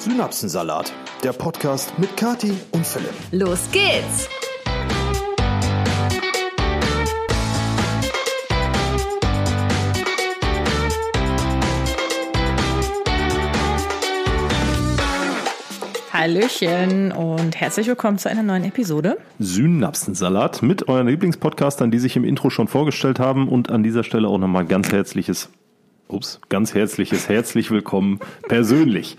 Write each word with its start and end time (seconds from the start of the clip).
Synapsensalat, 0.00 0.94
der 1.22 1.34
Podcast 1.34 1.98
mit 1.98 2.16
Kati 2.16 2.54
und 2.70 2.86
Philipp. 2.86 3.12
Los 3.32 3.68
geht's! 3.70 4.30
Hallöchen 16.10 17.12
und 17.12 17.60
herzlich 17.60 17.86
willkommen 17.86 18.16
zu 18.16 18.30
einer 18.30 18.42
neuen 18.42 18.64
Episode. 18.64 19.18
Synapsensalat 19.38 20.62
mit 20.62 20.88
euren 20.88 21.08
Lieblingspodcastern, 21.08 21.90
die 21.90 21.98
sich 21.98 22.16
im 22.16 22.24
Intro 22.24 22.48
schon 22.48 22.68
vorgestellt 22.68 23.18
haben 23.18 23.50
und 23.50 23.70
an 23.70 23.82
dieser 23.82 24.02
Stelle 24.02 24.28
auch 24.28 24.38
nochmal 24.38 24.64
ganz 24.64 24.90
herzliches, 24.92 25.50
ups, 26.08 26.40
ganz 26.48 26.72
herzliches, 26.72 27.28
herzlich 27.28 27.70
willkommen 27.70 28.18
persönlich. 28.48 29.18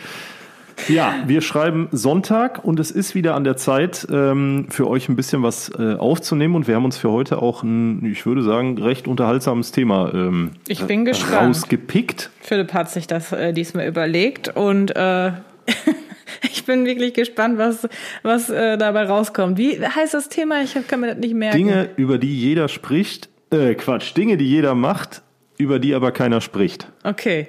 Ja, 0.88 1.24
wir 1.26 1.42
schreiben 1.42 1.88
Sonntag 1.92 2.64
und 2.64 2.80
es 2.80 2.92
ist 2.92 3.16
wieder 3.16 3.36
an 3.36 3.44
der 3.44 3.58
Zeit, 3.58 4.08
ähm, 4.12 4.68
für 4.70 4.88
euch 4.88 5.10
ein 5.10 5.16
bisschen 5.16 5.44
was 5.44 5.70
äh, 5.78 5.96
aufzunehmen 5.96 6.56
und 6.56 6.68
wir 6.68 6.76
haben 6.76 6.86
uns 6.86 6.98
für 6.98 7.12
heute 7.12 7.42
auch 7.42 7.64
ein, 7.64 8.06
ich 8.06 8.26
würde 8.26 8.44
sagen, 8.44 8.78
recht 8.78 9.08
unterhaltsames 9.08 9.72
Thema 9.72 10.12
ähm, 10.14 10.52
ich 10.68 10.84
bin 10.84 11.06
gespannt. 11.06 11.50
rausgepickt. 11.50 12.30
Philipp 12.42 12.74
hat 12.74 12.90
sich 12.90 13.08
das 13.08 13.32
äh, 13.32 13.54
diesmal 13.54 13.88
überlegt 13.88 14.56
und 14.56 14.96
äh, 14.96 15.32
ich 16.44 16.66
bin 16.66 16.86
wirklich 16.86 17.14
gespannt, 17.14 17.58
was, 17.58 17.88
was 18.24 18.50
äh, 18.50 18.78
dabei 18.78 19.06
rauskommt. 19.06 19.58
Wie 19.58 19.80
heißt 19.86 20.14
das 20.14 20.30
Thema? 20.30 20.62
Ich 20.64 20.76
kann 20.88 21.00
mir 21.00 21.08
das 21.08 21.18
nicht 21.18 21.36
merken. 21.36 21.58
Dinge, 21.58 21.90
über 21.96 22.18
die 22.18 22.38
jeder 22.40 22.68
spricht, 22.68 23.30
äh, 23.52 23.76
Quatsch, 23.76 24.16
Dinge, 24.16 24.38
die 24.38 24.48
jeder 24.48 24.76
macht, 24.76 25.22
über 25.58 25.80
die 25.80 25.94
aber 25.94 26.12
keiner 26.12 26.42
spricht. 26.42 26.88
Okay. 27.04 27.48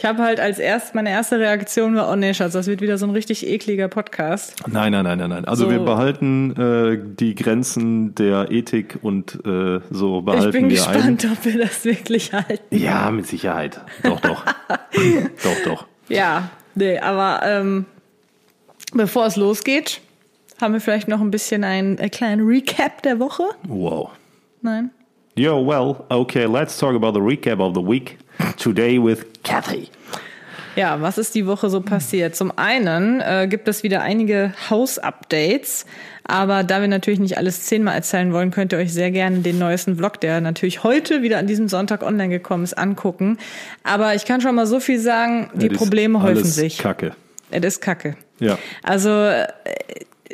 Ich 0.00 0.06
habe 0.06 0.22
halt 0.22 0.40
als 0.40 0.58
erst, 0.58 0.94
meine 0.94 1.10
erste 1.10 1.38
Reaktion 1.38 1.94
war, 1.94 2.10
oh 2.10 2.16
nee, 2.16 2.32
Schatz, 2.32 2.54
das 2.54 2.66
wird 2.66 2.80
wieder 2.80 2.96
so 2.96 3.04
ein 3.04 3.10
richtig 3.10 3.46
ekliger 3.46 3.88
Podcast. 3.88 4.54
Nein, 4.66 4.92
nein, 4.92 5.04
nein, 5.04 5.18
nein, 5.18 5.28
nein. 5.28 5.44
Also 5.44 5.66
So. 5.66 5.70
wir 5.72 5.80
behalten 5.80 6.56
äh, 6.56 6.98
die 7.18 7.34
Grenzen 7.34 8.14
der 8.14 8.50
Ethik 8.50 8.98
und 9.02 9.34
äh, 9.44 9.80
so 9.90 10.22
behalten 10.22 10.46
ich 10.46 10.52
bin 10.52 10.70
wir 10.70 10.76
gespannt, 10.76 11.28
ob 11.30 11.44
wir 11.44 11.58
das 11.58 11.84
wirklich 11.84 12.32
halten. 12.32 12.62
ein. 12.72 12.78
Ja, 12.78 13.10
mit 13.10 13.26
Sicherheit. 13.26 13.82
Doch, 14.02 14.20
doch. 14.20 14.42
doch, 14.70 15.64
doch. 15.66 15.86
Ja, 16.08 16.48
nee, 16.74 16.98
aber 16.98 17.40
ähm, 17.44 17.84
bevor 18.94 19.26
es 19.26 19.36
losgeht, 19.36 20.00
haben 20.62 20.72
wir 20.72 20.80
vielleicht 20.80 21.08
noch 21.08 21.20
ein 21.20 21.30
bisschen 21.30 21.62
einen, 21.62 21.98
äh, 21.98 22.08
kleinen 22.08 22.46
Recap 22.46 23.02
der 23.02 23.20
Woche? 23.20 23.42
Wow. 23.68 24.12
Nein? 24.62 24.92
Yo, 25.36 25.62
well, 25.66 26.04
okay, 26.08 26.46
let's 26.46 26.78
talk 26.78 26.94
about 26.94 27.12
the 27.12 27.20
recap 27.20 27.60
of 27.60 27.74
the 27.74 27.82
week. 27.86 28.16
Today 28.60 29.02
with 29.02 29.24
Kathy. 29.42 29.88
Ja, 30.76 31.00
was 31.00 31.18
ist 31.18 31.34
die 31.34 31.46
Woche 31.46 31.70
so 31.70 31.80
passiert? 31.80 32.36
Zum 32.36 32.56
einen 32.56 33.20
äh, 33.20 33.48
gibt 33.48 33.66
es 33.68 33.82
wieder 33.82 34.02
einige 34.02 34.52
Haus-Updates, 34.68 35.86
aber 36.24 36.62
da 36.62 36.80
wir 36.82 36.88
natürlich 36.88 37.20
nicht 37.20 37.38
alles 37.38 37.64
zehnmal 37.64 37.94
erzählen 37.94 38.32
wollen, 38.32 38.50
könnt 38.50 38.72
ihr 38.72 38.78
euch 38.78 38.92
sehr 38.92 39.10
gerne 39.10 39.38
den 39.38 39.58
neuesten 39.58 39.96
Vlog, 39.96 40.20
der 40.20 40.40
natürlich 40.42 40.84
heute 40.84 41.22
wieder 41.22 41.38
an 41.38 41.46
diesem 41.46 41.68
Sonntag 41.68 42.02
online 42.02 42.28
gekommen 42.28 42.62
ist, 42.62 42.74
angucken. 42.74 43.38
Aber 43.82 44.14
ich 44.14 44.26
kann 44.26 44.42
schon 44.42 44.54
mal 44.54 44.66
so 44.66 44.78
viel 44.78 45.00
sagen, 45.00 45.50
die 45.54 45.68
ist 45.68 45.76
Probleme 45.78 46.22
häufen 46.22 46.44
sich. 46.44 46.78
Kacke. 46.78 47.14
Es 47.50 47.64
ist 47.64 47.80
Kacke. 47.80 48.16
Ja. 48.38 48.58
Also 48.82 49.08
äh, 49.10 49.48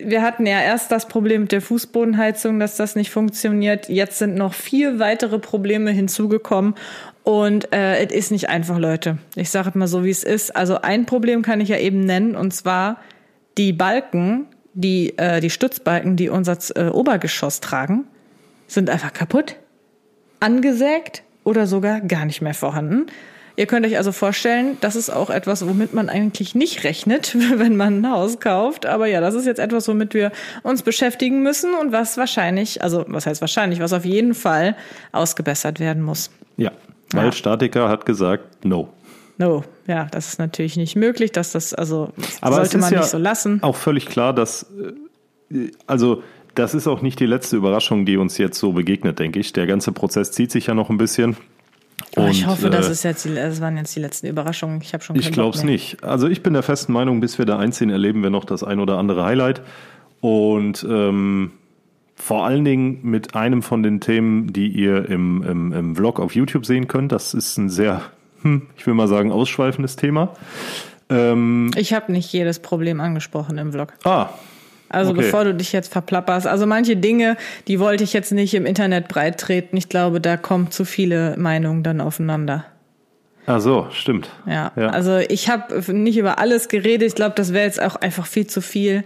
wir 0.03 0.23
hatten 0.23 0.47
ja 0.47 0.61
erst 0.61 0.93
das 0.93 1.09
Problem 1.09 1.43
mit 1.43 1.53
der 1.53 1.63
Fußbodenheizung, 1.63 2.61
dass 2.61 2.77
das 2.77 2.97
nicht 2.97 3.11
funktioniert. 3.11 3.89
Jetzt 3.89 4.19
sind 4.19 4.35
noch 4.35 4.53
vier 4.53 4.99
weitere 4.99 5.39
Probleme 5.39 5.91
hinzugekommen. 5.91 6.75
Und 7.27 7.73
äh, 7.73 8.05
es 8.05 8.13
ist 8.13 8.31
nicht 8.31 8.51
einfach, 8.51 8.79
Leute. 8.79 9.19
Ich 9.35 9.51
sage 9.51 9.71
es 9.71 9.75
mal 9.75 9.89
so, 9.89 10.05
wie 10.05 10.11
es 10.11 10.23
ist. 10.23 10.55
Also 10.55 10.81
ein 10.83 11.07
Problem 11.07 11.43
kann 11.43 11.61
ich 11.61 11.69
ja 11.69 11.77
eben 11.77 12.05
nennen, 12.05 12.37
und 12.37 12.55
zwar 12.55 12.99
die 13.59 13.73
Balken, 13.73 14.47
die, 14.75 15.19
äh, 15.19 15.41
die 15.41 15.51
Stützbalken, 15.51 16.15
die 16.15 16.29
unser 16.29 16.57
äh, 16.77 16.89
Obergeschoss 16.89 17.59
tragen, 17.59 18.05
sind 18.69 18.91
einfach 18.91 19.13
kaputt, 19.13 19.57
angesägt 20.39 21.25
oder 21.43 21.67
sogar 21.67 22.01
gar 22.01 22.27
nicht 22.27 22.43
mehr 22.43 22.55
vorhanden. 22.55 23.07
Ihr 23.57 23.67
könnt 23.67 23.85
euch 23.87 23.97
also 23.97 24.13
vorstellen, 24.13 24.77
das 24.81 24.95
ist 24.95 25.11
auch 25.11 25.29
etwas, 25.29 25.67
womit 25.67 25.95
man 25.95 26.09
eigentlich 26.09 26.55
nicht 26.55 26.85
rechnet, 26.85 27.35
wenn 27.59 27.77
man 27.77 28.03
ein 28.03 28.09
Haus 28.13 28.39
kauft. 28.39 28.87
Aber 28.87 29.09
ja, 29.09 29.21
das 29.21 29.35
ist 29.35 29.47
jetzt 29.47 29.59
etwas, 29.59 29.89
womit 29.89 30.15
wir 30.15 30.31
uns 30.63 30.85
beschäftigen 30.85 31.43
müssen 31.43 31.75
und 31.75 31.91
was 31.91 32.19
wahrscheinlich, 32.19 32.85
also 32.85 33.05
was 33.09 33.27
heißt 33.27 33.41
wahrscheinlich, 33.41 33.81
was 33.81 33.93
auf 33.93 34.05
jeden 34.05 34.35
Fall 34.35 34.77
ausgebessert 35.11 35.81
werden 35.81 36.05
muss. 36.05 36.31
Ja. 36.57 36.71
Weil 37.17 37.27
Ja. 37.27 37.33
Statiker 37.33 37.89
hat 37.89 38.07
gesagt, 38.07 38.65
no. 38.65 38.89
No, 39.39 39.65
ja, 39.87 40.07
das 40.11 40.29
ist 40.29 40.39
natürlich 40.39 40.77
nicht 40.77 40.97
möglich, 40.97 41.31
dass 41.33 41.53
das, 41.53 41.75
also 41.75 42.11
das 42.17 42.43
Aber 42.43 42.57
sollte 42.57 42.79
man 42.79 42.93
ja 42.93 43.01
nicht 43.01 43.11
so 43.11 43.19
lassen. 43.19 43.63
auch 43.63 43.77
völlig 43.77 44.07
klar, 44.07 44.33
dass, 44.33 44.67
äh, 45.51 45.69
also 45.87 46.23
das 46.55 46.73
ist 46.75 46.87
auch 46.87 47.03
nicht 47.03 47.21
die 47.21 47.27
letzte 47.27 47.57
Überraschung, 47.57 48.07
die 48.07 48.17
uns 48.17 48.39
jetzt 48.39 48.59
so 48.59 48.73
begegnet, 48.73 49.19
denke 49.19 49.39
ich. 49.39 49.53
Der 49.53 49.67
ganze 49.67 49.93
Prozess 49.93 50.33
zieht 50.33 50.51
sich 50.51 50.69
ja 50.69 50.75
noch 50.75 50.89
ein 50.89 50.97
bisschen. 50.97 51.37
Oh, 52.17 52.27
ich 52.31 52.45
Und, 52.45 52.51
hoffe, 52.51 52.71
das 52.71 52.89
äh, 52.89 52.93
ist 52.93 53.03
jetzt 53.03 53.25
die, 53.27 53.35
das 53.35 53.61
waren 53.61 53.77
jetzt 53.77 53.95
die 53.95 54.01
letzten 54.01 54.27
Überraschungen. 54.27 54.81
Ich 54.81 54.95
habe 54.95 55.05
schon 55.05 55.17
Ich 55.17 55.33
glaube 55.33 55.55
es 55.55 55.65
nicht. 55.65 56.03
Also 56.03 56.29
ich 56.29 56.43
bin 56.43 56.55
der 56.55 56.63
festen 56.63 56.95
Meinung, 56.95 57.21
bis 57.21 57.37
wir 57.37 57.45
da 57.45 57.59
einziehen, 57.59 57.91
erleben 57.91 58.23
wir 58.23 58.31
noch 58.31 58.47
das 58.47 58.65
ein 58.65 58.81
oder 58.81 58.97
andere 58.97 59.23
Highlight. 59.25 59.61
Und 60.23 60.87
ähm, 60.89 61.53
vor 62.17 62.45
allen 62.47 62.65
Dingen 62.65 62.99
mit 63.03 63.35
einem 63.35 63.63
von 63.63 63.83
den 63.83 64.01
Themen, 64.01 64.53
die 64.53 64.69
ihr 64.69 65.09
im, 65.09 65.43
im, 65.43 65.73
im 65.73 65.97
Vlog 65.97 66.19
auf 66.19 66.35
YouTube 66.35 66.67
sehen 66.67 66.89
könnt. 66.89 67.13
Das 67.13 67.35
ist 67.35 67.57
ein 67.59 67.69
sehr, 67.69 68.01
hm, 68.43 68.63
ich 68.77 68.87
will 68.87 68.95
mal 68.95 69.07
sagen, 69.09 69.31
ausschweifendes 69.31 69.97
Thema. 69.97 70.33
Ähm, 71.09 71.71
Ich 71.77 71.93
habe 71.93 72.11
nicht 72.13 72.33
jedes 72.33 72.59
Problem 72.59 73.01
angesprochen 73.01 73.59
im 73.59 73.71
Vlog. 73.73 73.93
ah, 74.05 74.31
Also 74.89 75.13
Okay. 75.13 75.21
bevor 75.23 75.45
du 75.45 75.55
dich 75.55 75.73
jetzt 75.73 75.93
verplapperst. 75.93 76.47
Also 76.47 76.67
manche 76.67 76.97
Dinge, 76.97 77.37
die 77.69 77.79
wollte 77.81 78.03
ich 78.03 78.13
jetzt 78.13 78.33
nicht 78.33 78.55
im 78.55 78.67
Internet 78.67 79.09
breit 79.09 79.39
treten. 79.39 79.77
Ich 79.77 79.89
glaube, 79.89 80.21
da 80.21 80.37
kommen 80.37 80.71
zu 80.71 80.85
viele 80.85 81.37
Meinungen 81.37 81.83
dann 81.83 82.01
aufeinander. 82.01 82.65
Ach 83.47 83.61
so, 83.61 83.89
stimmt. 83.93 84.29
Ja, 84.47 84.73
Ja. 84.77 84.89
also 84.89 85.19
ich 85.19 85.49
habe 85.49 85.93
nicht 85.93 86.19
über 86.19 86.39
alles 86.39 86.69
geredet. 86.69 87.09
Ich 87.09 87.15
glaube, 87.15 87.35
das 87.37 87.53
wäre 87.53 87.65
jetzt 87.65 87.81
auch 87.81 87.97
einfach 87.97 88.27
viel 88.27 88.47
zu 88.47 88.61
viel. 88.61 89.05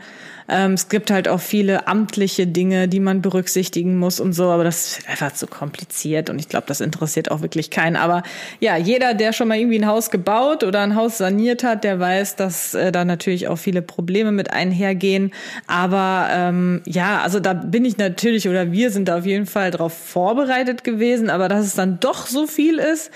Ähm, 0.52 0.72
es 0.72 0.88
gibt 0.88 1.12
halt 1.12 1.28
auch 1.28 1.38
viele 1.38 1.86
amtliche 1.86 2.44
Dinge, 2.48 2.88
die 2.88 2.98
man 2.98 3.22
berücksichtigen 3.22 3.96
muss 3.98 4.18
und 4.18 4.32
so, 4.32 4.46
aber 4.50 4.64
das 4.64 4.98
ist 4.98 5.08
einfach 5.08 5.32
zu 5.32 5.46
kompliziert 5.46 6.28
und 6.28 6.40
ich 6.40 6.48
glaube, 6.48 6.66
das 6.66 6.80
interessiert 6.80 7.30
auch 7.30 7.40
wirklich 7.40 7.70
keinen. 7.70 7.94
Aber 7.94 8.24
ja, 8.58 8.76
jeder, 8.76 9.14
der 9.14 9.32
schon 9.32 9.46
mal 9.46 9.58
irgendwie 9.58 9.78
ein 9.78 9.86
Haus 9.86 10.10
gebaut 10.10 10.64
oder 10.64 10.80
ein 10.80 10.96
Haus 10.96 11.18
saniert 11.18 11.62
hat, 11.62 11.84
der 11.84 12.00
weiß, 12.00 12.34
dass 12.34 12.74
äh, 12.74 12.90
da 12.90 13.04
natürlich 13.04 13.46
auch 13.46 13.58
viele 13.58 13.80
Probleme 13.80 14.32
mit 14.32 14.52
einhergehen. 14.52 15.32
Aber 15.68 16.26
ähm, 16.32 16.82
ja, 16.84 17.20
also 17.20 17.38
da 17.38 17.52
bin 17.52 17.84
ich 17.84 17.96
natürlich 17.98 18.48
oder 18.48 18.72
wir 18.72 18.90
sind 18.90 19.06
da 19.06 19.18
auf 19.18 19.26
jeden 19.26 19.46
Fall 19.46 19.70
drauf 19.70 19.92
vorbereitet 19.92 20.82
gewesen, 20.82 21.30
aber 21.30 21.48
dass 21.48 21.64
es 21.64 21.74
dann 21.74 22.00
doch 22.00 22.26
so 22.26 22.48
viel 22.48 22.78
ist, 22.78 23.12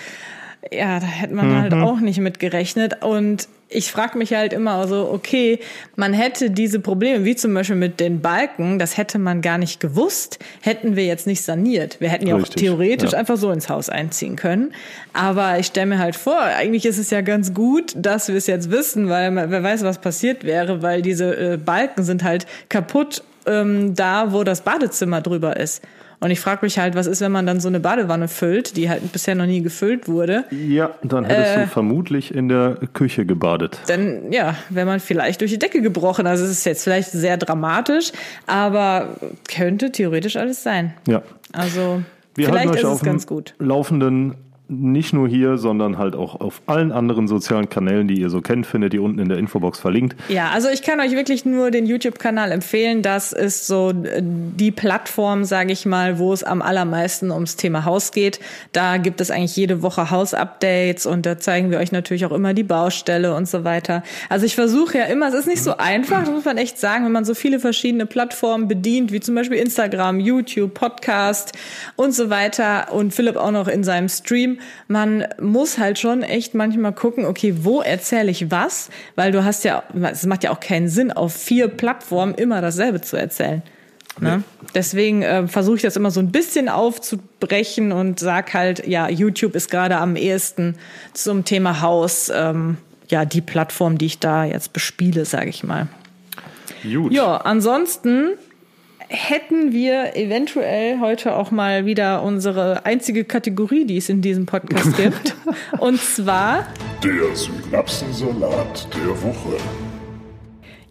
ja, 0.72 1.00
da 1.00 1.06
hätte 1.06 1.34
man 1.34 1.60
halt 1.60 1.74
auch 1.74 2.00
nicht 2.00 2.20
mit 2.20 2.38
gerechnet. 2.38 3.02
Und 3.02 3.48
ich 3.68 3.90
frage 3.90 4.16
mich 4.18 4.32
halt 4.32 4.52
immer 4.52 4.86
so, 4.86 5.10
okay, 5.10 5.58
man 5.96 6.12
hätte 6.12 6.50
diese 6.50 6.80
Probleme, 6.80 7.24
wie 7.24 7.34
zum 7.34 7.52
Beispiel 7.54 7.76
mit 7.76 7.98
den 7.98 8.20
Balken, 8.20 8.78
das 8.78 8.96
hätte 8.96 9.18
man 9.18 9.42
gar 9.42 9.58
nicht 9.58 9.80
gewusst, 9.80 10.38
hätten 10.62 10.96
wir 10.96 11.04
jetzt 11.04 11.26
nicht 11.26 11.42
saniert. 11.42 12.00
Wir 12.00 12.08
hätten 12.08 12.26
ja 12.26 12.36
auch 12.36 12.46
theoretisch 12.48 13.12
ja. 13.12 13.18
einfach 13.18 13.36
so 13.36 13.50
ins 13.50 13.68
Haus 13.68 13.88
einziehen 13.88 14.36
können. 14.36 14.72
Aber 15.12 15.58
ich 15.58 15.66
stelle 15.66 15.86
mir 15.86 15.98
halt 15.98 16.16
vor, 16.16 16.40
eigentlich 16.40 16.86
ist 16.86 16.98
es 16.98 17.10
ja 17.10 17.20
ganz 17.20 17.52
gut, 17.52 17.92
dass 17.96 18.28
wir 18.28 18.36
es 18.36 18.46
jetzt 18.46 18.70
wissen, 18.70 19.08
weil 19.08 19.30
man, 19.30 19.50
wer 19.50 19.62
weiß, 19.62 19.82
was 19.82 19.98
passiert 19.98 20.44
wäre, 20.44 20.82
weil 20.82 21.02
diese 21.02 21.54
äh, 21.54 21.56
Balken 21.56 22.04
sind 22.04 22.22
halt 22.22 22.46
kaputt 22.68 23.22
ähm, 23.46 23.94
da, 23.94 24.32
wo 24.32 24.44
das 24.44 24.62
Badezimmer 24.62 25.20
drüber 25.20 25.56
ist. 25.56 25.82
Und 26.24 26.30
ich 26.30 26.40
frage 26.40 26.60
mich 26.64 26.78
halt, 26.78 26.94
was 26.94 27.06
ist, 27.06 27.20
wenn 27.20 27.32
man 27.32 27.44
dann 27.46 27.60
so 27.60 27.68
eine 27.68 27.80
Badewanne 27.80 28.28
füllt, 28.28 28.78
die 28.78 28.88
halt 28.88 29.12
bisher 29.12 29.34
noch 29.34 29.44
nie 29.44 29.60
gefüllt 29.60 30.08
wurde. 30.08 30.44
Ja, 30.50 30.94
dann 31.02 31.26
hättest 31.26 31.56
Äh. 31.56 31.60
du 31.64 31.66
vermutlich 31.66 32.34
in 32.34 32.48
der 32.48 32.78
Küche 32.94 33.26
gebadet. 33.26 33.78
Dann, 33.88 34.32
ja, 34.32 34.56
wäre 34.70 34.86
man 34.86 35.00
vielleicht 35.00 35.42
durch 35.42 35.50
die 35.50 35.58
Decke 35.58 35.82
gebrochen. 35.82 36.26
Also 36.26 36.44
es 36.44 36.50
ist 36.52 36.64
jetzt 36.64 36.82
vielleicht 36.82 37.10
sehr 37.10 37.36
dramatisch, 37.36 38.10
aber 38.46 39.16
könnte 39.54 39.92
theoretisch 39.92 40.36
alles 40.36 40.62
sein. 40.62 40.94
Ja. 41.06 41.20
Also 41.52 42.00
Wir 42.36 42.46
vielleicht 42.46 42.58
halten 42.68 42.70
euch 42.70 42.78
ist 42.78 42.84
auf 42.86 42.94
es 42.94 43.00
dem 43.00 43.06
ganz 43.06 43.26
gut. 43.26 43.54
Laufenden, 43.58 44.34
nicht 44.66 45.12
nur 45.12 45.28
hier, 45.28 45.58
sondern 45.58 45.98
halt 45.98 46.16
auch 46.16 46.40
auf 46.40 46.62
allen 46.64 46.90
anderen 46.90 47.28
sozialen 47.28 47.68
Kanälen, 47.68 48.08
die 48.08 48.18
ihr 48.18 48.30
so 48.30 48.40
kennt, 48.40 48.64
findet 48.66 48.94
ihr 48.94 49.02
unten 49.02 49.18
in 49.18 49.28
der 49.28 49.36
Infobox 49.36 49.78
verlinkt. 49.78 50.16
Ja, 50.30 50.50
also 50.50 50.70
ich 50.70 50.80
kann 50.80 51.00
euch 51.00 51.12
wirklich 51.12 51.44
nur 51.44 51.70
den 51.70 51.84
YouTube-Kanal 51.84 52.50
empfehlen. 52.50 53.02
Das 53.02 53.34
ist 53.34 53.66
so 53.66 53.90
äh, 53.90 54.22
die 54.22 54.70
Plattform, 54.70 55.44
sage 55.44 55.72
ich 55.72 55.84
mal, 55.84 56.18
wo 56.18 56.32
es 56.32 56.42
am 56.44 56.62
allermeisten 56.62 57.30
ums 57.30 57.56
Thema 57.56 57.84
Haus 57.84 58.10
geht. 58.10 58.40
Da 58.72 58.96
gibt 58.96 59.20
es 59.20 59.30
eigentlich 59.30 59.54
jede 59.54 59.82
Woche 59.82 60.10
Haus-Updates 60.10 61.04
und 61.04 61.26
da 61.26 61.38
zeigen 61.38 61.70
wir 61.70 61.78
euch 61.78 61.92
natürlich 61.92 62.24
auch 62.24 62.32
immer 62.32 62.54
die 62.54 62.62
Baustelle 62.62 63.34
und 63.34 63.46
so 63.46 63.64
weiter. 63.64 64.02
Also 64.30 64.46
ich 64.46 64.54
versuche 64.54 64.96
ja 64.96 65.04
immer, 65.04 65.28
es 65.28 65.34
ist 65.34 65.46
nicht 65.46 65.62
so 65.62 65.76
einfach, 65.76 66.26
muss 66.30 66.46
man 66.46 66.56
echt 66.56 66.78
sagen, 66.78 67.04
wenn 67.04 67.12
man 67.12 67.26
so 67.26 67.34
viele 67.34 67.60
verschiedene 67.60 68.06
Plattformen 68.06 68.66
bedient, 68.66 69.12
wie 69.12 69.20
zum 69.20 69.34
Beispiel 69.34 69.58
Instagram, 69.58 70.20
YouTube, 70.20 70.72
Podcast 70.72 71.52
und 71.96 72.14
so 72.14 72.30
weiter 72.30 72.94
und 72.94 73.12
Philipp 73.12 73.36
auch 73.36 73.50
noch 73.50 73.68
in 73.68 73.84
seinem 73.84 74.08
Stream, 74.08 74.53
Man 74.88 75.26
muss 75.40 75.78
halt 75.78 75.98
schon 75.98 76.22
echt 76.22 76.54
manchmal 76.54 76.92
gucken, 76.92 77.24
okay, 77.24 77.54
wo 77.62 77.80
erzähle 77.80 78.30
ich 78.30 78.50
was? 78.50 78.90
Weil 79.16 79.32
du 79.32 79.44
hast 79.44 79.64
ja, 79.64 79.82
es 80.10 80.26
macht 80.26 80.44
ja 80.44 80.50
auch 80.50 80.60
keinen 80.60 80.88
Sinn, 80.88 81.12
auf 81.12 81.34
vier 81.34 81.68
Plattformen 81.68 82.34
immer 82.34 82.60
dasselbe 82.60 83.00
zu 83.00 83.16
erzählen. 83.16 83.62
Ne? 84.20 84.38
Nee. 84.38 84.68
Deswegen 84.74 85.22
äh, 85.22 85.48
versuche 85.48 85.76
ich 85.76 85.82
das 85.82 85.96
immer 85.96 86.10
so 86.10 86.20
ein 86.20 86.30
bisschen 86.30 86.68
aufzubrechen 86.68 87.92
und 87.92 88.20
sag 88.20 88.54
halt, 88.54 88.86
ja, 88.86 89.08
YouTube 89.08 89.54
ist 89.54 89.70
gerade 89.70 89.96
am 89.96 90.16
ehesten 90.16 90.76
zum 91.12 91.44
Thema 91.44 91.80
Haus, 91.80 92.30
ähm, 92.34 92.76
ja, 93.08 93.24
die 93.24 93.40
Plattform, 93.40 93.98
die 93.98 94.06
ich 94.06 94.18
da 94.18 94.44
jetzt 94.44 94.72
bespiele, 94.72 95.24
sage 95.24 95.50
ich 95.50 95.64
mal. 95.64 95.88
Gut. 96.82 97.12
Ja, 97.12 97.38
ansonsten 97.38 98.32
hätten 99.14 99.72
wir 99.72 100.16
eventuell 100.16 101.00
heute 101.00 101.36
auch 101.36 101.50
mal 101.50 101.86
wieder 101.86 102.22
unsere 102.22 102.84
einzige 102.84 103.24
Kategorie, 103.24 103.86
die 103.86 103.96
es 103.96 104.08
in 104.08 104.20
diesem 104.20 104.46
Podcast 104.46 104.96
gibt. 104.96 105.34
und 105.78 106.00
zwar 106.00 106.66
der 107.02 107.34
Synapsensalat 107.34 108.88
der 108.94 109.22
Woche. 109.22 109.56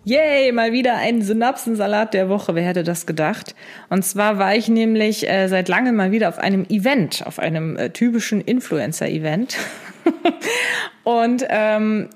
Yay, 0.05 0.51
mal 0.51 0.73
wieder 0.73 0.95
ein 0.95 1.21
Synapsensalat 1.21 2.13
der 2.13 2.27
Woche. 2.27 2.55
Wer 2.55 2.63
hätte 2.63 2.83
das 2.83 3.05
gedacht? 3.05 3.55
Und 3.89 4.03
zwar 4.03 4.37
war 4.37 4.53
ich 4.53 4.67
nämlich 4.67 5.29
äh, 5.29 5.47
seit 5.47 5.69
langem 5.69 5.95
mal 5.95 6.11
wieder 6.11 6.27
auf 6.27 6.39
einem 6.39 6.65
Event, 6.69 7.25
auf 7.25 7.39
einem 7.39 7.77
äh, 7.77 7.89
typischen 7.89 8.41
Influencer-Event. 8.41 9.55
und 11.03 11.45
ähm, 11.47 12.09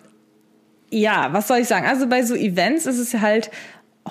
ja, 0.90 1.30
was 1.32 1.48
soll 1.48 1.60
ich 1.60 1.68
sagen? 1.68 1.86
Also 1.86 2.08
bei 2.08 2.24
so 2.24 2.36
Events 2.36 2.86
ist 2.86 3.00
es 3.00 3.22
halt 3.22 3.52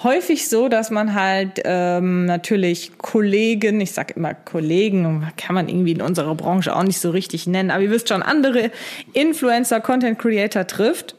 häufig 0.03 0.49
so, 0.49 0.69
dass 0.69 0.91
man 0.91 1.15
halt 1.15 1.61
ähm, 1.65 2.27
natürlich 2.27 2.99
Kollegen, 2.99 3.81
ich 3.81 3.93
sag 3.93 4.17
immer 4.17 4.35
Kollegen, 4.35 5.27
kann 5.37 5.55
man 5.55 5.69
irgendwie 5.69 5.93
in 5.93 6.03
unserer 6.03 6.35
Branche 6.35 6.75
auch 6.75 6.83
nicht 6.83 7.01
so 7.01 7.11
richtig 7.11 7.47
nennen, 7.47 7.71
aber 7.71 7.83
ihr 7.83 7.91
wisst 7.91 8.09
schon, 8.09 8.23
andere 8.23 8.71
Influencer, 9.13 9.81
Content 9.81 10.19
Creator 10.19 10.67
trifft 10.67 11.17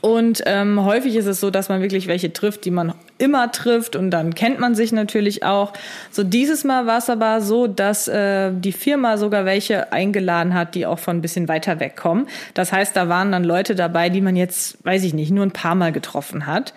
und 0.00 0.42
ähm, 0.46 0.84
häufig 0.84 1.16
ist 1.16 1.26
es 1.26 1.40
so, 1.40 1.50
dass 1.50 1.68
man 1.68 1.82
wirklich 1.82 2.06
welche 2.06 2.32
trifft, 2.32 2.64
die 2.64 2.70
man 2.70 2.94
immer 3.18 3.52
trifft 3.52 3.94
und 3.94 4.10
dann 4.10 4.34
kennt 4.34 4.58
man 4.58 4.74
sich 4.74 4.92
natürlich 4.92 5.44
auch. 5.44 5.72
So 6.10 6.24
dieses 6.24 6.64
Mal 6.64 6.86
war 6.86 6.98
es 6.98 7.10
aber 7.10 7.40
so, 7.40 7.66
dass 7.66 8.08
äh, 8.08 8.52
die 8.52 8.72
Firma 8.72 9.16
sogar 9.16 9.44
welche 9.44 9.92
eingeladen 9.92 10.54
hat, 10.54 10.74
die 10.74 10.86
auch 10.86 10.98
von 10.98 11.18
ein 11.18 11.22
bisschen 11.22 11.48
weiter 11.48 11.80
wegkommen. 11.80 12.26
Das 12.54 12.72
heißt, 12.72 12.96
da 12.96 13.08
waren 13.08 13.32
dann 13.32 13.44
Leute 13.44 13.74
dabei, 13.74 14.08
die 14.08 14.20
man 14.20 14.36
jetzt, 14.36 14.84
weiß 14.84 15.04
ich 15.04 15.14
nicht, 15.14 15.30
nur 15.30 15.44
ein 15.44 15.52
paar 15.52 15.74
Mal 15.74 15.92
getroffen 15.92 16.46
hat. 16.46 16.72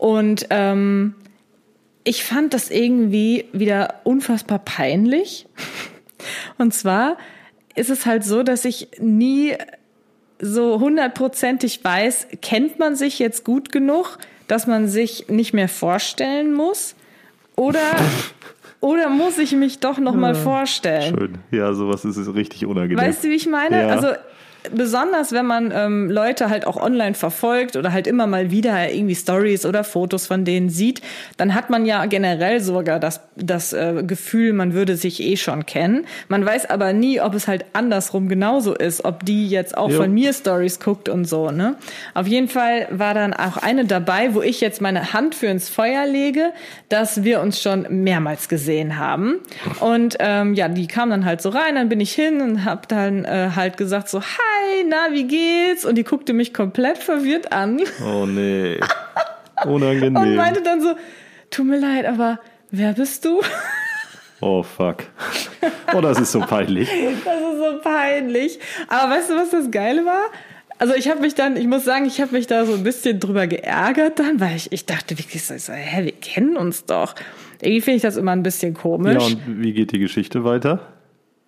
Und 0.00 0.46
ähm, 0.48 1.14
ich 2.04 2.24
fand 2.24 2.54
das 2.54 2.70
irgendwie 2.70 3.44
wieder 3.52 3.96
unfassbar 4.04 4.58
peinlich. 4.58 5.46
Und 6.58 6.72
zwar 6.72 7.18
ist 7.74 7.90
es 7.90 8.06
halt 8.06 8.24
so, 8.24 8.42
dass 8.42 8.64
ich 8.64 8.88
nie 8.98 9.52
so 10.40 10.80
hundertprozentig 10.80 11.84
weiß, 11.84 12.28
kennt 12.40 12.78
man 12.78 12.96
sich 12.96 13.18
jetzt 13.18 13.44
gut 13.44 13.72
genug, 13.72 14.16
dass 14.48 14.66
man 14.66 14.88
sich 14.88 15.28
nicht 15.28 15.52
mehr 15.52 15.68
vorstellen 15.68 16.54
muss? 16.54 16.94
Oder, 17.54 17.80
oder 18.80 19.10
muss 19.10 19.36
ich 19.36 19.52
mich 19.52 19.80
doch 19.80 19.98
noch 19.98 20.14
mal 20.14 20.34
vorstellen? 20.34 21.14
Schön. 21.14 21.38
Ja, 21.50 21.74
sowas 21.74 22.06
ist 22.06 22.34
richtig 22.34 22.64
unangenehm. 22.64 23.04
Weißt 23.04 23.22
du, 23.22 23.28
wie 23.28 23.34
ich 23.34 23.46
meine? 23.46 23.82
Ja. 23.82 23.88
Also 23.88 24.14
besonders 24.72 25.32
wenn 25.32 25.46
man 25.46 25.72
ähm, 25.74 26.10
Leute 26.10 26.50
halt 26.50 26.66
auch 26.66 26.76
online 26.76 27.14
verfolgt 27.14 27.76
oder 27.76 27.92
halt 27.92 28.06
immer 28.06 28.26
mal 28.26 28.50
wieder 28.50 28.92
irgendwie 28.92 29.14
Stories 29.14 29.64
oder 29.64 29.84
Fotos 29.84 30.26
von 30.26 30.44
denen 30.44 30.68
sieht, 30.68 31.00
dann 31.36 31.54
hat 31.54 31.70
man 31.70 31.86
ja 31.86 32.06
generell 32.06 32.60
sogar 32.60 33.00
das, 33.00 33.20
das 33.36 33.72
äh, 33.72 34.02
Gefühl, 34.06 34.52
man 34.52 34.74
würde 34.74 34.96
sich 34.96 35.22
eh 35.22 35.36
schon 35.36 35.66
kennen. 35.66 36.06
Man 36.28 36.44
weiß 36.44 36.68
aber 36.68 36.92
nie, 36.92 37.20
ob 37.20 37.34
es 37.34 37.48
halt 37.48 37.64
andersrum 37.72 38.28
genauso 38.28 38.74
ist, 38.74 39.04
ob 39.04 39.24
die 39.24 39.48
jetzt 39.48 39.76
auch 39.76 39.90
jo. 39.90 39.96
von 40.02 40.12
mir 40.12 40.32
Stories 40.32 40.80
guckt 40.80 41.08
und 41.08 41.24
so. 41.24 41.50
Ne? 41.50 41.76
Auf 42.14 42.26
jeden 42.26 42.48
Fall 42.48 42.86
war 42.90 43.14
dann 43.14 43.32
auch 43.32 43.56
eine 43.56 43.84
dabei, 43.84 44.34
wo 44.34 44.42
ich 44.42 44.60
jetzt 44.60 44.80
meine 44.80 45.12
Hand 45.12 45.34
für 45.34 45.46
ins 45.46 45.68
Feuer 45.68 46.06
lege, 46.06 46.52
dass 46.88 47.24
wir 47.24 47.40
uns 47.40 47.60
schon 47.60 47.86
mehrmals 47.88 48.48
gesehen 48.48 48.98
haben. 48.98 49.36
Und 49.80 50.16
ähm, 50.20 50.54
ja, 50.54 50.68
die 50.68 50.86
kam 50.86 51.10
dann 51.10 51.24
halt 51.24 51.40
so 51.40 51.50
rein, 51.50 51.74
dann 51.74 51.88
bin 51.88 52.00
ich 52.00 52.12
hin 52.12 52.40
und 52.40 52.64
hab 52.64 52.88
dann 52.88 53.24
äh, 53.24 53.50
halt 53.54 53.76
gesagt 53.76 54.08
so, 54.08 54.20
hi, 54.20 54.59
hi, 54.60 54.84
na, 54.86 55.12
wie 55.12 55.24
geht's? 55.24 55.84
Und 55.84 55.96
die 55.96 56.04
guckte 56.04 56.32
mich 56.32 56.52
komplett 56.52 56.98
verwirrt 56.98 57.52
an. 57.52 57.80
Oh 58.04 58.26
nee. 58.26 58.78
Unangenehm. 59.64 60.16
Und 60.16 60.36
meinte 60.36 60.62
dann 60.62 60.80
so, 60.80 60.94
tut 61.50 61.66
mir 61.66 61.78
leid, 61.78 62.06
aber 62.06 62.40
wer 62.70 62.92
bist 62.94 63.24
du? 63.24 63.42
Oh 64.40 64.62
fuck. 64.62 65.04
Oh, 65.94 66.00
das 66.00 66.18
ist 66.18 66.32
so 66.32 66.40
peinlich. 66.40 66.88
Das 67.24 67.36
ist 67.36 67.58
so 67.58 67.80
peinlich. 67.82 68.58
Aber 68.88 69.12
weißt 69.12 69.30
du, 69.30 69.34
was 69.36 69.50
das 69.50 69.70
Geile 69.70 70.04
war? 70.06 70.30
Also 70.78 70.94
ich 70.94 71.10
habe 71.10 71.20
mich 71.20 71.34
dann, 71.34 71.58
ich 71.58 71.66
muss 71.66 71.84
sagen, 71.84 72.06
ich 72.06 72.22
habe 72.22 72.32
mich 72.32 72.46
da 72.46 72.64
so 72.64 72.72
ein 72.72 72.82
bisschen 72.82 73.20
drüber 73.20 73.46
geärgert 73.46 74.18
dann, 74.18 74.40
weil 74.40 74.56
ich, 74.56 74.72
ich 74.72 74.86
dachte 74.86 75.18
wirklich 75.18 75.44
so, 75.44 75.72
hä, 75.72 76.04
wir 76.04 76.12
kennen 76.12 76.56
uns 76.56 76.86
doch. 76.86 77.14
Irgendwie 77.60 77.82
finde 77.82 77.96
ich 77.96 78.02
das 78.02 78.16
immer 78.16 78.32
ein 78.32 78.42
bisschen 78.42 78.72
komisch. 78.72 79.12
Ja, 79.12 79.20
und 79.20 79.62
wie 79.62 79.74
geht 79.74 79.92
die 79.92 79.98
Geschichte 79.98 80.42
weiter? 80.42 80.80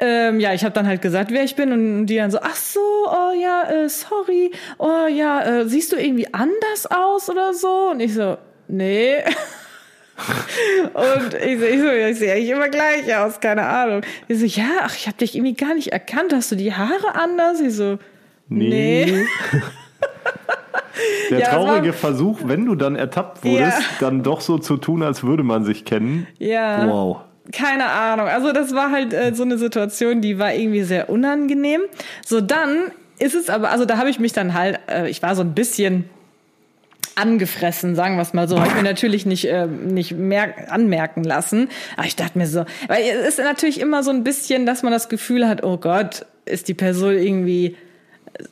Ähm, 0.04 0.40
ja, 0.40 0.52
ich 0.52 0.64
habe 0.64 0.74
dann 0.74 0.88
halt 0.88 1.00
gesagt, 1.00 1.30
wer 1.30 1.44
ich 1.44 1.54
bin 1.54 1.70
und 1.70 2.06
die 2.06 2.16
dann 2.16 2.32
so, 2.32 2.38
ach 2.42 2.56
so, 2.56 2.80
oh 3.06 3.40
ja, 3.40 3.70
äh, 3.70 3.88
sorry, 3.88 4.50
oh 4.78 5.06
ja, 5.06 5.60
äh, 5.60 5.68
siehst 5.68 5.92
du 5.92 5.96
irgendwie 5.96 6.26
anders 6.34 6.88
aus 6.90 7.30
oder 7.30 7.54
so? 7.54 7.90
Und 7.92 8.00
ich 8.00 8.12
so, 8.12 8.36
nee. 8.66 9.18
und 10.94 11.34
ich 11.34 11.56
so, 11.60 11.64
ich, 11.66 11.80
so, 11.80 11.88
ich 11.88 12.18
sehe 12.18 12.32
eigentlich 12.32 12.50
immer 12.50 12.68
gleich 12.68 13.14
aus, 13.14 13.38
keine 13.38 13.62
Ahnung. 13.62 14.00
Ich 14.26 14.40
so, 14.40 14.44
ja, 14.44 14.70
ach, 14.80 14.96
ich 14.96 15.06
habe 15.06 15.18
dich 15.18 15.36
irgendwie 15.36 15.54
gar 15.54 15.74
nicht 15.74 15.92
erkannt. 15.92 16.32
Hast 16.32 16.50
du 16.50 16.56
die 16.56 16.74
Haare 16.74 17.14
anders? 17.14 17.60
Ich 17.60 17.76
so, 17.76 18.00
nee. 18.48 19.04
nee. 19.06 19.26
Der 21.30 21.38
ja, 21.38 21.50
traurige 21.50 21.92
Versuch, 21.92 22.40
wenn 22.44 22.66
du 22.66 22.74
dann 22.74 22.96
ertappt 22.96 23.44
wurdest, 23.44 23.78
ja. 23.78 23.86
dann 24.00 24.24
doch 24.24 24.40
so 24.40 24.58
zu 24.58 24.76
tun, 24.78 25.04
als 25.04 25.22
würde 25.22 25.44
man 25.44 25.64
sich 25.64 25.84
kennen. 25.84 26.26
Ja. 26.38 26.88
Wow 26.88 27.20
keine 27.52 27.86
Ahnung. 27.86 28.26
Also 28.26 28.52
das 28.52 28.74
war 28.74 28.90
halt 28.90 29.12
äh, 29.12 29.34
so 29.34 29.42
eine 29.42 29.58
Situation, 29.58 30.20
die 30.20 30.38
war 30.38 30.54
irgendwie 30.54 30.82
sehr 30.82 31.08
unangenehm. 31.08 31.82
So 32.24 32.40
dann 32.40 32.90
ist 33.18 33.34
es 33.34 33.50
aber, 33.50 33.70
also 33.70 33.84
da 33.84 33.98
habe 33.98 34.10
ich 34.10 34.18
mich 34.18 34.32
dann 34.32 34.54
halt, 34.54 34.80
äh, 34.88 35.08
ich 35.08 35.22
war 35.22 35.36
so 35.36 35.42
ein 35.42 35.54
bisschen 35.54 36.08
angefressen, 37.14 37.94
sagen 37.94 38.16
wir 38.16 38.22
es 38.22 38.32
mal 38.32 38.48
so. 38.48 38.58
Habe 38.58 38.68
ich 38.68 38.74
mir 38.74 38.82
natürlich 38.82 39.26
nicht, 39.26 39.44
äh, 39.44 39.66
nicht 39.66 40.12
merk 40.12 40.70
anmerken 40.70 41.24
lassen. 41.24 41.68
Aber 41.96 42.06
ich 42.06 42.16
dachte 42.16 42.38
mir 42.38 42.46
so, 42.46 42.64
weil 42.88 43.04
es 43.04 43.38
ist 43.38 43.38
natürlich 43.38 43.80
immer 43.80 44.02
so 44.02 44.10
ein 44.10 44.24
bisschen, 44.24 44.66
dass 44.66 44.82
man 44.82 44.92
das 44.92 45.08
Gefühl 45.08 45.46
hat, 45.46 45.62
oh 45.62 45.76
Gott, 45.76 46.26
ist 46.46 46.68
die 46.68 46.74
Person 46.74 47.14
irgendwie 47.14 47.76
äh, 48.34 48.44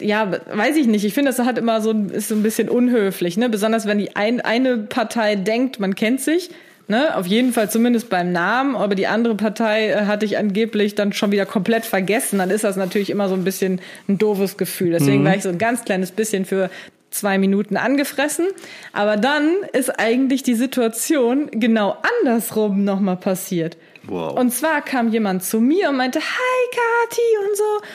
ja, 0.00 0.32
weiß 0.52 0.76
ich 0.76 0.88
nicht. 0.88 1.04
Ich 1.04 1.14
finde, 1.14 1.30
das 1.30 1.44
hat 1.46 1.56
immer 1.56 1.80
so 1.80 1.92
ist 1.92 2.28
so 2.28 2.34
ein 2.34 2.42
bisschen 2.42 2.68
unhöflich, 2.68 3.36
ne? 3.36 3.48
Besonders 3.48 3.86
wenn 3.86 3.98
die 3.98 4.16
ein, 4.16 4.40
eine 4.40 4.76
Partei 4.78 5.36
denkt, 5.36 5.78
man 5.78 5.94
kennt 5.94 6.20
sich 6.20 6.50
Ne, 6.86 7.16
auf 7.16 7.26
jeden 7.26 7.54
Fall 7.54 7.70
zumindest 7.70 8.10
beim 8.10 8.30
Namen, 8.30 8.76
aber 8.76 8.94
die 8.94 9.06
andere 9.06 9.34
Partei 9.36 9.88
äh, 9.88 10.04
hatte 10.04 10.26
ich 10.26 10.36
angeblich 10.36 10.94
dann 10.94 11.14
schon 11.14 11.32
wieder 11.32 11.46
komplett 11.46 11.86
vergessen. 11.86 12.38
Dann 12.40 12.50
ist 12.50 12.62
das 12.62 12.76
natürlich 12.76 13.08
immer 13.08 13.30
so 13.30 13.34
ein 13.34 13.42
bisschen 13.42 13.80
ein 14.06 14.18
doofes 14.18 14.58
Gefühl. 14.58 14.90
Deswegen 14.90 15.22
mhm. 15.22 15.26
war 15.26 15.34
ich 15.34 15.42
so 15.42 15.48
ein 15.48 15.56
ganz 15.56 15.86
kleines 15.86 16.10
bisschen 16.10 16.44
für 16.44 16.68
zwei 17.14 17.38
Minuten 17.38 17.78
angefressen. 17.78 18.48
Aber 18.92 19.16
dann 19.16 19.50
ist 19.72 19.98
eigentlich 19.98 20.42
die 20.42 20.54
Situation 20.54 21.50
genau 21.52 21.96
andersrum 22.20 22.84
nochmal 22.84 23.16
passiert. 23.16 23.78
Wow. 24.02 24.38
Und 24.38 24.50
zwar 24.50 24.82
kam 24.82 25.08
jemand 25.08 25.42
zu 25.42 25.60
mir 25.60 25.88
und 25.88 25.96
meinte, 25.96 26.18
hi 26.18 26.70
Kati 26.70 27.48
und 27.48 27.56
so. 27.56 27.86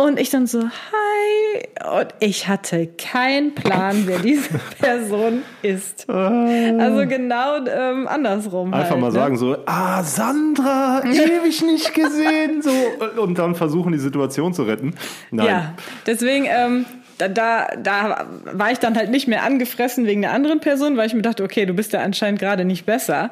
Und 0.00 0.18
ich 0.18 0.30
dann 0.30 0.46
so, 0.46 0.62
hi. 0.62 1.98
Und 1.98 2.08
ich 2.20 2.48
hatte 2.48 2.86
keinen 2.86 3.54
Plan, 3.54 4.04
wer 4.06 4.18
diese 4.22 4.58
Person 4.80 5.42
ist. 5.60 6.08
Also 6.08 7.06
genau 7.06 7.66
ähm, 7.66 8.08
andersrum. 8.08 8.72
Einfach 8.72 8.92
halt, 8.92 9.00
mal 9.02 9.08
ne? 9.08 9.12
sagen 9.12 9.36
so, 9.36 9.58
ah, 9.66 10.02
Sandra, 10.02 11.02
ewig 11.04 11.60
nicht 11.60 11.92
gesehen. 11.94 12.62
So, 12.62 12.70
und 13.20 13.38
dann 13.38 13.54
versuchen, 13.54 13.92
die 13.92 13.98
Situation 13.98 14.54
zu 14.54 14.62
retten. 14.62 14.94
Nein. 15.30 15.46
Ja, 15.46 15.74
deswegen, 16.06 16.46
ähm, 16.48 16.86
da, 17.18 17.28
da, 17.28 17.68
da 17.76 18.26
war 18.54 18.72
ich 18.72 18.78
dann 18.78 18.96
halt 18.96 19.10
nicht 19.10 19.28
mehr 19.28 19.42
angefressen 19.42 20.06
wegen 20.06 20.22
der 20.22 20.32
anderen 20.32 20.60
Person, 20.60 20.96
weil 20.96 21.08
ich 21.08 21.14
mir 21.14 21.20
dachte, 21.20 21.44
okay, 21.44 21.66
du 21.66 21.74
bist 21.74 21.92
ja 21.92 22.00
anscheinend 22.00 22.40
gerade 22.40 22.64
nicht 22.64 22.86
besser. 22.86 23.30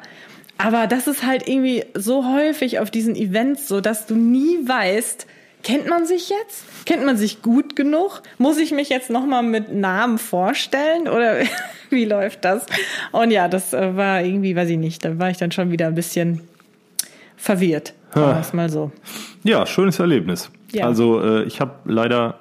Aber 0.59 0.85
das 0.85 1.07
ist 1.07 1.25
halt 1.25 1.47
irgendwie 1.47 1.83
so 1.95 2.31
häufig 2.31 2.77
auf 2.77 2.91
diesen 2.91 3.15
Events 3.15 3.67
so, 3.67 3.81
dass 3.81 4.05
du 4.05 4.13
nie 4.13 4.59
weißt, 4.67 5.25
Kennt 5.63 5.89
man 5.89 6.05
sich 6.05 6.29
jetzt? 6.29 6.85
Kennt 6.85 7.05
man 7.05 7.17
sich 7.17 7.41
gut 7.41 7.75
genug? 7.75 8.21
Muss 8.37 8.57
ich 8.57 8.71
mich 8.71 8.89
jetzt 8.89 9.09
nochmal 9.09 9.43
mit 9.43 9.73
Namen 9.73 10.17
vorstellen 10.17 11.07
oder 11.07 11.41
wie 11.89 12.05
läuft 12.05 12.45
das? 12.45 12.65
Und 13.11 13.31
ja, 13.31 13.47
das 13.47 13.73
äh, 13.73 13.95
war 13.95 14.21
irgendwie, 14.21 14.55
weiß 14.55 14.69
ich 14.69 14.77
nicht, 14.77 15.03
da 15.03 15.19
war 15.19 15.29
ich 15.29 15.37
dann 15.37 15.51
schon 15.51 15.71
wieder 15.71 15.87
ein 15.87 15.95
bisschen 15.95 16.41
verwirrt. 17.35 17.93
Sagen 18.13 18.45
wir 18.51 18.55
mal 18.55 18.69
so. 18.69 18.91
Ja, 19.43 19.65
schönes 19.65 19.99
Erlebnis. 19.99 20.49
Ja. 20.71 20.85
Also 20.85 21.21
äh, 21.21 21.43
ich 21.43 21.61
habe 21.61 21.73
leider 21.85 22.39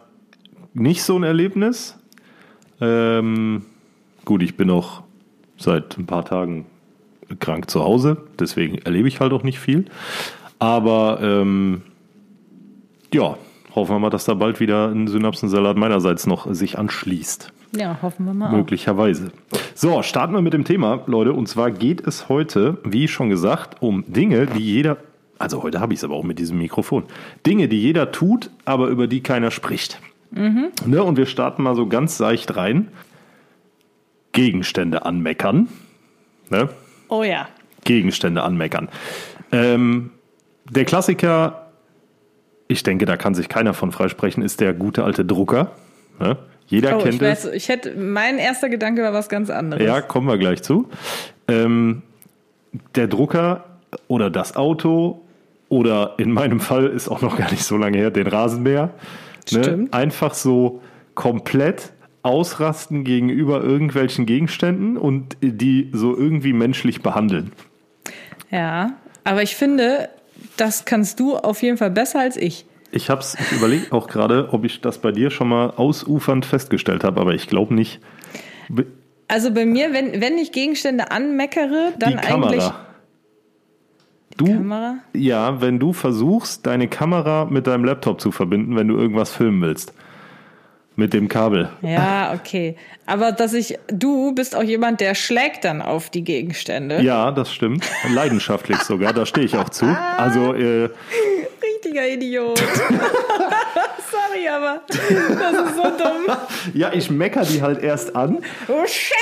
nicht 0.75 1.03
so 1.03 1.19
ein 1.19 1.25
Erlebnis. 1.25 1.97
Ähm, 2.81 3.67
gut, 4.25 4.43
ich 4.43 4.57
bin 4.57 4.71
auch 4.71 5.03
seit 5.57 5.99
ein 5.99 6.07
paar 6.07 6.25
Tagen 6.25 6.67
krank 7.41 7.69
zu 7.69 7.83
Hause, 7.83 8.17
deswegen 8.39 8.79
erlebe 8.79 9.09
ich 9.09 9.21
halt 9.21 9.33
auch 9.33 9.43
nicht 9.43 9.59
viel. 9.59 9.87
Aber 10.59 11.19
ähm, 11.23 11.83
ja, 13.13 13.37
hoffen 13.75 13.95
wir 13.95 13.99
mal, 13.99 14.11
dass 14.11 14.25
da 14.25 14.35
bald 14.35 14.61
wieder 14.61 14.89
ein 14.89 15.09
Synapsensalat 15.09 15.77
meinerseits 15.77 16.27
noch 16.27 16.53
sich 16.53 16.79
anschließt. 16.79 17.53
Ja, 17.77 17.99
hoffen 18.01 18.27
wir 18.27 18.35
mal. 18.35 18.51
Möglicherweise. 18.51 19.31
So, 19.75 20.03
starten 20.03 20.33
wir 20.33 20.41
mit 20.41 20.55
dem 20.55 20.65
Thema, 20.65 21.03
Leute. 21.07 21.33
Und 21.33 21.49
zwar 21.49 21.71
geht 21.71 22.07
es 22.07 22.29
heute, 22.29 22.79
wie 22.85 23.09
schon 23.09 23.29
gesagt, 23.29 23.83
um 23.83 24.05
Dinge, 24.07 24.47
die 24.47 24.61
jeder, 24.61 24.97
also 25.39 25.63
heute 25.63 25.81
habe 25.81 25.93
ich 25.93 26.01
es 26.01 26.05
aber 26.05 26.15
auch 26.15 26.25
mit 26.25 26.39
diesem 26.39 26.59
Mikrofon, 26.59 27.05
Dinge, 27.47 27.69
die 27.69 27.81
jeder 27.81 28.11
tut, 28.11 28.51
aber 28.65 28.89
über 28.89 29.07
die 29.07 29.21
keiner 29.21 29.51
spricht. 29.51 30.01
Ne, 30.87 31.03
und 31.03 31.17
wir 31.17 31.27
starten 31.27 31.63
mal 31.63 31.75
so 31.75 31.87
ganz 31.87 32.19
seicht 32.19 32.57
rein. 32.57 32.89
Gegenstände 34.33 35.05
anmeckern. 35.05 35.69
Ne? 36.51 36.69
Oh 37.09 37.23
ja. 37.23 37.49
Gegenstände 37.85 38.43
anmeckern. 38.43 38.89
Ähm, 39.53 40.11
der 40.71 40.85
Klassiker, 40.85 41.68
ich 42.69 42.83
denke, 42.83 43.05
da 43.07 43.17
kann 43.17 43.35
sich 43.35 43.49
keiner 43.49 43.75
von 43.75 43.93
freisprechen, 43.93 44.43
ist 44.43 44.61
der 44.61 44.75
gute 44.75 45.05
alte 45.05 45.25
Drucker. 45.25 45.73
Ne? 46.21 46.37
Jeder 46.67 46.97
Oh, 46.97 47.01
kennt 47.03 47.15
ich 47.15 47.23
es. 47.23 47.45
weiß, 47.47 47.53
ich 47.55 47.69
hätte, 47.69 47.95
mein 47.97 48.39
erster 48.39 48.69
Gedanke 48.69 49.03
war 49.03 49.13
was 49.13 49.29
ganz 49.29 49.49
anderes. 49.51 49.83
Ja, 49.85 50.01
kommen 50.03 50.27
wir 50.29 50.37
gleich 50.39 50.63
zu. 50.63 50.89
Ähm, 51.49 52.03
der 52.95 53.09
Drucker 53.09 53.65
oder 54.07 54.29
das 54.31 54.55
Auto 54.57 55.23
oder 55.71 56.15
in 56.19 56.31
meinem 56.31 56.61
Fall 56.61 56.87
ist 56.87 57.09
auch 57.09 57.23
noch 57.23 57.37
gar 57.39 57.51
nicht 57.51 57.65
so 57.65 57.77
lange 57.79 57.97
her, 57.99 58.11
den 58.11 58.27
Rasenmäher. 58.27 58.91
Ne? 59.51 59.65
Stimmt. 59.65 59.95
Einfach 59.95 60.35
so 60.35 60.83
komplett 61.15 61.93
ausrasten 62.23 63.05
gegenüber 63.05 63.63
irgendwelchen 63.63 64.27
Gegenständen 64.27 64.99
und 64.99 65.37
die 65.41 65.89
so 65.95 66.15
irgendwie 66.17 66.53
menschlich 66.53 67.03
behandeln. 67.03 67.53
Ja, 68.51 68.93
aber 69.25 69.43
ich 69.43 69.57
finde, 69.57 70.11
das 70.57 70.85
kannst 70.85 71.21
du 71.21 71.37
auf 71.37 71.63
jeden 71.63 71.77
Fall 71.77 71.91
besser 71.91 72.21
als 72.21 72.37
ich. 72.37 72.67
Ich 72.91 73.11
hab's, 73.11 73.37
ich 73.39 73.53
überlege 73.53 73.93
auch 73.93 74.07
gerade, 74.09 74.49
ob 74.53 74.65
ich 74.65 74.81
das 74.81 74.99
bei 74.99 75.13
dir 75.13 75.31
schon 75.31 75.49
mal 75.49 75.71
ausufernd 75.71 76.47
festgestellt 76.47 77.05
habe, 77.05 77.21
aber 77.21 77.35
ich 77.35 77.47
glaube 77.47 77.75
nicht. 77.75 78.01
Also 79.29 79.53
bei 79.53 79.67
mir, 79.67 79.93
wenn, 79.93 80.21
wenn 80.21 80.39
ich 80.39 80.53
Gegenstände 80.53 81.11
anmeckere, 81.11 81.93
dann 81.99 82.13
Die 82.13 82.17
Kamera. 82.17 82.51
eigentlich. 82.51 82.71
Du, 84.39 84.47
Kamera? 84.47 84.99
Ja, 85.15 85.61
wenn 85.61 85.79
du 85.79 85.93
versuchst, 85.93 86.67
deine 86.67 86.89
Kamera 86.89 87.45
mit 87.45 87.67
deinem 87.67 87.85
Laptop 87.85 88.21
zu 88.21 88.31
verbinden, 88.31 88.77
wenn 88.77 88.89
du 88.89 88.97
irgendwas 88.97 89.31
filmen 89.33 89.61
willst. 89.61 89.93
Mit 90.99 91.15
dem 91.15 91.29
Kabel. 91.29 91.69
Ja, 91.81 92.33
okay. 92.35 92.75
Aber 93.07 93.31
dass 93.31 93.53
ich, 93.53 93.79
du 93.87 94.35
bist 94.35 94.57
auch 94.57 94.65
jemand, 94.65 95.01
der 95.01 95.15
schlägt 95.15 95.65
dann 95.65 95.81
auf 95.81 96.11
die 96.11 96.25
Gegenstände. 96.25 97.01
Ja, 97.03 97.31
das 97.31 97.53
stimmt. 97.53 97.85
Leidenschaftlich 98.13 98.79
sogar, 98.81 99.13
da 99.13 99.25
stehe 99.25 99.47
ich 99.47 99.57
auch 99.57 99.69
zu. 99.69 99.85
Also, 100.17 100.55
äh, 100.55 100.91
Richtiger 101.63 102.09
Idiot. 102.09 102.59
Sorry, 104.11 104.49
aber 104.49 104.83
das 104.89 105.69
ist 105.69 105.77
so 105.77 105.83
dumm. 105.85 106.37
ja, 106.75 106.93
ich 106.93 107.11
mecker 107.11 107.43
die 107.45 107.63
halt 107.63 107.81
erst 107.81 108.17
an. 108.17 108.39
Du 108.67 108.73
Scheißding! 108.73 109.15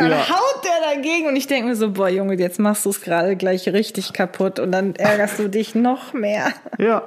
Und 0.00 0.08
dann 0.08 0.10
Ja. 0.10 0.28
haut 0.28 0.64
der 0.64 0.94
dagegen 0.96 1.28
und 1.28 1.36
ich 1.36 1.46
denke 1.46 1.68
mir 1.68 1.76
so, 1.76 1.90
boah 1.92 2.08
Junge, 2.08 2.34
jetzt 2.34 2.58
machst 2.58 2.84
du 2.84 2.90
es 2.90 3.00
gerade 3.00 3.36
gleich 3.36 3.68
richtig 3.68 4.12
kaputt 4.12 4.58
und 4.58 4.72
dann 4.72 4.96
ärgerst 4.96 5.38
du 5.38 5.48
dich 5.48 5.74
noch 5.76 6.12
mehr. 6.14 6.52
Ja. 6.78 7.02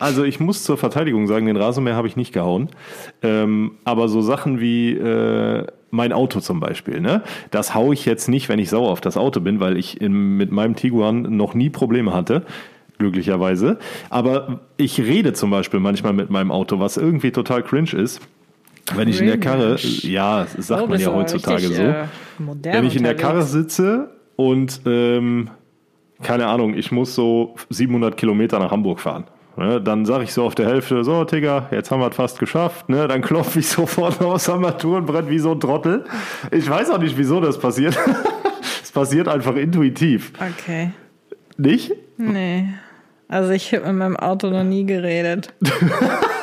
Also 0.00 0.24
ich 0.24 0.40
muss 0.40 0.64
zur 0.64 0.76
Verteidigung 0.78 1.26
sagen, 1.28 1.46
den 1.46 1.56
Rasenmäher 1.56 1.94
habe 1.94 2.08
ich 2.08 2.16
nicht 2.16 2.32
gehauen. 2.32 2.70
Ähm, 3.22 3.72
aber 3.84 4.08
so 4.08 4.20
Sachen 4.22 4.58
wie 4.60 4.92
äh, 4.94 5.66
mein 5.90 6.12
Auto 6.12 6.40
zum 6.40 6.58
Beispiel, 6.58 7.00
ne? 7.00 7.22
Das 7.50 7.74
hau 7.74 7.92
ich 7.92 8.06
jetzt 8.06 8.28
nicht, 8.28 8.48
wenn 8.48 8.58
ich 8.58 8.70
sauer 8.70 8.90
auf 8.90 9.00
das 9.00 9.16
Auto 9.16 9.40
bin, 9.40 9.60
weil 9.60 9.76
ich 9.76 10.00
im, 10.00 10.36
mit 10.36 10.50
meinem 10.52 10.74
Tiguan 10.74 11.36
noch 11.36 11.54
nie 11.54 11.70
Probleme 11.70 12.12
hatte. 12.14 12.44
Glücklicherweise. 12.98 13.78
Aber 14.10 14.60
ich 14.76 15.00
rede 15.00 15.32
zum 15.32 15.50
Beispiel 15.50 15.80
manchmal 15.80 16.12
mit 16.12 16.30
meinem 16.30 16.50
Auto, 16.50 16.80
was 16.80 16.96
irgendwie 16.96 17.30
total 17.30 17.62
cringe 17.62 17.92
ist. 17.94 18.20
Wenn 18.94 19.08
ich 19.08 19.20
in 19.20 19.26
der 19.26 19.38
Karre, 19.38 19.76
Cringe. 19.76 20.12
ja, 20.12 20.46
das 20.56 20.66
sagt 20.66 20.82
Oh, 20.82 20.86
man 20.86 20.98
ja 21.00 21.12
heutzutage 21.12 21.58
richtig, 21.62 21.76
so. 21.76 21.82
äh, 21.82 22.04
Wenn 22.62 22.84
ich 22.86 22.96
in 22.96 23.04
der. 23.04 23.14
Karre 23.14 23.42
sitze 23.42 24.10
und 24.36 24.80
ähm, 24.86 25.50
keine 26.22 26.46
Ahnung, 26.48 26.74
ich 26.74 26.90
muss 26.90 27.14
so 27.14 27.54
700 27.70 28.16
Kilometer 28.16 28.58
nach 28.58 28.70
Hamburg 28.70 29.00
fahren. 29.00 29.24
Ne, 29.60 29.78
dann 29.78 30.06
sage 30.06 30.24
ich 30.24 30.32
so 30.32 30.44
auf 30.44 30.54
der 30.54 30.66
Hälfte, 30.66 31.04
so 31.04 31.22
Digga, 31.24 31.68
jetzt 31.70 31.90
haben 31.90 32.00
wir 32.00 32.08
es 32.08 32.16
fast 32.16 32.38
geschafft. 32.38 32.88
Ne, 32.88 33.06
dann 33.06 33.20
klopfe 33.20 33.58
ich 33.58 33.68
sofort 33.68 34.18
aufs 34.22 34.48
Armaturenbrett 34.48 35.28
wie 35.28 35.38
so 35.38 35.52
ein 35.52 35.60
Trottel. 35.60 36.06
Ich 36.50 36.68
weiß 36.68 36.88
auch 36.88 36.98
nicht, 36.98 37.18
wieso 37.18 37.40
das 37.40 37.58
passiert. 37.58 37.96
Es 38.82 38.92
passiert 38.92 39.28
einfach 39.28 39.54
intuitiv. 39.54 40.32
Okay. 40.34 40.90
Nicht? 41.56 41.92
Nee. 42.16 42.70
Also 43.28 43.52
ich 43.52 43.72
habe 43.72 43.86
mit 43.86 43.94
meinem 43.94 44.16
Auto 44.16 44.50
noch 44.50 44.64
nie 44.64 44.84
geredet. 44.84 45.54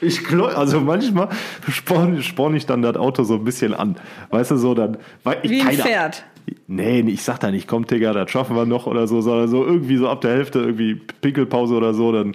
Ich 0.00 0.20
klo- 0.20 0.46
also 0.46 0.80
manchmal 0.80 1.28
sporn, 1.70 2.22
sporn 2.22 2.54
ich 2.54 2.66
dann 2.66 2.82
das 2.82 2.96
Auto 2.96 3.24
so 3.24 3.34
ein 3.34 3.44
bisschen 3.44 3.74
an. 3.74 3.96
Weißt 4.30 4.50
du, 4.52 4.56
so 4.56 4.74
dann. 4.74 4.96
Weil 5.24 5.38
ich 5.42 5.50
Wie 5.50 5.60
ein 5.60 5.66
keine- 5.68 5.82
Pferd. 5.82 6.24
Nee, 6.66 7.00
ich 7.00 7.22
sag 7.22 7.40
da 7.40 7.50
nicht, 7.50 7.68
komm, 7.68 7.86
Digga, 7.86 8.12
das 8.14 8.30
schaffen 8.30 8.56
wir 8.56 8.64
noch 8.64 8.86
oder 8.86 9.06
so, 9.06 9.20
sondern 9.20 9.48
so 9.48 9.64
irgendwie 9.66 9.96
so 9.98 10.08
ab 10.08 10.22
der 10.22 10.30
Hälfte, 10.30 10.60
irgendwie 10.60 10.94
Pinkelpause 11.20 11.74
oder 11.74 11.92
so, 11.92 12.10
dann 12.10 12.34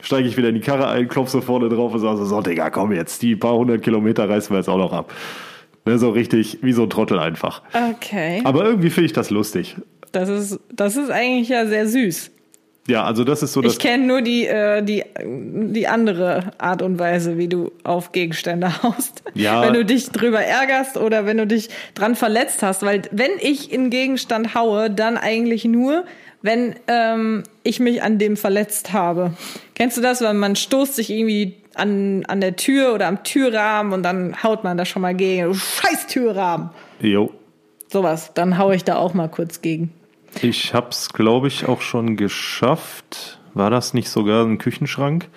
steige 0.00 0.26
ich 0.26 0.36
wieder 0.36 0.48
in 0.48 0.56
die 0.56 0.60
Karre 0.60 0.88
ein, 0.88 1.06
klopf 1.08 1.28
so 1.28 1.40
vorne 1.40 1.68
drauf 1.68 1.94
und 1.94 2.00
sage 2.00 2.16
so, 2.18 2.24
so, 2.24 2.40
Digga, 2.42 2.70
komm 2.70 2.90
jetzt, 2.92 3.22
die 3.22 3.36
paar 3.36 3.54
hundert 3.54 3.82
Kilometer 3.82 4.28
reißen 4.28 4.50
wir 4.50 4.58
jetzt 4.58 4.68
auch 4.68 4.78
noch 4.78 4.92
ab. 4.92 5.12
Ne, 5.84 5.96
so 5.98 6.10
richtig, 6.10 6.58
wie 6.62 6.72
so 6.72 6.84
ein 6.84 6.90
Trottel 6.90 7.18
einfach. 7.20 7.62
Okay. 7.92 8.40
Aber 8.44 8.64
irgendwie 8.64 8.90
finde 8.90 9.06
ich 9.06 9.12
das 9.12 9.30
lustig. 9.30 9.76
Das 10.10 10.28
ist, 10.28 10.58
das 10.72 10.96
ist 10.96 11.10
eigentlich 11.10 11.48
ja 11.48 11.64
sehr 11.66 11.86
süß. 11.86 12.32
Ja, 12.88 13.04
also 13.04 13.22
das 13.22 13.42
ist 13.42 13.52
so 13.52 13.60
das. 13.60 13.74
Ich 13.74 13.78
kenne 13.78 14.06
nur 14.06 14.22
die, 14.22 14.46
äh, 14.46 14.82
die, 14.82 15.04
die 15.24 15.86
andere 15.86 16.50
Art 16.58 16.82
und 16.82 16.98
Weise, 16.98 17.38
wie 17.38 17.46
du 17.46 17.70
auf 17.84 18.10
Gegenstände 18.12 18.82
haust. 18.82 19.22
Ja. 19.34 19.62
Wenn 19.62 19.74
du 19.74 19.84
dich 19.84 20.10
drüber 20.10 20.40
ärgerst 20.40 20.96
oder 20.96 21.24
wenn 21.24 21.36
du 21.36 21.46
dich 21.46 21.68
dran 21.94 22.16
verletzt 22.16 22.62
hast. 22.62 22.82
Weil 22.82 23.02
wenn 23.12 23.30
ich 23.40 23.72
in 23.72 23.90
Gegenstand 23.90 24.54
haue, 24.54 24.90
dann 24.90 25.16
eigentlich 25.16 25.64
nur, 25.64 26.04
wenn 26.42 26.74
ähm, 26.88 27.44
ich 27.62 27.78
mich 27.78 28.02
an 28.02 28.18
dem 28.18 28.36
verletzt 28.36 28.92
habe. 28.92 29.34
Kennst 29.74 29.96
du 29.96 30.00
das, 30.00 30.20
wenn 30.20 30.36
man 30.38 30.56
stoßt 30.56 30.96
sich 30.96 31.08
irgendwie 31.10 31.56
an, 31.74 32.24
an 32.26 32.40
der 32.40 32.56
Tür 32.56 32.94
oder 32.94 33.06
am 33.06 33.22
Türrahmen 33.22 33.92
und 33.92 34.02
dann 34.02 34.42
haut 34.42 34.64
man 34.64 34.76
da 34.76 34.84
schon 34.84 35.02
mal 35.02 35.14
gegen. 35.14 35.54
Scheiß 35.54 36.08
Türrahmen. 36.08 36.70
Jo. 37.00 37.30
Sowas. 37.88 38.32
Dann 38.34 38.58
haue 38.58 38.74
ich 38.74 38.82
da 38.82 38.96
auch 38.96 39.14
mal 39.14 39.28
kurz 39.28 39.62
gegen. 39.62 39.92
Ich 40.40 40.74
hab's, 40.74 41.12
glaube 41.12 41.48
ich, 41.48 41.66
auch 41.68 41.80
schon 41.80 42.16
geschafft. 42.16 43.38
War 43.54 43.70
das 43.70 43.94
nicht 43.94 44.08
sogar 44.08 44.44
ein 44.44 44.58
Küchenschrank? 44.58 45.28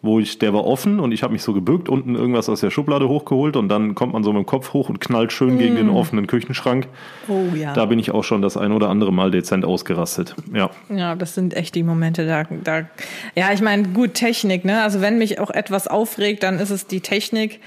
Wo 0.00 0.20
ich, 0.20 0.38
der 0.38 0.54
war 0.54 0.64
offen 0.64 1.00
und 1.00 1.10
ich 1.10 1.24
habe 1.24 1.32
mich 1.32 1.42
so 1.42 1.52
gebückt, 1.52 1.88
unten 1.88 2.14
irgendwas 2.14 2.48
aus 2.48 2.60
der 2.60 2.70
Schublade 2.70 3.08
hochgeholt 3.08 3.56
und 3.56 3.68
dann 3.68 3.96
kommt 3.96 4.12
man 4.12 4.22
so 4.22 4.32
mit 4.32 4.44
dem 4.44 4.46
Kopf 4.46 4.72
hoch 4.72 4.88
und 4.88 5.00
knallt 5.00 5.32
schön 5.32 5.58
gegen 5.58 5.74
den 5.74 5.88
offenen 5.90 6.28
Küchenschrank. 6.28 6.86
Oh 7.26 7.52
ja. 7.56 7.72
Da 7.72 7.86
bin 7.86 7.98
ich 7.98 8.12
auch 8.12 8.22
schon 8.22 8.40
das 8.40 8.56
ein 8.56 8.70
oder 8.70 8.90
andere 8.90 9.12
Mal 9.12 9.32
dezent 9.32 9.64
ausgerastet. 9.64 10.36
Ja. 10.54 10.70
Ja, 10.88 11.16
das 11.16 11.34
sind 11.34 11.52
echt 11.52 11.74
die 11.74 11.82
Momente 11.82 12.26
da. 12.26 12.44
da 12.62 12.88
ja, 13.34 13.52
ich 13.52 13.60
meine, 13.60 13.88
gut, 13.88 14.14
Technik, 14.14 14.64
ne? 14.64 14.82
Also 14.82 15.00
wenn 15.00 15.18
mich 15.18 15.40
auch 15.40 15.50
etwas 15.50 15.88
aufregt, 15.88 16.44
dann 16.44 16.60
ist 16.60 16.70
es 16.70 16.86
die 16.86 17.00
Technik. 17.00 17.58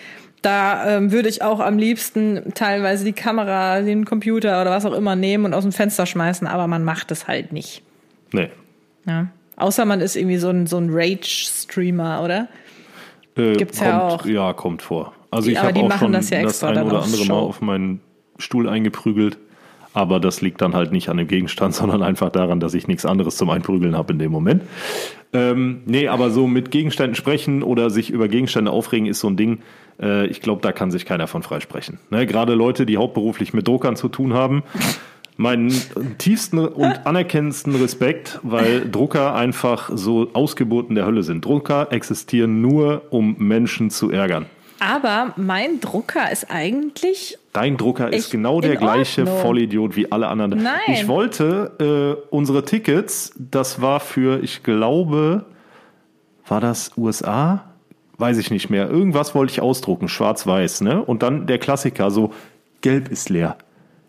Da 0.41 0.97
ähm, 0.97 1.11
würde 1.11 1.29
ich 1.29 1.43
auch 1.43 1.59
am 1.59 1.77
liebsten 1.77 2.51
teilweise 2.55 3.05
die 3.05 3.13
Kamera, 3.13 3.81
den 3.81 4.05
Computer 4.05 4.59
oder 4.61 4.71
was 4.71 4.85
auch 4.85 4.93
immer 4.93 5.15
nehmen 5.15 5.45
und 5.45 5.53
aus 5.53 5.63
dem 5.63 5.71
Fenster 5.71 6.05
schmeißen, 6.07 6.47
aber 6.47 6.65
man 6.67 6.83
macht 6.83 7.11
es 7.11 7.27
halt 7.27 7.53
nicht. 7.53 7.83
Nee. 8.31 8.49
Ja. 9.05 9.27
Außer 9.57 9.85
man 9.85 10.01
ist 10.01 10.15
irgendwie 10.15 10.37
so 10.37 10.49
ein, 10.49 10.65
so 10.65 10.77
ein 10.77 10.89
Rage-Streamer, 10.91 12.23
oder? 12.23 12.47
Äh, 13.37 13.53
Gibt's 13.53 13.77
kommt, 13.79 13.89
ja 13.89 14.07
auch. 14.07 14.25
Ja, 14.25 14.53
kommt 14.53 14.81
vor. 14.81 15.13
Also 15.29 15.45
Die- 15.47 15.53
ich 15.53 15.59
aber 15.59 15.67
habe 15.69 15.77
die 15.79 15.85
auch 15.85 15.89
machen 15.89 15.99
schon 15.99 16.11
das 16.13 16.29
das, 16.29 16.29
ja 16.39 16.45
extra 16.45 16.69
ein 16.69 16.77
oder 16.85 17.03
andere 17.03 17.17
Mal 17.19 17.25
Show. 17.25 17.33
auf 17.35 17.61
meinen 17.61 18.01
Stuhl 18.37 18.67
eingeprügelt. 18.67 19.37
Aber 19.93 20.21
das 20.21 20.39
liegt 20.41 20.61
dann 20.61 20.73
halt 20.73 20.93
nicht 20.93 21.09
an 21.09 21.17
dem 21.17 21.27
Gegenstand, 21.27 21.75
sondern 21.75 22.01
einfach 22.01 22.31
daran, 22.31 22.59
dass 22.59 22.73
ich 22.73 22.87
nichts 22.87 23.05
anderes 23.05 23.35
zum 23.37 23.49
Einprügeln 23.49 23.95
habe 23.95 24.13
in 24.13 24.19
dem 24.19 24.31
Moment. 24.31 24.63
Ähm, 25.33 25.81
nee, 25.85 26.07
aber 26.07 26.29
so 26.31 26.47
mit 26.47 26.71
Gegenständen 26.71 27.15
sprechen 27.15 27.61
oder 27.61 27.89
sich 27.89 28.09
über 28.09 28.27
Gegenstände 28.27 28.71
aufregen 28.71 29.05
ist 29.05 29.19
so 29.19 29.27
ein 29.29 29.37
Ding. 29.37 29.59
Äh, 30.01 30.27
ich 30.27 30.41
glaube, 30.41 30.61
da 30.61 30.71
kann 30.71 30.91
sich 30.91 31.05
keiner 31.05 31.27
von 31.27 31.43
freisprechen. 31.43 31.99
Ne? 32.09 32.25
Gerade 32.25 32.53
Leute, 32.53 32.85
die 32.85 32.97
hauptberuflich 32.97 33.53
mit 33.53 33.67
Druckern 33.67 33.95
zu 33.95 34.09
tun 34.09 34.33
haben. 34.33 34.63
Meinen 35.37 35.73
tiefsten 36.17 36.59
und 36.59 37.07
anerkennendsten 37.07 37.73
Respekt, 37.75 38.39
weil 38.43 38.87
Drucker 38.87 39.33
einfach 39.33 39.89
so 39.91 40.29
Ausgeburten 40.33 40.93
der 40.93 41.05
Hölle 41.05 41.23
sind. 41.23 41.43
Drucker 41.45 41.87
existieren 41.91 42.61
nur, 42.61 43.03
um 43.09 43.37
Menschen 43.39 43.89
zu 43.89 44.11
ärgern. 44.11 44.45
Aber 44.79 45.33
mein 45.37 45.79
Drucker 45.79 46.31
ist 46.31 46.51
eigentlich 46.51 47.39
Dein 47.53 47.77
Drucker 47.77 48.13
ist 48.13 48.31
genau 48.31 48.61
der 48.61 48.77
gleiche 48.77 49.21
Ordnung. 49.21 49.39
Vollidiot 49.39 49.95
wie 49.95 50.11
alle 50.11 50.27
anderen. 50.27 50.63
Nein. 50.63 50.79
Ich 50.87 51.07
wollte 51.07 52.17
äh, 52.21 52.27
unsere 52.29 52.63
Tickets, 52.63 53.33
das 53.37 53.81
war 53.81 53.99
für, 53.99 54.41
ich 54.41 54.63
glaube, 54.63 55.45
war 56.47 56.61
das 56.61 56.91
USA? 56.97 57.70
Weiß 58.21 58.37
ich 58.37 58.51
nicht 58.51 58.69
mehr. 58.69 58.87
Irgendwas 58.87 59.33
wollte 59.33 59.51
ich 59.51 59.61
ausdrucken, 59.61 60.07
schwarz-weiß, 60.07 60.81
ne? 60.81 61.03
Und 61.03 61.23
dann 61.23 61.47
der 61.47 61.57
Klassiker, 61.57 62.11
so, 62.11 62.31
gelb 62.81 63.09
ist 63.09 63.29
leer. 63.29 63.57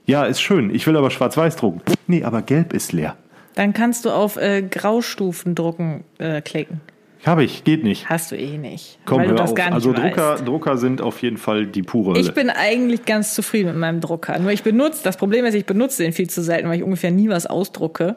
Ja, 0.04 0.24
ist 0.24 0.42
schön. 0.42 0.68
Ich 0.74 0.86
will 0.86 0.98
aber 0.98 1.10
schwarz-weiß 1.10 1.56
drucken. 1.56 1.80
Nee, 2.06 2.22
aber 2.22 2.42
gelb 2.42 2.74
ist 2.74 2.92
leer. 2.92 3.16
Dann 3.54 3.72
kannst 3.72 4.04
du 4.04 4.10
auf 4.10 4.36
äh, 4.36 4.60
Graustufen 4.60 5.54
drucken 5.54 6.04
äh, 6.18 6.42
klicken. 6.42 6.82
Habe 7.24 7.42
ich, 7.42 7.64
geht 7.64 7.84
nicht. 7.84 8.10
Hast 8.10 8.32
du 8.32 8.36
eh 8.36 8.58
nicht. 8.58 8.98
Komm, 9.06 9.20
weil 9.20 9.28
du 9.28 9.30
hör 9.30 9.38
das 9.38 9.50
auf. 9.52 9.56
gar 9.56 9.64
nicht 9.66 9.74
also 9.76 9.94
Drucker, 9.94 10.32
weißt. 10.34 10.46
Drucker 10.46 10.76
sind 10.76 11.00
auf 11.00 11.22
jeden 11.22 11.38
Fall 11.38 11.66
die 11.66 11.82
pure 11.82 12.10
Hölle. 12.10 12.20
Ich 12.20 12.34
bin 12.34 12.50
eigentlich 12.50 13.06
ganz 13.06 13.32
zufrieden 13.32 13.68
mit 13.68 13.76
meinem 13.76 14.02
Drucker. 14.02 14.38
Nur 14.40 14.50
ich 14.50 14.62
benutze, 14.62 15.02
das 15.04 15.16
Problem 15.16 15.46
ist, 15.46 15.54
ich 15.54 15.64
benutze 15.64 16.02
den 16.02 16.12
viel 16.12 16.28
zu 16.28 16.42
selten, 16.42 16.68
weil 16.68 16.76
ich 16.76 16.82
ungefähr 16.82 17.12
nie 17.12 17.30
was 17.30 17.46
ausdrucke. 17.46 18.16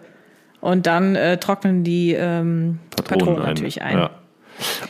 Und 0.59 0.87
dann 0.87 1.15
äh, 1.15 1.37
trocknen 1.37 1.85
die 1.85 2.13
ähm, 2.13 2.79
Patronen, 3.07 3.43
natürlich 3.43 3.81
ein. 3.81 3.97
Ja. 3.97 4.09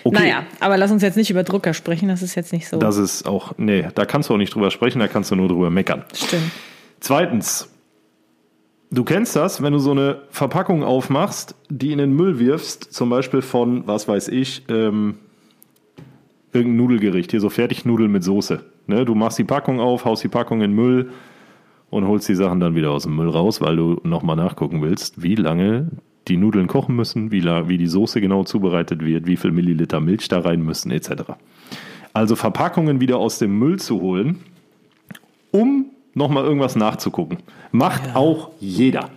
Okay, 0.04 0.16
Naja, 0.20 0.44
aber 0.60 0.78
lass 0.78 0.92
uns 0.92 1.02
jetzt 1.02 1.16
nicht 1.18 1.30
über 1.32 1.44
Drucker 1.44 1.74
sprechen, 1.74 2.08
das 2.08 2.22
ist 2.22 2.36
jetzt 2.36 2.54
nicht 2.54 2.68
so. 2.68 2.78
das 2.78 2.98
ist 2.98 3.28
auch, 3.28 3.54
nee, 3.58 3.88
da 3.96 4.06
kannst 4.06 4.30
du 4.30 4.34
auch 4.34 4.38
nicht 4.38 4.54
drüber 4.54 4.70
sprechen, 4.72 5.00
da 5.00 5.08
kannst 5.08 5.32
du 5.32 5.36
nur 5.36 5.48
drüber 5.48 5.70
meckern. 5.70 6.04
stimmt. 6.14 6.52
Zweitens, 7.00 7.70
du 8.92 9.04
kennst 9.04 9.36
das, 9.36 9.62
wenn 9.62 9.74
du 9.74 9.80
so 9.80 9.92
eine 9.92 10.22
Verpackung 10.30 10.84
aufmachst, 10.84 11.56
die 11.70 11.92
in 11.92 11.98
den 11.98 12.14
Müll 12.14 12.40
wirfst, 12.40 12.94
zum 12.94 13.10
Beispiel 13.10 13.42
von, 13.42 13.88
was 13.88 14.08
weiß 14.08 14.28
ich, 14.30 14.64
ähm, 14.70 15.16
irgendein 16.54 16.78
Nudelgericht, 16.78 17.32
hier 17.32 17.42
so 17.42 17.50
Fertignudeln 17.50 18.12
mit 18.12 18.24
Soße. 18.24 18.64
Ne? 18.88 19.06
Du 19.06 19.14
machst 19.16 19.38
die 19.38 19.44
Packung 19.44 19.80
auf, 19.80 20.06
haust 20.06 20.24
die 20.24 20.30
Packung 20.30 20.62
in 20.62 20.72
den 20.72 20.76
Müll 20.76 21.10
und 21.90 22.08
holst 22.08 22.30
die 22.30 22.36
Sachen 22.36 22.60
dann 22.60 22.76
wieder 22.76 22.92
aus 22.92 23.04
dem 23.04 23.16
Müll 23.16 23.30
raus, 23.30 23.62
weil 23.62 23.76
du 23.76 24.00
nochmal 24.04 24.36
nachgucken 24.36 24.82
willst, 24.82 25.22
wie 25.22 25.36
lange 25.36 25.90
die 26.28 26.38
Nudeln 26.38 26.68
kochen 26.68 26.96
müssen, 26.96 27.32
wie, 27.32 27.40
la- 27.40 27.68
wie 27.70 27.78
die 27.78 27.88
Soße 27.88 28.20
genau 28.22 28.44
zubereitet 28.44 29.04
wird, 29.06 29.28
wie 29.28 29.38
viel 29.38 29.52
Milliliter 29.52 30.00
Milch 30.00 30.28
da 30.28 30.40
rein 30.40 30.62
müssen, 30.62 30.92
etc. 30.92 31.12
Also 32.14 32.36
Verpackungen 32.36 33.00
wieder 33.02 33.18
aus 33.18 33.40
dem 33.40 33.58
Müll 33.60 33.80
zu 33.80 34.02
holen, 34.02 34.40
um 35.52 35.86
nochmal 36.14 36.44
irgendwas 36.44 36.76
nachzugucken. 36.76 37.38
Macht 37.72 38.16
auch 38.16 38.52
jeder. 38.60 39.10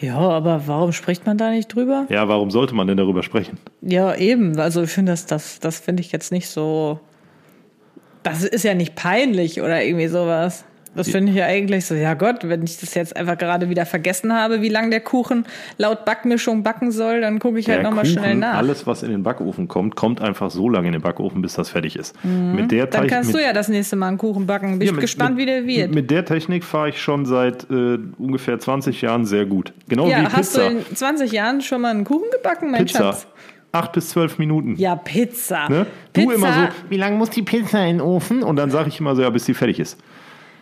Ja, 0.00 0.16
aber 0.18 0.62
warum 0.66 0.92
spricht 0.92 1.26
man 1.26 1.36
da 1.36 1.50
nicht 1.50 1.68
drüber? 1.74 2.06
Ja, 2.08 2.26
warum 2.28 2.50
sollte 2.50 2.74
man 2.74 2.86
denn 2.86 2.96
darüber 2.96 3.22
sprechen? 3.22 3.58
Ja, 3.82 4.14
eben. 4.14 4.58
Also 4.58 4.82
ich 4.82 4.90
finde 4.90 5.12
das, 5.12 5.26
das, 5.26 5.60
das 5.60 5.78
finde 5.78 6.00
ich 6.02 6.10
jetzt 6.12 6.32
nicht 6.32 6.48
so. 6.48 7.00
Das 8.22 8.42
ist 8.44 8.64
ja 8.64 8.74
nicht 8.74 8.94
peinlich 8.96 9.60
oder 9.60 9.82
irgendwie 9.84 10.08
sowas. 10.08 10.64
Das 10.94 11.08
finde 11.08 11.30
ich 11.30 11.38
ja 11.38 11.46
eigentlich 11.46 11.86
so, 11.86 11.94
ja 11.94 12.14
Gott, 12.14 12.38
wenn 12.48 12.62
ich 12.64 12.78
das 12.78 12.94
jetzt 12.94 13.16
einfach 13.16 13.38
gerade 13.38 13.68
wieder 13.70 13.86
vergessen 13.86 14.32
habe, 14.34 14.60
wie 14.60 14.68
lange 14.68 14.90
der 14.90 15.00
Kuchen 15.00 15.46
laut 15.78 16.04
Backmischung 16.04 16.62
backen 16.64 16.90
soll, 16.90 17.20
dann 17.20 17.38
gucke 17.38 17.58
ich 17.60 17.68
halt 17.68 17.82
nochmal 17.84 18.04
schnell 18.06 18.34
nach. 18.34 18.54
Alles, 18.54 18.86
was 18.88 19.02
in 19.04 19.10
den 19.10 19.22
Backofen 19.22 19.68
kommt, 19.68 19.94
kommt 19.94 20.20
einfach 20.20 20.50
so 20.50 20.68
lange 20.68 20.88
in 20.88 20.92
den 20.94 21.02
Backofen, 21.02 21.42
bis 21.42 21.54
das 21.54 21.70
fertig 21.70 21.94
ist. 21.96 22.16
Mit 22.24 22.72
der 22.72 22.86
Mhm. 22.86 22.90
dann 22.90 23.00
Teich- 23.02 23.10
kannst 23.10 23.32
du 23.34 23.38
ja 23.38 23.52
das 23.52 23.68
nächste 23.68 23.94
Mal 23.96 24.08
einen 24.08 24.18
Kuchen 24.18 24.46
backen. 24.46 24.78
Bin 24.78 24.86
Ja, 24.86 24.86
ich 24.86 24.92
mit- 24.92 25.00
gespannt, 25.02 25.36
mit, 25.36 25.42
wie 25.42 25.46
der 25.46 25.66
wird. 25.66 25.94
Mit 25.94 26.10
der 26.10 26.24
Technik 26.24 26.64
fahre 26.64 26.88
ich 26.88 27.00
schon 27.00 27.24
seit 27.24 27.70
äh, 27.70 27.98
ungefähr 28.18 28.58
20 28.58 29.00
Jahren 29.00 29.24
sehr 29.26 29.46
gut. 29.46 29.72
Genau 29.88 30.06
wie 30.06 30.10
ja, 30.10 30.24
hast 30.32 30.54
Pizza. 30.54 30.68
du 30.70 30.76
in 30.78 30.96
20 30.96 31.30
Jahren 31.32 31.60
schon 31.60 31.82
mal 31.82 31.90
einen 31.90 32.04
Kuchen 32.04 32.28
gebacken, 32.32 32.72
mein 32.72 32.84
Pizza. 32.84 32.98
Schatz? 33.12 33.26
Acht 33.72 33.92
bis 33.92 34.08
zwölf 34.08 34.38
Minuten. 34.38 34.74
Ja, 34.76 34.96
Pizza. 34.96 35.68
Ne? 35.68 35.86
Du 36.12 36.22
Pizza. 36.22 36.34
immer 36.34 36.52
so, 36.52 36.60
wie 36.90 36.96
lange 36.96 37.16
muss 37.16 37.30
die 37.30 37.42
Pizza 37.42 37.80
in 37.86 37.98
den 37.98 38.00
Ofen? 38.00 38.42
Und 38.42 38.56
dann 38.56 38.70
sage 38.72 38.88
ich 38.88 38.98
immer 38.98 39.14
so, 39.14 39.22
ja, 39.22 39.30
bis 39.30 39.44
die 39.44 39.54
fertig 39.54 39.78
ist. 39.78 39.96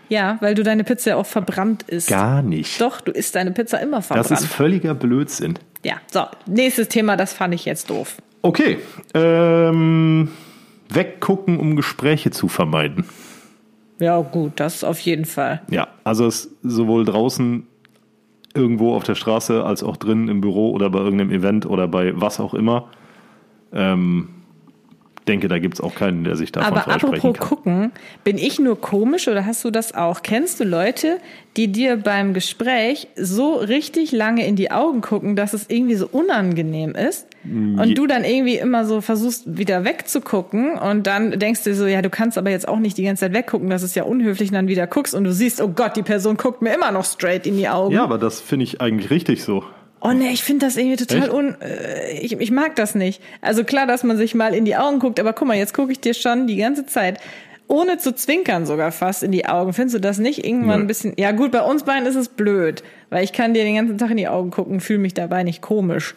Ja, 0.08 0.38
weil 0.40 0.54
du 0.54 0.62
deine 0.62 0.84
Pizza 0.84 1.16
auch 1.16 1.26
verbrannt 1.26 1.82
isst. 1.84 2.08
Gar 2.08 2.42
nicht. 2.42 2.80
Doch, 2.80 3.00
du 3.00 3.12
isst 3.12 3.34
deine 3.34 3.50
Pizza 3.52 3.80
immer 3.80 3.98
Das 3.98 4.06
verbrannt. 4.06 4.30
ist 4.40 4.46
völliger 4.46 4.94
Blödsinn. 4.94 5.58
ja, 5.84 5.96
so, 6.10 6.22
nächstes 6.46 6.88
Thema, 6.88 7.16
das 7.16 7.32
fand 7.32 7.54
ich 7.54 7.64
jetzt 7.64 7.90
doof. 7.90 8.16
Okay. 8.42 8.78
Ähm, 9.14 10.30
weggucken, 10.88 11.58
um 11.58 11.76
Gespräche 11.76 12.30
zu 12.30 12.48
vermeiden. 12.48 13.04
Ja, 14.00 14.20
gut, 14.20 14.52
das 14.56 14.84
auf 14.84 15.00
jeden 15.00 15.24
Fall. 15.24 15.60
Ja, 15.70 15.88
also 16.04 16.26
es 16.26 16.50
sowohl 16.62 17.04
draußen 17.04 17.66
irgendwo 18.54 18.94
auf 18.94 19.04
der 19.04 19.14
Straße 19.16 19.64
als 19.64 19.82
auch 19.82 19.96
drinnen 19.96 20.28
im 20.28 20.40
Büro 20.40 20.70
oder 20.70 20.88
bei 20.88 21.00
irgendeinem 21.00 21.30
Event 21.32 21.66
oder 21.66 21.86
bei 21.88 22.12
was 22.18 22.40
auch 22.40 22.54
immer. 22.54 22.88
Ähm, 23.72 24.28
denke, 25.28 25.46
da 25.48 25.58
gibt 25.58 25.74
es 25.74 25.80
auch 25.80 25.94
keinen, 25.94 26.24
der 26.24 26.34
sich 26.36 26.50
davon 26.50 26.72
Aber 26.76 26.88
apropos 26.88 27.20
kann. 27.38 27.48
gucken, 27.48 27.92
bin 28.24 28.38
ich 28.38 28.58
nur 28.58 28.80
komisch 28.80 29.28
oder 29.28 29.44
hast 29.46 29.64
du 29.64 29.70
das 29.70 29.94
auch? 29.94 30.22
Kennst 30.22 30.58
du 30.60 30.64
Leute, 30.64 31.18
die 31.56 31.70
dir 31.70 31.96
beim 31.96 32.34
Gespräch 32.34 33.08
so 33.16 33.54
richtig 33.54 34.10
lange 34.12 34.46
in 34.46 34.56
die 34.56 34.70
Augen 34.70 35.00
gucken, 35.00 35.36
dass 35.36 35.52
es 35.52 35.66
irgendwie 35.68 35.94
so 35.96 36.08
unangenehm 36.10 36.92
ist? 36.94 37.26
je- 37.44 37.80
Und 37.80 37.96
du 37.98 38.06
dann 38.06 38.24
irgendwie 38.24 38.56
immer 38.56 38.84
so 38.84 39.00
versuchst, 39.00 39.44
wieder 39.58 39.84
wegzugucken 39.84 40.72
und 40.78 41.06
dann 41.06 41.38
denkst 41.38 41.64
du 41.64 41.74
so, 41.74 41.86
ja, 41.86 42.02
du 42.02 42.10
kannst 42.10 42.36
aber 42.38 42.50
jetzt 42.50 42.66
auch 42.66 42.78
nicht 42.78 42.96
die 42.98 43.04
ganze 43.04 43.20
Zeit 43.26 43.32
weggucken, 43.34 43.70
das 43.70 43.82
ist 43.82 43.94
ja 43.96 44.02
unhöflich 44.04 44.48
und 44.50 44.54
dann 44.54 44.68
wieder 44.68 44.86
guckst 44.86 45.14
und 45.14 45.24
du 45.24 45.32
siehst, 45.32 45.60
oh 45.60 45.68
Gott, 45.68 45.96
die 45.96 46.02
Person 46.02 46.36
guckt 46.36 46.62
mir 46.62 46.74
immer 46.74 46.90
noch 46.90 47.04
straight 47.04 47.46
in 47.46 47.56
die 47.56 47.68
Augen. 47.68 47.94
Ja, 47.94 48.02
aber 48.04 48.18
das 48.18 48.40
finde 48.40 48.64
ich 48.64 48.80
eigentlich 48.80 49.10
richtig 49.10 49.44
so. 49.44 49.62
Oh 50.00 50.12
nee, 50.12 50.30
ich 50.30 50.44
finde 50.44 50.66
das 50.66 50.76
irgendwie 50.76 50.96
total 50.96 51.24
Echt? 51.24 51.32
un. 51.32 51.56
Äh, 51.60 52.18
ich, 52.20 52.32
ich 52.40 52.50
mag 52.50 52.76
das 52.76 52.94
nicht. 52.94 53.22
Also 53.40 53.64
klar, 53.64 53.86
dass 53.86 54.04
man 54.04 54.16
sich 54.16 54.34
mal 54.34 54.54
in 54.54 54.64
die 54.64 54.76
Augen 54.76 54.98
guckt, 55.00 55.18
aber 55.18 55.32
guck 55.32 55.48
mal, 55.48 55.56
jetzt 55.56 55.74
gucke 55.74 55.92
ich 55.92 56.00
dir 56.00 56.14
schon 56.14 56.46
die 56.46 56.56
ganze 56.56 56.86
Zeit. 56.86 57.18
Ohne 57.66 57.98
zu 57.98 58.14
zwinkern 58.14 58.64
sogar 58.64 58.92
fast 58.92 59.22
in 59.22 59.30
die 59.30 59.46
Augen. 59.46 59.72
Findest 59.74 59.96
du 59.96 60.00
das 60.00 60.18
nicht 60.18 60.44
irgendwann 60.46 60.78
Nö. 60.78 60.84
ein 60.84 60.86
bisschen. 60.86 61.12
Ja, 61.18 61.32
gut, 61.32 61.50
bei 61.52 61.60
uns 61.60 61.82
beiden 61.82 62.06
ist 62.06 62.14
es 62.14 62.28
blöd, 62.28 62.82
weil 63.10 63.24
ich 63.24 63.32
kann 63.32 63.52
dir 63.52 63.64
den 63.64 63.74
ganzen 63.74 63.98
Tag 63.98 64.10
in 64.10 64.16
die 64.16 64.28
Augen 64.28 64.50
gucken, 64.50 64.80
fühle 64.80 65.00
mich 65.00 65.14
dabei 65.14 65.42
nicht 65.42 65.60
komisch. 65.60 66.14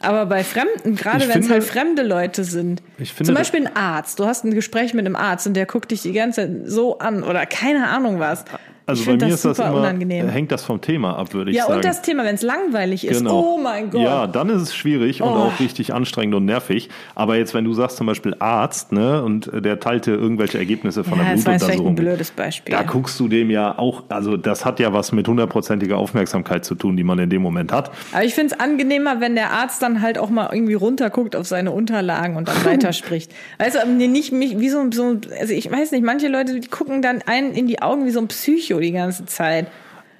Aber 0.00 0.26
bei 0.26 0.44
Fremden, 0.44 0.96
gerade 0.96 1.28
wenn 1.28 1.40
es 1.40 1.50
halt 1.50 1.64
fremde 1.64 2.02
Leute 2.02 2.44
sind, 2.44 2.82
Ich 2.98 3.12
finde 3.12 3.28
zum 3.28 3.34
Beispiel 3.34 3.66
ein 3.66 3.76
Arzt, 3.76 4.18
du 4.18 4.26
hast 4.26 4.44
ein 4.44 4.52
Gespräch 4.52 4.92
mit 4.92 5.06
einem 5.06 5.16
Arzt 5.16 5.46
und 5.46 5.54
der 5.54 5.66
guckt 5.66 5.90
dich 5.90 6.02
die 6.02 6.12
ganze 6.12 6.42
Zeit 6.42 6.50
so 6.66 6.98
an 6.98 7.22
oder 7.22 7.46
keine 7.46 7.88
Ahnung 7.88 8.18
was. 8.18 8.44
Also 8.86 9.00
ich 9.10 9.18
bei 9.18 9.26
mir 9.26 9.32
ist 9.32 9.44
das 9.44 9.58
immer, 9.58 9.72
unangenehm. 9.74 10.28
hängt 10.28 10.52
das 10.52 10.62
vom 10.62 10.80
Thema 10.80 11.16
ab, 11.18 11.32
würde 11.32 11.50
ich 11.50 11.56
ja, 11.56 11.64
sagen. 11.64 11.76
und 11.76 11.84
das 11.86 12.02
Thema, 12.02 12.24
wenn 12.24 12.34
es 12.34 12.42
langweilig 12.42 13.06
ist, 13.06 13.18
Genau. 13.18 13.54
oh 13.54 13.58
mein 13.62 13.88
Gott. 13.90 14.02
Ja, 14.02 14.26
dann 14.26 14.50
ist 14.50 14.60
es 14.62 14.74
schwierig 14.76 15.22
und 15.22 15.28
Oh. 15.30 15.32
auch 15.32 15.58
richtig 15.60 15.94
anstrengend 15.94 16.34
und 16.34 16.44
nervig. 16.44 16.90
Aber 17.14 17.36
jetzt, 17.36 17.54
wenn 17.54 17.64
du 17.64 17.72
sagst 17.72 17.96
zum 17.96 18.06
Beispiel 18.06 18.36
Arzt, 18.40 18.92
ne, 18.92 19.22
und 19.22 19.50
der 19.54 19.80
teilte 19.80 20.10
irgendwelche 20.12 20.58
Ergebnisse 20.58 21.02
von 21.02 21.18
Ja, 21.18 21.24
der 21.24 21.34
das 21.34 21.44
war 21.46 21.52
ein 21.52 21.58
Blutuntersuchung. 21.58 21.94
blödes 21.94 22.30
Beispiel. 22.32 22.74
Da 22.74 22.82
guckst 22.82 23.18
du 23.18 23.28
dem 23.28 23.50
ja 23.50 23.78
auch, 23.78 24.02
also 24.10 24.36
das 24.36 24.64
hat 24.66 24.80
ja 24.80 24.92
was 24.92 25.12
mit 25.12 25.26
hundertprozentiger 25.28 25.96
Aufmerksamkeit 25.96 26.64
zu 26.66 26.74
tun, 26.74 26.96
die 26.98 27.04
man 27.04 27.18
in 27.18 27.30
dem 27.30 27.40
Moment 27.40 27.72
hat. 27.72 27.90
Aber 28.12 28.24
ich 28.24 28.34
finde 28.34 28.54
es 28.54 28.60
angenehmer, 28.60 29.20
wenn 29.20 29.34
der 29.34 29.52
Arzt 29.52 29.80
dann 29.82 30.02
halt 30.02 30.18
auch 30.18 30.28
mal 30.28 30.50
irgendwie 30.52 30.74
runterguckt 30.74 31.36
auf 31.36 31.46
seine 31.46 31.70
Unterlagen 31.70 32.36
und 32.36 32.48
dann 32.48 32.56
weiterspricht. 32.66 33.32
Weißt 33.58 33.76
du, 33.76 33.80
aber 33.82 33.90
nee, 33.90 34.08
nicht 34.08 34.32
mich, 34.32 34.58
wie 34.58 34.68
so, 34.68 34.84
so, 34.92 35.16
also 35.40 35.54
ich 35.54 35.70
weiß 35.72 35.92
nicht, 35.92 36.04
manche 36.04 36.28
Leute, 36.28 36.60
die 36.60 36.68
gucken 36.68 37.00
dann 37.00 37.22
einen 37.26 37.52
in 37.54 37.66
die 37.66 37.80
Augen 37.80 38.04
wie 38.04 38.10
so 38.10 38.20
ein 38.20 38.28
Psycho 38.28 38.73
die 38.80 38.92
ganze 38.92 39.24
Zeit. 39.26 39.66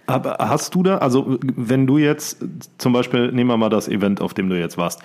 Aber 0.07 0.37
hast 0.39 0.75
du 0.75 0.83
da, 0.83 0.99
also 0.99 1.39
wenn 1.41 1.87
du 1.87 1.97
jetzt 1.99 2.45
zum 2.79 2.93
Beispiel, 2.93 3.33
nehmen 3.33 3.49
wir 3.49 3.57
mal 3.57 3.71
das 3.71 3.89
Event, 3.89 4.21
auf 4.21 4.35
dem 4.35 4.49
du 4.51 4.59
jetzt 4.59 4.77
warst, 4.77 5.01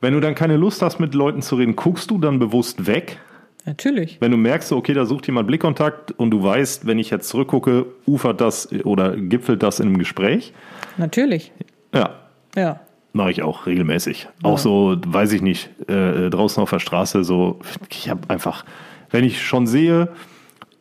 wenn 0.00 0.14
du 0.14 0.20
dann 0.20 0.34
keine 0.34 0.56
Lust 0.56 0.82
hast, 0.82 1.00
mit 1.00 1.14
Leuten 1.14 1.42
zu 1.42 1.56
reden, 1.56 1.74
guckst 1.76 2.10
du 2.10 2.18
dann 2.18 2.38
bewusst 2.38 2.86
weg? 2.86 3.18
Natürlich. 3.64 4.16
Wenn 4.20 4.32
du 4.32 4.36
merkst, 4.36 4.72
okay, 4.72 4.92
da 4.94 5.06
sucht 5.06 5.26
jemand 5.28 5.46
Blickkontakt 5.46 6.10
und 6.12 6.30
du 6.30 6.42
weißt, 6.42 6.86
wenn 6.86 6.98
ich 6.98 7.10
jetzt 7.10 7.28
zurückgucke, 7.28 7.86
ufert 8.06 8.40
das 8.40 8.68
oder 8.84 9.16
gipfelt 9.16 9.62
das 9.62 9.78
in 9.80 9.86
einem 9.88 9.98
Gespräch? 9.98 10.52
Natürlich. 10.96 11.52
Ja, 11.94 12.10
Ja. 12.56 12.80
mache 13.12 13.30
ich 13.30 13.42
auch 13.42 13.66
regelmäßig. 13.66 14.28
Auch 14.42 14.58
so, 14.58 14.96
weiß 15.06 15.32
ich 15.32 15.42
nicht, 15.42 15.70
äh, 15.88 16.28
draußen 16.30 16.60
auf 16.62 16.70
der 16.70 16.80
Straße, 16.80 17.22
so, 17.22 17.60
ich 17.88 18.08
habe 18.10 18.28
einfach, 18.28 18.64
wenn 19.10 19.22
ich 19.24 19.40
schon 19.42 19.66
sehe, 19.68 20.08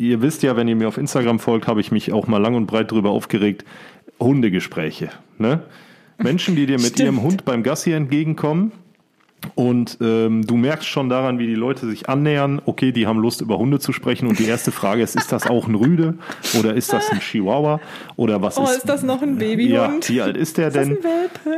ihr 0.10 0.22
wisst 0.22 0.44
ja, 0.44 0.56
wenn 0.56 0.68
ihr 0.68 0.76
mir 0.76 0.88
auf 0.88 0.98
Instagram 0.98 1.40
folgt, 1.40 1.68
habe 1.68 1.82
ich 1.82 1.92
mich 1.92 2.12
auch 2.12 2.28
mal 2.28 2.40
lang 2.40 2.56
und 2.56 2.66
breit 2.66 2.92
drüber 2.92 3.10
aufgeregt, 3.10 3.66
Hundegespräche. 4.20 5.10
Ne? 5.38 5.62
Menschen, 6.18 6.56
die 6.56 6.66
dir 6.66 6.78
mit 6.78 6.88
Stimmt. 6.88 7.00
ihrem 7.00 7.22
Hund 7.24 7.46
beim 7.46 7.64
Gassi 7.64 7.92
entgegenkommen 7.92 8.72
und 9.56 9.98
ähm, 10.02 10.46
du 10.46 10.56
merkst 10.56 10.88
schon 10.88 11.10
daran, 11.10 11.40
wie 11.40 11.48
die 11.48 11.56
Leute 11.56 11.88
sich 11.88 12.08
annähern, 12.10 12.62
okay, 12.66 12.92
die 12.92 13.08
haben 13.08 13.20
Lust 13.20 13.42
über 13.42 13.58
Hunde 13.58 13.80
zu 13.80 13.92
sprechen 13.92 14.28
und 14.28 14.40
die 14.40 14.46
erste 14.46 14.72
Frage 14.72 15.02
ist, 15.02 15.16
ist 15.16 15.32
das 15.32 15.48
auch 15.48 15.68
ein 15.68 15.76
Rüde 15.76 16.16
oder 16.60 16.76
ist 16.76 16.94
das 16.94 17.10
ein 17.10 17.20
Chihuahua 17.20 17.80
oder 18.16 18.42
was 18.42 18.58
Oh, 18.58 18.64
ist... 18.64 18.78
ist 18.78 18.90
das 18.90 19.04
noch 19.04 19.22
ein 19.22 19.34
ja, 19.40 19.48
Babyhund? 19.48 20.10
wie 20.10 20.22
alt 20.22 20.38
ist 20.38 20.58
der 20.58 20.68
Ist 20.68 20.76
das 20.78 20.88
denn? 20.88 20.98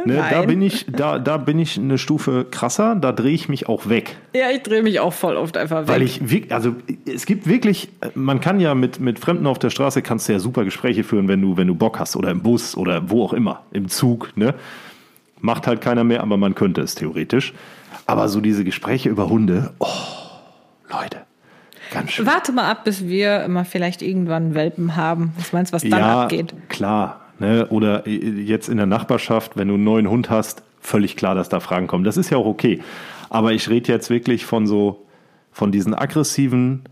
Ne, 0.05 0.23
da 0.29 0.41
bin 0.43 0.61
ich, 0.61 0.85
da, 0.87 1.19
da 1.19 1.37
bin 1.37 1.59
ich 1.59 1.77
eine 1.77 1.97
Stufe 1.97 2.45
krasser, 2.49 2.95
da 2.95 3.11
drehe 3.11 3.33
ich 3.33 3.49
mich 3.49 3.67
auch 3.67 3.89
weg. 3.89 4.17
Ja, 4.33 4.49
ich 4.49 4.63
drehe 4.63 4.81
mich 4.81 4.99
auch 4.99 5.13
voll 5.13 5.35
oft 5.35 5.57
einfach 5.57 5.81
weg. 5.81 5.87
Weil 5.87 6.01
ich 6.03 6.21
also 6.51 6.75
es 7.05 7.25
gibt 7.25 7.47
wirklich, 7.47 7.89
man 8.15 8.39
kann 8.39 8.59
ja 8.59 8.75
mit, 8.75 8.99
mit 8.99 9.19
Fremden 9.19 9.45
auf 9.47 9.59
der 9.59 9.69
Straße 9.69 10.01
kannst 10.01 10.27
du 10.29 10.33
ja 10.33 10.39
super 10.39 10.63
Gespräche 10.63 11.03
führen, 11.03 11.27
wenn 11.27 11.41
du, 11.41 11.57
wenn 11.57 11.67
du 11.67 11.75
Bock 11.75 11.99
hast 11.99 12.15
oder 12.15 12.31
im 12.31 12.41
Bus 12.41 12.77
oder 12.77 13.09
wo 13.09 13.23
auch 13.23 13.33
immer, 13.33 13.63
im 13.71 13.89
Zug, 13.89 14.31
ne? 14.35 14.53
Macht 15.41 15.67
halt 15.67 15.81
keiner 15.81 16.05
mehr, 16.05 16.21
aber 16.21 16.37
man 16.37 16.55
könnte 16.55 16.79
es 16.79 16.95
theoretisch. 16.95 17.53
Aber 18.05 18.27
so 18.27 18.41
diese 18.41 18.63
Gespräche 18.63 19.09
über 19.09 19.29
Hunde, 19.29 19.73
oh, 19.79 19.87
Leute, 20.89 21.21
ganz 21.91 22.11
schön. 22.11 22.25
Warte 22.25 22.51
mal 22.51 22.69
ab, 22.69 22.83
bis 22.83 23.07
wir 23.07 23.47
mal 23.47 23.65
vielleicht 23.65 24.01
irgendwann 24.01 24.55
Welpen 24.55 24.95
haben. 24.95 25.33
Was 25.37 25.53
meinst 25.53 25.71
du, 25.71 25.75
was 25.75 25.83
dann 25.83 25.99
ja, 25.99 26.23
abgeht? 26.23 26.53
klar. 26.69 27.21
Ne? 27.39 27.67
Oder 27.69 28.07
jetzt 28.07 28.69
in 28.69 28.77
der 28.77 28.85
Nachbarschaft, 28.85 29.57
wenn 29.57 29.67
du 29.67 29.73
einen 29.73 29.83
neuen 29.83 30.09
Hund 30.09 30.29
hast, 30.29 30.63
völlig 30.79 31.15
klar, 31.15 31.35
dass 31.35 31.49
da 31.49 31.59
Fragen 31.59 31.87
kommen. 31.87 32.03
Das 32.03 32.17
ist 32.17 32.29
ja 32.29 32.37
auch 32.37 32.45
okay. 32.45 32.81
Aber 33.29 33.53
ich 33.53 33.69
rede 33.69 33.91
jetzt 33.91 34.09
wirklich 34.09 34.45
von 34.45 34.67
so, 34.67 35.05
von 35.51 35.71
diesen 35.71 35.95
aggressiven 35.95 36.83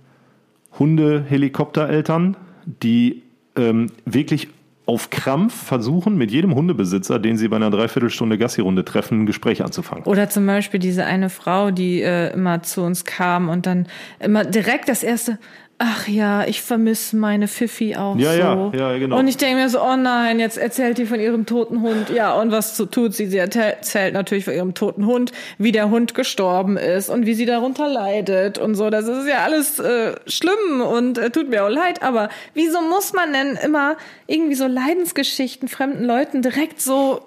Hunde-Helikoptereltern, 0.79 2.37
die 2.65 3.23
ähm, 3.55 3.87
wirklich 4.05 4.47
auf 4.85 5.09
Krampf 5.09 5.53
versuchen, 5.53 6.17
mit 6.17 6.31
jedem 6.31 6.55
Hundebesitzer, 6.55 7.19
den 7.19 7.37
sie 7.37 7.47
bei 7.47 7.55
einer 7.55 7.69
Dreiviertelstunde 7.69 8.37
Gassi-Runde 8.37 8.83
treffen, 8.83 9.21
ein 9.21 9.25
Gespräch 9.25 9.63
anzufangen. 9.63 10.05
Oder 10.05 10.29
zum 10.29 10.45
Beispiel 10.45 10.79
diese 10.79 11.05
eine 11.05 11.29
Frau, 11.29 11.71
die 11.71 12.01
äh, 12.01 12.33
immer 12.33 12.63
zu 12.63 12.81
uns 12.81 13.05
kam 13.05 13.49
und 13.49 13.65
dann 13.65 13.87
immer 14.19 14.43
direkt 14.43 14.89
das 14.89 15.03
erste, 15.03 15.37
ach 15.83 16.07
ja, 16.07 16.43
ich 16.45 16.61
vermisse 16.61 17.15
meine 17.17 17.47
Pfiffi 17.47 17.95
auch 17.95 18.15
Ja, 18.15 18.31
so. 18.33 18.71
ja, 18.77 18.91
ja, 18.91 18.97
genau. 18.99 19.17
Und 19.17 19.27
ich 19.27 19.37
denke 19.37 19.55
mir 19.61 19.67
so, 19.67 19.81
oh 19.81 19.95
nein, 19.95 20.39
jetzt 20.39 20.57
erzählt 20.59 20.99
die 20.99 21.05
von 21.07 21.19
ihrem 21.19 21.47
toten 21.47 21.81
Hund. 21.81 22.11
Ja, 22.11 22.33
und 22.39 22.51
was 22.51 22.77
so 22.77 22.85
tut 22.85 23.15
sie? 23.15 23.25
Sie 23.25 23.37
erzählt 23.37 24.13
natürlich 24.13 24.45
von 24.45 24.53
ihrem 24.53 24.73
toten 24.75 25.05
Hund, 25.07 25.31
wie 25.57 25.71
der 25.71 25.89
Hund 25.89 26.13
gestorben 26.13 26.77
ist 26.77 27.09
und 27.09 27.25
wie 27.25 27.33
sie 27.33 27.45
darunter 27.47 27.87
leidet 27.87 28.59
und 28.59 28.75
so. 28.75 28.89
Das 28.91 29.07
ist 29.07 29.27
ja 29.27 29.39
alles 29.43 29.79
äh, 29.79 30.13
schlimm 30.27 30.81
und 30.87 31.17
äh, 31.17 31.31
tut 31.31 31.49
mir 31.49 31.63
auch 31.65 31.69
leid. 31.69 32.03
Aber 32.03 32.29
wieso 32.53 32.79
muss 32.81 33.13
man 33.13 33.33
denn 33.33 33.57
immer 33.63 33.97
irgendwie 34.27 34.55
so 34.55 34.67
Leidensgeschichten 34.67 35.67
fremden 35.67 36.03
Leuten 36.05 36.41
direkt 36.43 36.79
so 36.79 37.21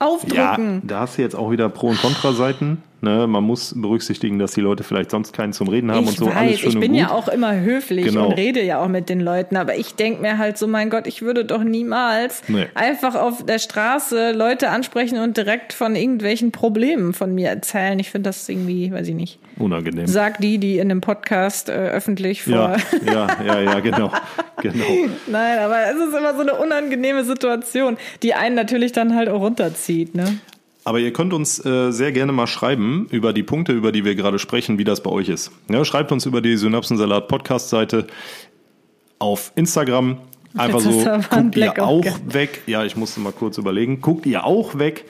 Ja, 0.00 0.06
aufdrücken? 0.08 0.82
da 0.84 1.00
hast 1.00 1.16
du 1.18 1.22
jetzt 1.22 1.36
auch 1.36 1.50
wieder 1.52 1.68
Pro- 1.68 1.88
und 1.90 2.00
Kontraseiten. 2.00 2.82
Ne? 3.00 3.26
Man 3.28 3.44
muss 3.44 3.74
berücksichtigen, 3.76 4.38
dass 4.40 4.52
die 4.52 4.60
Leute 4.60 4.82
vielleicht 4.82 5.10
sonst 5.12 5.32
keinen 5.32 5.52
zum 5.52 5.68
Reden 5.68 5.92
haben 5.92 6.02
ich 6.04 6.08
und 6.10 6.16
so. 6.16 6.26
weiß, 6.26 6.34
Alles 6.36 6.58
schön 6.60 6.68
ich 6.70 6.74
und 6.74 6.80
bin 6.80 6.90
gut. 6.92 7.00
ja 7.00 7.10
auch 7.12 7.28
immer 7.28 7.54
höflich 7.60 8.06
Genau. 8.06 8.26
und 8.26 8.32
rede 8.32 8.60
ja 8.62 8.80
auch 8.82 8.88
mit 8.88 9.08
den 9.08 9.20
Leuten, 9.20 9.56
aber 9.56 9.76
ich 9.76 9.94
denk 9.94 10.20
mir 10.20 10.36
halt 10.38 10.58
so, 10.58 10.66
mein 10.66 10.90
Gott, 10.90 11.06
ich 11.06 11.22
würde 11.22 11.44
doch 11.44 11.62
niemals 11.62 12.42
Nee. 12.48 12.66
einfach 12.74 13.14
auf 13.14 13.46
der 13.46 13.60
Straße 13.60 14.32
Leute 14.32 14.70
ansprechen 14.70 15.18
und 15.20 15.36
direkt 15.36 15.72
von 15.72 15.94
irgendwelchen 15.94 16.50
Problemen 16.50 17.12
von 17.12 17.34
mir 17.34 17.48
erzählen. 17.50 17.98
Ich 18.00 18.10
finde 18.10 18.30
das 18.30 18.48
irgendwie, 18.48 18.90
weiß 18.92 19.06
ich 19.08 19.14
nicht. 19.14 19.38
Unangenehm. 19.58 20.06
Sag 20.06 20.38
die, 20.38 20.58
die 20.58 20.78
in 20.78 20.90
einem 20.90 21.00
Podcast 21.00 21.68
äh, 21.68 21.72
öffentlich 21.72 22.42
vor. 22.42 22.52
Ja, 22.52 22.76
ja, 23.14 23.28
ja, 23.46 23.60
ja, 23.60 23.80
genau. 23.80 24.10
genau. 24.60 24.84
Nein, 25.28 25.58
aber 25.60 25.76
es 25.90 25.96
ist 25.96 26.16
immer 26.18 26.34
so 26.34 26.40
eine 26.42 26.54
unangenehme 26.54 27.24
Situation, 27.24 27.96
die 28.22 28.34
einen 28.34 28.54
natürlich 28.56 28.92
dann 28.92 29.14
halt 29.14 29.28
auch 29.28 29.40
runterzieht, 29.40 30.14
ne? 30.16 30.38
Aber 30.88 31.00
ihr 31.00 31.12
könnt 31.12 31.34
uns 31.34 31.62
äh, 31.66 31.90
sehr 31.90 32.12
gerne 32.12 32.32
mal 32.32 32.46
schreiben 32.46 33.08
über 33.10 33.34
die 33.34 33.42
Punkte, 33.42 33.72
über 33.74 33.92
die 33.92 34.06
wir 34.06 34.14
gerade 34.14 34.38
sprechen, 34.38 34.78
wie 34.78 34.84
das 34.84 35.02
bei 35.02 35.10
euch 35.10 35.28
ist. 35.28 35.50
Ja, 35.70 35.84
schreibt 35.84 36.12
uns 36.12 36.24
über 36.24 36.40
die 36.40 36.56
Synapsensalat 36.56 37.28
Podcast-Seite 37.28 38.06
auf 39.18 39.52
Instagram. 39.54 40.16
Einfach 40.56 40.80
so, 40.80 41.04
guckt 41.28 41.56
ihr 41.58 41.84
auch 41.84 42.06
weg. 42.24 42.62
Ja, 42.66 42.84
ich 42.86 42.96
musste 42.96 43.20
mal 43.20 43.34
kurz 43.34 43.58
überlegen. 43.58 44.00
Guckt 44.00 44.24
ihr 44.24 44.44
auch 44.44 44.78
weg, 44.78 45.04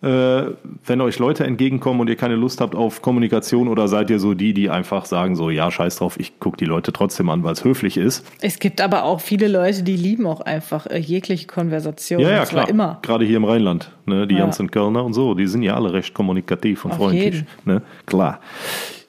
wenn 0.00 1.00
euch 1.00 1.18
Leute 1.18 1.42
entgegenkommen 1.44 2.00
und 2.00 2.08
ihr 2.08 2.14
keine 2.14 2.36
Lust 2.36 2.60
habt 2.60 2.76
auf 2.76 3.02
Kommunikation 3.02 3.66
oder 3.66 3.88
seid 3.88 4.10
ihr 4.10 4.20
so 4.20 4.32
die, 4.34 4.54
die 4.54 4.70
einfach 4.70 5.06
sagen 5.06 5.34
so, 5.34 5.50
ja, 5.50 5.72
scheiß 5.72 5.96
drauf, 5.96 6.20
ich 6.20 6.38
gucke 6.38 6.56
die 6.56 6.66
Leute 6.66 6.92
trotzdem 6.92 7.28
an, 7.30 7.42
weil 7.42 7.52
es 7.54 7.64
höflich 7.64 7.96
ist. 7.96 8.24
Es 8.40 8.60
gibt 8.60 8.80
aber 8.80 9.02
auch 9.02 9.20
viele 9.20 9.48
Leute, 9.48 9.82
die 9.82 9.96
lieben 9.96 10.24
auch 10.28 10.40
einfach 10.40 10.86
äh, 10.86 10.98
jegliche 10.98 11.48
Konversation. 11.48 12.20
Ja, 12.20 12.30
ja, 12.30 12.44
klar. 12.44 12.68
immer. 12.68 13.00
Gerade 13.02 13.24
hier 13.24 13.38
im 13.38 13.44
Rheinland, 13.44 13.90
ne, 14.06 14.28
die 14.28 14.36
Ja. 14.36 14.42
ganzen 14.42 14.70
Kölner 14.70 15.04
und 15.04 15.14
so, 15.14 15.34
die 15.34 15.48
sind 15.48 15.62
ja 15.62 15.74
alle 15.74 15.92
recht 15.92 16.14
kommunikativ 16.14 16.84
und 16.84 16.92
Auf 16.92 16.98
freundlich. 16.98 17.44
Ne? 17.64 17.82
Klar. 18.06 18.38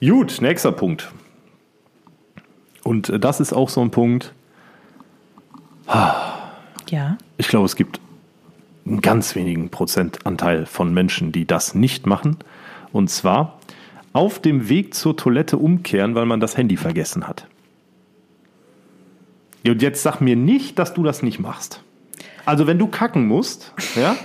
Gut, 0.02 0.40
nächster 0.42 0.72
Punkt. 0.72 1.12
Und 2.84 3.10
äh, 3.10 3.20
das 3.20 3.40
ist 3.40 3.54
auch 3.54 3.70
so 3.70 3.82
ein 3.82 3.92
Punkt, 3.92 4.34
Ja. 6.90 7.18
ich 7.38 7.48
glaube, 7.48 7.66
es 7.66 7.76
gibt 7.76 8.00
einen 8.90 9.02
ganz 9.02 9.36
wenigen 9.36 9.70
Prozentanteil 9.70 10.66
von 10.66 10.94
Menschen, 10.94 11.32
die 11.32 11.46
das 11.46 11.76
nicht 11.76 12.06
machen. 12.06 12.38
Und 12.92 13.10
zwar 13.10 13.60
auf 14.14 14.40
dem 14.40 14.70
Weg 14.70 14.94
zur 14.94 15.16
Toilette 15.16 15.58
umkehren, 15.58 16.16
weil 16.16 16.26
man 16.26 16.40
das 16.40 16.58
Handy 16.58 16.78
vergessen 16.78 17.28
hat. 17.28 17.48
Und 19.66 19.82
jetzt 19.82 20.02
sag 20.02 20.20
mir 20.22 20.36
nicht, 20.36 20.80
dass 20.80 20.94
du 20.94 21.04
das 21.04 21.22
nicht 21.22 21.40
machst. 21.40 21.84
Also 22.46 22.66
wenn 22.66 22.80
du 22.80 22.88
kacken 22.88 23.28
musst, 23.28 23.74
ja, 23.96 24.16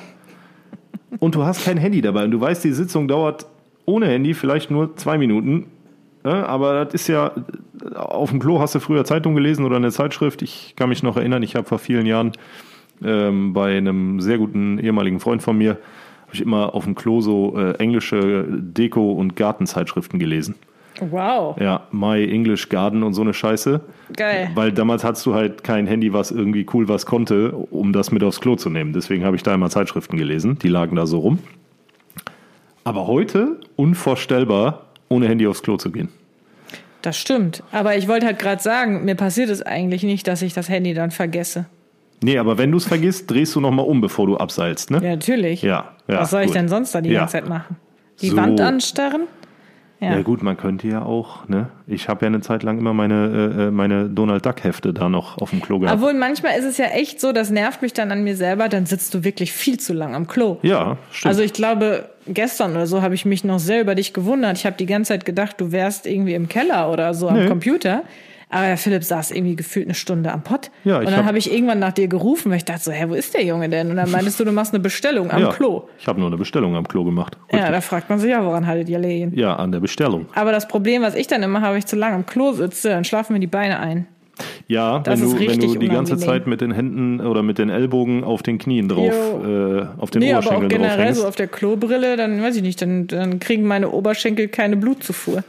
und 1.18 1.34
du 1.34 1.44
hast 1.44 1.64
kein 1.64 1.76
Handy 1.76 2.00
dabei 2.00 2.24
und 2.24 2.30
du 2.30 2.40
weißt, 2.40 2.64
die 2.64 2.72
Sitzung 2.72 3.08
dauert 3.08 3.46
ohne 3.84 4.06
Handy 4.06 4.32
vielleicht 4.34 4.70
nur 4.70 4.96
zwei 4.96 5.18
Minuten, 5.18 5.66
ja, 6.24 6.46
aber 6.46 6.86
das 6.86 6.94
ist 6.94 7.08
ja, 7.08 7.32
auf 7.94 8.30
dem 8.30 8.40
Klo 8.40 8.60
hast 8.60 8.74
du 8.74 8.80
früher 8.80 9.04
Zeitung 9.04 9.34
gelesen 9.34 9.64
oder 9.66 9.76
eine 9.76 9.92
Zeitschrift. 9.92 10.40
Ich 10.40 10.74
kann 10.74 10.88
mich 10.88 11.02
noch 11.02 11.18
erinnern, 11.18 11.42
ich 11.42 11.54
habe 11.54 11.68
vor 11.68 11.78
vielen 11.78 12.06
Jahren 12.06 12.32
ähm, 13.02 13.52
bei 13.52 13.76
einem 13.76 14.20
sehr 14.20 14.38
guten 14.38 14.78
ehemaligen 14.78 15.20
Freund 15.20 15.42
von 15.42 15.56
mir, 15.56 15.70
habe 15.70 16.34
ich 16.34 16.40
immer 16.40 16.74
auf 16.74 16.84
dem 16.84 16.94
Klo 16.94 17.20
so 17.20 17.58
äh, 17.58 17.72
englische 17.78 18.46
Deko- 18.48 19.14
und 19.14 19.36
Gartenzeitschriften 19.36 20.18
gelesen. 20.18 20.56
Wow. 21.00 21.58
Ja, 21.60 21.86
My 21.90 22.24
English 22.24 22.68
Garden 22.68 23.02
und 23.02 23.14
so 23.14 23.22
eine 23.22 23.34
Scheiße. 23.34 23.80
Geil. 24.16 24.50
Weil 24.54 24.72
damals 24.72 25.02
hattest 25.02 25.26
du 25.26 25.34
halt 25.34 25.64
kein 25.64 25.86
Handy, 25.86 26.12
was 26.12 26.30
irgendwie 26.30 26.66
cool 26.72 26.88
was 26.88 27.04
konnte, 27.04 27.52
um 27.52 27.92
das 27.92 28.12
mit 28.12 28.22
aufs 28.22 28.40
Klo 28.40 28.56
zu 28.56 28.70
nehmen. 28.70 28.92
Deswegen 28.92 29.24
habe 29.24 29.36
ich 29.36 29.42
da 29.42 29.54
immer 29.54 29.70
Zeitschriften 29.70 30.16
gelesen. 30.16 30.58
Die 30.60 30.68
lagen 30.68 30.96
da 30.96 31.06
so 31.06 31.18
rum. 31.18 31.38
Aber 32.84 33.06
heute 33.06 33.58
unvorstellbar, 33.76 34.86
ohne 35.08 35.26
Handy 35.26 35.46
aufs 35.46 35.62
Klo 35.62 35.76
zu 35.78 35.90
gehen. 35.90 36.10
Das 37.02 37.18
stimmt. 37.18 37.62
Aber 37.72 37.96
ich 37.96 38.08
wollte 38.08 38.26
halt 38.26 38.38
gerade 38.38 38.62
sagen, 38.62 39.04
mir 39.04 39.14
passiert 39.14 39.50
es 39.50 39.62
eigentlich 39.62 40.04
nicht, 40.04 40.26
dass 40.26 40.42
ich 40.42 40.54
das 40.54 40.68
Handy 40.68 40.94
dann 40.94 41.10
vergesse. 41.10 41.66
Nee, 42.24 42.38
aber 42.38 42.56
wenn 42.58 42.70
du 42.70 42.78
es 42.78 42.86
vergisst, 42.86 43.30
drehst 43.30 43.54
du 43.54 43.60
nochmal 43.60 43.84
um, 43.86 44.00
bevor 44.00 44.26
du 44.26 44.36
abseilst, 44.36 44.90
ne? 44.90 44.98
Ja, 45.02 45.10
natürlich. 45.10 45.60
Ja, 45.62 45.90
ja, 46.08 46.20
Was 46.20 46.30
soll 46.30 46.40
ich 46.42 46.46
gut. 46.48 46.56
denn 46.56 46.68
sonst 46.68 46.94
da 46.94 47.00
die 47.02 47.10
Ja. 47.10 47.20
ganze 47.20 47.32
Zeit 47.32 47.48
machen? 47.48 47.76
Die 48.22 48.28
So. 48.30 48.36
Wand 48.36 48.60
anstarren? 48.60 49.22
Ja. 50.00 50.20
gut, 50.20 50.42
man 50.42 50.58
könnte 50.58 50.86
ja 50.86 51.02
auch, 51.02 51.48
ne? 51.48 51.68
Ich 51.86 52.08
habe 52.10 52.22
ja 52.22 52.26
eine 52.26 52.40
Zeit 52.42 52.62
lang 52.62 52.78
immer 52.78 52.92
meine, 52.92 53.54
äh, 53.56 53.62
äh, 53.64 53.70
meine 53.70 54.08
Donald 54.10 54.44
Duck 54.44 54.62
Hefte 54.62 54.92
da 54.92 55.08
noch 55.08 55.38
auf 55.38 55.48
dem 55.50 55.62
Klo 55.62 55.78
gehabt. 55.78 55.96
Obwohl 55.98 56.12
manchmal 56.12 56.58
ist 56.58 56.64
es 56.66 56.76
ja 56.76 56.86
echt 56.86 57.20
so, 57.22 57.32
das 57.32 57.48
nervt 57.50 57.80
mich 57.80 57.94
dann 57.94 58.10
an 58.12 58.22
mir 58.22 58.36
selber, 58.36 58.68
dann 58.68 58.84
sitzt 58.84 59.14
du 59.14 59.24
wirklich 59.24 59.52
viel 59.52 59.78
zu 59.80 59.94
lang 59.94 60.14
am 60.14 60.26
Klo. 60.26 60.58
ja, 60.62 60.98
stimmt. 61.10 61.30
Also 61.30 61.42
ich 61.42 61.54
glaube, 61.54 62.10
gestern 62.26 62.72
oder 62.72 62.86
so 62.86 63.00
habe 63.00 63.14
ich 63.14 63.24
mich 63.24 63.44
noch 63.44 63.58
sehr 63.58 63.80
über 63.80 63.94
dich 63.94 64.12
gewundert. 64.12 64.58
Ich 64.58 64.66
habe 64.66 64.76
die 64.76 64.84
ganze 64.86 65.08
Zeit 65.08 65.24
gedacht, 65.24 65.58
du 65.58 65.72
wärst 65.72 66.06
irgendwie 66.06 66.34
im 66.34 66.48
Keller 66.50 66.90
oder 66.92 67.14
so 67.14 67.28
am 67.28 67.38
Nee. 67.38 67.46
Computer. 67.46 68.02
Aber 68.54 68.66
der 68.66 68.76
Philipp 68.76 69.02
saß 69.02 69.32
irgendwie 69.32 69.56
gefühlt 69.56 69.86
eine 69.86 69.94
Stunde 69.94 70.30
am 70.32 70.42
Pott. 70.44 70.70
Ja, 70.84 70.98
und 70.98 71.06
dann 71.06 71.16
hab- 71.16 71.24
habe 71.26 71.38
ich 71.38 71.52
irgendwann 71.52 71.80
nach 71.80 71.90
dir 71.92 72.06
gerufen, 72.06 72.50
weil 72.50 72.58
ich 72.58 72.64
dachte 72.64 72.84
so, 72.84 72.92
hä, 72.92 73.06
wo 73.08 73.14
ist 73.14 73.34
der 73.34 73.44
Junge 73.44 73.68
denn? 73.68 73.90
Und 73.90 73.96
dann 73.96 74.10
meintest 74.12 74.38
du, 74.38 74.44
du 74.44 74.52
machst 74.52 74.72
eine 74.72 74.80
Bestellung 74.80 75.30
am 75.32 75.42
ja, 75.42 75.48
Klo. 75.50 75.88
Ich 75.98 76.06
habe 76.06 76.20
nur 76.20 76.28
eine 76.28 76.36
Bestellung 76.36 76.76
am 76.76 76.86
Klo 76.86 77.02
gemacht. 77.02 77.36
Ja, 77.50 77.58
Richtig. 77.58 77.74
da 77.74 77.80
fragt 77.80 78.10
man 78.10 78.20
sich 78.20 78.30
ja, 78.30 78.44
woran 78.44 78.66
haltet 78.66 78.88
ihr 78.88 79.00
Lehen? 79.00 79.32
ja, 79.34 79.56
an 79.56 79.72
der 79.72 79.80
Bestellung. 79.80 80.26
Aber 80.36 80.52
das 80.52 80.68
Problem, 80.68 81.02
was 81.02 81.16
ich 81.16 81.26
dann 81.26 81.42
immer 81.42 81.62
habe, 81.62 81.72
wenn 81.72 81.78
ich 81.80 81.86
zu 81.86 81.96
lange 81.96 82.14
am 82.14 82.26
Klo 82.26 82.52
sitze, 82.52 82.90
dann 82.90 83.04
schlafen 83.04 83.32
mir 83.32 83.40
die 83.40 83.48
Beine 83.48 83.80
ein. 83.80 84.06
Ja, 84.66 85.00
Das 85.00 85.20
wenn 85.20 85.26
ist 85.28 85.34
du, 85.34 85.40
wenn 85.40 85.60
du 85.60 85.78
die 85.78 85.88
ganze 85.88 86.14
unangenehm. 86.14 86.18
Zeit 86.20 86.46
mit 86.46 86.60
den 86.60 86.72
Händen 86.72 87.20
oder 87.20 87.42
mit 87.42 87.58
den 87.58 87.70
Ellbogen 87.70 88.24
auf 88.24 88.42
den 88.42 88.58
Knien 88.58 88.88
drauf, 88.88 89.12
äh, 89.12 89.82
auf 89.98 90.10
den 90.10 90.20
Nee, 90.20 90.32
aber 90.32 90.46
auch 90.46 90.52
Oberschenkeln 90.56 90.82
generell 90.82 91.14
so 91.14 91.26
auf 91.26 91.36
der 91.36 91.46
Klobrille, 91.48 92.16
dann 92.16 92.42
weiß 92.42 92.56
ich 92.56 92.62
nicht, 92.62 92.80
dann, 92.82 93.06
dann 93.06 93.38
kriegen 93.40 93.64
meine 93.64 93.90
Oberschenkel 93.90 94.48
keine 94.48 94.76
Blutzufuhr. 94.76 95.42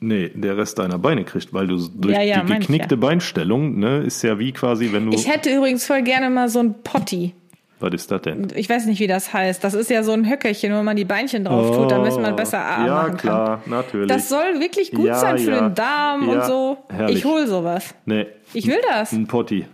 Nee, 0.00 0.30
der 0.34 0.56
Rest 0.58 0.78
deiner 0.78 0.98
Beine 0.98 1.24
kriegt, 1.24 1.52
weil 1.54 1.66
du 1.66 1.76
durch 1.94 2.14
Ja, 2.14 2.22
ja, 2.22 2.42
die 2.44 2.52
ich 2.52 2.58
geknickte 2.60 2.96
ja. 2.96 3.00
Beinstellung, 3.00 3.78
ne, 3.78 3.98
ist 4.00 4.22
ja 4.22 4.38
wie 4.38 4.52
quasi, 4.52 4.92
wenn 4.92 5.06
du. 5.06 5.12
Ich 5.12 5.26
hätte 5.28 5.54
übrigens 5.54 5.86
voll 5.86 6.02
gerne 6.02 6.28
mal 6.30 6.48
so 6.50 6.58
ein 6.60 6.74
Potti. 6.82 7.34
was 7.80 7.94
ist 7.94 8.10
das 8.10 8.22
denn? 8.22 8.48
Ich 8.54 8.68
weiß 8.68 8.86
nicht, 8.86 9.00
wie 9.00 9.06
das 9.06 9.32
heißt. 9.32 9.62
Das 9.64 9.72
ist 9.74 9.88
ja 9.90 10.02
so 10.02 10.12
ein 10.12 10.28
Höckerchen, 10.28 10.74
wo 10.74 10.82
man 10.82 10.96
die 10.96 11.04
Beinchen 11.06 11.44
drauf 11.44 11.76
tut, 11.76 11.90
damit 11.90 12.14
man 12.20 12.36
besser 12.36 12.58
A 12.58 12.82
Oh, 12.82 12.86
Ja, 12.86 12.94
machen 12.94 13.06
kann. 13.08 13.16
klar, 13.18 13.62
natürlich. 13.66 14.08
Das 14.08 14.28
soll 14.28 14.60
wirklich 14.60 14.90
gut 14.92 15.14
sein 15.14 15.38
für 15.38 15.50
den 15.52 15.74
Darm 15.74 16.28
und 16.28 16.44
so. 16.44 16.76
herrlich. 16.88 17.18
Ich 17.18 17.24
hol 17.24 17.46
sowas. 17.46 17.94
nee, 18.04 18.26
Ich 18.52 18.66
will 18.66 18.80
das. 18.90 19.12
ein 19.12 19.26
Potti. 19.26 19.64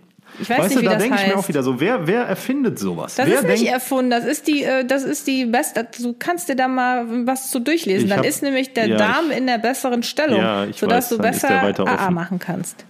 Ich 0.40 0.49
weiß 0.49 0.59
weißt 0.59 0.68
nicht, 0.71 0.79
du, 0.79 0.83
wie 0.83 0.92
da 0.92 0.97
denke 0.97 1.16
ich 1.21 1.27
mir 1.29 1.38
auch 1.38 1.49
wieder 1.49 1.62
so, 1.62 1.79
wer, 1.81 2.07
wer 2.07 2.23
erfindet 2.23 2.79
sowas? 2.79 3.14
Das 3.16 3.27
wer 3.27 3.37
ist 3.37 3.42
nicht 3.47 3.59
denkt, 3.61 3.73
erfunden, 3.73 4.11
das 4.11 4.25
ist 4.25 4.47
die, 4.49 4.62
äh, 4.64 4.85
das 4.85 5.05
ist 5.05 5.27
die 5.27 5.45
beste, 5.45 5.87
du 6.01 6.14
kannst 6.18 6.49
dir 6.49 6.57
da 6.57 6.68
mal 6.68 7.07
was 7.27 7.51
zu 7.51 7.61
durchlesen. 7.61 8.09
Dann 8.09 8.21
hab- 8.21 8.27
ist 8.27 8.42
nämlich 8.42 8.73
der 8.73 8.87
ja, 8.88 8.97
Darm 8.97 9.31
ich- 9.31 9.37
in 9.37 9.47
der 9.47 9.59
besseren 9.59 10.03
Stellung, 10.03 10.40
Ja, 10.40 10.66
sodass 10.73 11.11
weiß, 11.11 11.16
du 11.16 11.18
besser 11.18 11.62
AA 11.87 12.11
machen 12.11 12.38
kannst. 12.38 12.85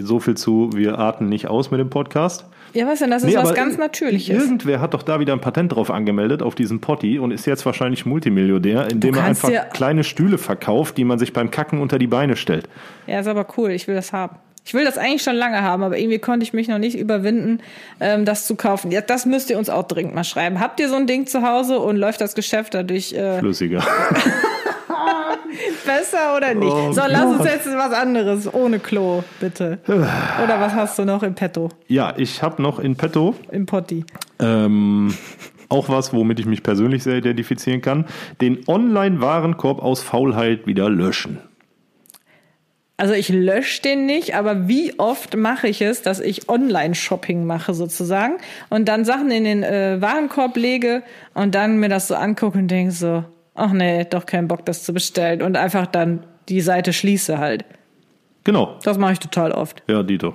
so 0.00 0.18
viel 0.18 0.34
zu, 0.36 0.70
wir 0.74 0.98
arten 0.98 1.28
nicht 1.28 1.46
aus 1.48 1.70
mit 1.70 1.78
dem 1.80 1.90
Podcast. 1.90 2.44
Ja, 2.72 2.88
was 2.88 2.98
denn, 2.98 3.10
das 3.12 3.22
ist 3.22 3.28
Nee, 3.28 3.36
was 3.36 3.54
ganz 3.54 3.78
Natürliches. 3.78 4.36
Irgendwer 4.36 4.80
hat 4.80 4.94
doch 4.94 5.02
da 5.02 5.20
wieder 5.20 5.32
ein 5.32 5.40
Patent 5.40 5.72
drauf 5.76 5.92
angemeldet, 5.92 6.42
auf 6.42 6.56
diesen 6.56 6.80
Potti 6.80 7.20
und 7.20 7.30
ist 7.30 7.46
jetzt 7.46 7.64
wahrscheinlich 7.64 8.04
Multimillionär, 8.04 8.90
indem 8.90 9.14
er 9.14 9.22
einfach 9.24 9.48
kleine 9.72 10.02
Stühle 10.02 10.38
verkauft, 10.38 10.96
die 10.96 11.04
man 11.04 11.20
sich 11.20 11.32
beim 11.32 11.52
Kacken 11.52 11.80
unter 11.80 12.00
die 12.00 12.08
Beine 12.08 12.34
stellt. 12.34 12.68
Ja, 13.06 13.20
ist 13.20 13.28
aber 13.28 13.46
cool. 13.56 13.70
Ich 13.70 13.86
will 13.86 13.94
das 13.94 14.12
haben. 14.12 14.36
Ich 14.64 14.72
will 14.72 14.84
das 14.84 14.96
eigentlich 14.96 15.22
schon 15.22 15.36
lange 15.36 15.62
haben, 15.62 15.82
aber 15.82 15.98
irgendwie 15.98 16.18
konnte 16.18 16.44
ich 16.44 16.52
mich 16.52 16.68
noch 16.68 16.78
nicht 16.78 16.98
überwinden, 16.98 17.60
ähm, 18.00 18.24
das 18.24 18.46
zu 18.46 18.56
kaufen. 18.56 18.90
Ja, 18.90 19.02
das 19.02 19.26
müsst 19.26 19.50
ihr 19.50 19.58
uns 19.58 19.68
auch 19.68 19.82
dringend 19.82 20.14
mal 20.14 20.24
schreiben. 20.24 20.58
Habt 20.58 20.80
ihr 20.80 20.88
so 20.88 20.96
ein 20.96 21.06
Ding 21.06 21.26
zu 21.26 21.42
Hause 21.42 21.78
und 21.78 21.96
läuft 21.96 22.20
das 22.20 22.34
Geschäft 22.34 22.74
dadurch 22.74 23.12
äh, 23.12 23.38
Flüssiger. 23.40 23.84
besser 25.86 26.36
oder 26.36 26.54
nicht? 26.54 26.72
Oh 26.72 26.92
so, 26.92 27.02
lass 27.06 27.24
uns 27.26 27.38
Gott. 27.38 27.46
jetzt 27.46 27.66
was 27.66 27.92
anderes, 27.92 28.52
ohne 28.52 28.78
Klo, 28.78 29.22
bitte. 29.40 29.78
oder 29.86 30.60
was 30.60 30.74
hast 30.74 30.98
du 30.98 31.04
noch 31.04 31.22
im 31.22 31.34
Petto, 31.34 31.68
ja, 31.88 32.14
ich 32.16 32.42
habe 32.42 32.62
noch 32.62 32.78
in 32.78 32.96
petto 32.96 33.34
im 33.50 33.66
Potti? 33.66 34.04
ähm, 34.40 35.14
auch 35.68 35.88
was, 35.88 36.12
womit 36.12 36.40
ich 36.40 36.46
mich 36.46 36.62
persönlich 36.62 37.02
sehr 37.02 37.16
identifizieren 37.16 37.80
kann. 37.80 38.06
Den 38.40 38.60
Online-Warenkorb 38.66 39.82
aus 39.82 40.02
Faulheit 40.02 40.66
wieder 40.66 40.88
löschen. 40.88 41.38
Also 42.96 43.12
ich 43.12 43.28
lösche 43.28 43.82
den 43.82 44.06
nicht, 44.06 44.36
aber 44.36 44.68
wie 44.68 44.96
oft 45.00 45.36
mache 45.36 45.66
ich 45.66 45.82
es, 45.82 46.02
dass 46.02 46.20
ich 46.20 46.48
Online-Shopping 46.48 47.44
mache 47.44 47.74
sozusagen 47.74 48.34
und 48.70 48.86
dann 48.86 49.04
Sachen 49.04 49.32
in 49.32 49.42
den 49.44 49.62
äh, 49.64 50.00
Warenkorb 50.00 50.56
lege 50.56 51.02
und 51.34 51.56
dann 51.56 51.78
mir 51.78 51.88
das 51.88 52.06
so 52.06 52.14
angucke 52.14 52.56
und 52.56 52.68
denke 52.68 52.92
so, 52.92 53.24
ach 53.56 53.72
nee, 53.72 54.04
doch 54.04 54.26
keinen 54.26 54.46
Bock, 54.46 54.64
das 54.64 54.84
zu 54.84 54.92
bestellen 54.94 55.42
und 55.42 55.56
einfach 55.56 55.86
dann 55.86 56.24
die 56.48 56.60
Seite 56.60 56.92
schließe 56.92 57.38
halt. 57.38 57.64
Genau. 58.44 58.78
Das 58.84 58.96
mache 58.96 59.14
ich 59.14 59.18
total 59.18 59.50
oft. 59.50 59.82
Ja, 59.88 60.02
Dito. 60.04 60.34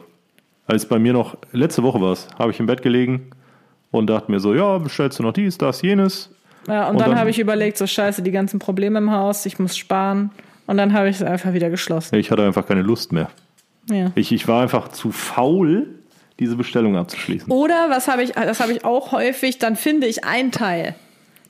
Als 0.67 0.85
bei 0.85 0.99
mir 0.99 1.13
noch, 1.13 1.37
letzte 1.53 1.81
Woche 1.83 2.01
war 2.01 2.11
es, 2.11 2.27
habe 2.37 2.51
ich 2.51 2.59
im 2.59 2.65
Bett 2.65 2.81
gelegen 2.81 3.31
und 3.91 4.07
dachte 4.07 4.29
mir 4.31 4.39
so, 4.41 4.53
ja, 4.53 4.77
bestellst 4.79 5.17
du 5.19 5.23
noch 5.23 5.33
dies, 5.33 5.57
das, 5.57 5.81
jenes. 5.81 6.29
Ja, 6.67 6.87
und, 6.87 6.95
Und 6.95 7.01
dann, 7.01 7.11
dann- 7.11 7.19
habe 7.19 7.29
ich 7.29 7.39
überlegt, 7.39 7.77
so 7.77 7.87
scheiße, 7.87 8.21
die 8.21 8.31
ganzen 8.31 8.59
Probleme 8.59 8.97
im 8.99 9.11
Haus, 9.11 9.45
ich 9.45 9.59
muss 9.59 9.77
sparen. 9.77 10.31
Und 10.69 10.77
dann 10.77 10.93
habe 10.93 11.09
ich 11.09 11.15
es 11.15 11.23
einfach 11.23 11.53
wieder 11.53 11.71
geschlossen. 11.71 12.15
Ich 12.17 12.29
hatte 12.29 12.45
einfach 12.45 12.63
keine 12.63 12.83
Lust 12.83 13.11
mehr. 13.11 13.31
Ja. 13.89 14.11
Ich, 14.13 14.31
ich 14.31 14.47
war 14.47 14.61
einfach 14.61 14.89
zu 14.89 15.11
faul, 15.11 15.87
diese 16.37 16.55
Bestellung 16.55 16.95
abzuschließen. 16.95 17.51
Oder 17.51 17.89
was 17.89 18.07
habe 18.07 18.21
ich, 18.21 18.33
das 18.33 18.59
habe 18.59 18.73
ich 18.73 18.85
auch 18.85 19.11
häufig, 19.11 19.57
dann 19.57 19.75
finde 19.75 20.05
ich 20.05 20.25
ein 20.25 20.51
Teil. 20.51 20.93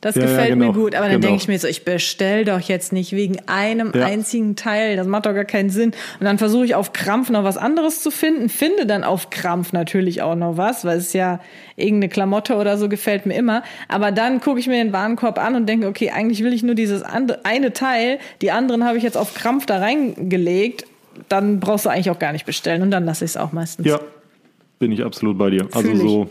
Das 0.02 0.16
Ja, 0.16 0.22
ja, 0.22 0.28
gefällt 0.30 0.56
mir 0.58 0.68
genau. 0.68 0.74
gut, 0.80 0.96
aber 0.96 1.08
dann 1.08 1.16
Genau. 1.20 1.28
denke 1.28 1.42
ich 1.42 1.48
mir 1.50 1.60
so, 1.60 1.68
ich 1.68 1.84
bestell 1.84 2.46
doch 2.46 2.62
jetzt 2.62 2.94
nicht 2.94 3.12
wegen 3.12 3.38
einem 3.48 3.92
Ja. 3.94 4.06
einzigen 4.06 4.56
Teil, 4.56 4.96
das 4.96 5.06
macht 5.08 5.26
doch 5.26 5.34
gar 5.34 5.44
keinen 5.44 5.70
Sinn. 5.70 5.92
Und 6.20 6.26
dann 6.26 6.38
versuche 6.38 6.64
ich 6.64 6.74
auf 6.76 6.94
Krampf 6.94 7.30
noch 7.30 7.44
was 7.44 7.58
anderes 7.58 8.02
zu 8.02 8.10
finden, 8.10 8.48
finde 8.48 8.86
dann 8.86 9.04
auf 9.04 9.30
Krampf 9.30 9.74
natürlich 9.74 10.22
auch 10.22 10.36
noch 10.36 10.56
was, 10.56 10.86
weil 10.86 10.98
es 11.00 11.12
ja 11.12 11.42
irgendeine 11.76 12.08
Klamotte 12.10 12.56
oder 12.56 12.78
so 12.78 12.88
gefällt 12.88 13.26
mir 13.26 13.34
immer. 13.36 13.62
Aber 13.90 14.12
dann 14.14 14.40
gucke 14.40 14.60
ich 14.62 14.68
mir 14.68 14.82
den 14.82 14.94
Warenkorb 14.94 15.38
an 15.38 15.56
und 15.56 15.66
denke, 15.68 15.88
okay, 15.88 16.12
eigentlich 16.12 16.44
will 16.46 16.54
ich 16.54 16.64
nur 16.64 16.76
dieses 16.76 17.04
eine 17.04 17.74
Teil, 17.74 18.20
die 18.42 18.52
anderen 18.52 18.86
habe 18.86 18.98
ich 18.98 19.04
jetzt 19.04 19.18
auf 19.18 19.34
Krampf 19.34 19.66
da 19.66 19.80
reingelegt, 19.80 20.86
dann 21.28 21.60
brauchst 21.60 21.86
du 21.86 21.90
eigentlich 21.90 22.10
auch 22.10 22.20
gar 22.20 22.32
nicht 22.32 22.46
bestellen 22.46 22.82
und 22.84 22.92
dann 22.92 23.04
lasse 23.04 23.26
ich 23.26 23.32
es 23.32 23.38
auch 23.38 23.52
meistens. 23.52 23.86
Ja, 23.86 24.00
bin 24.80 24.94
ich 24.94 25.04
absolut 25.04 25.38
bei 25.38 25.50
dir. 25.50 25.68
Also 25.74 25.82
Fühl 25.82 25.96
ich. 25.96 26.02
so 26.02 26.30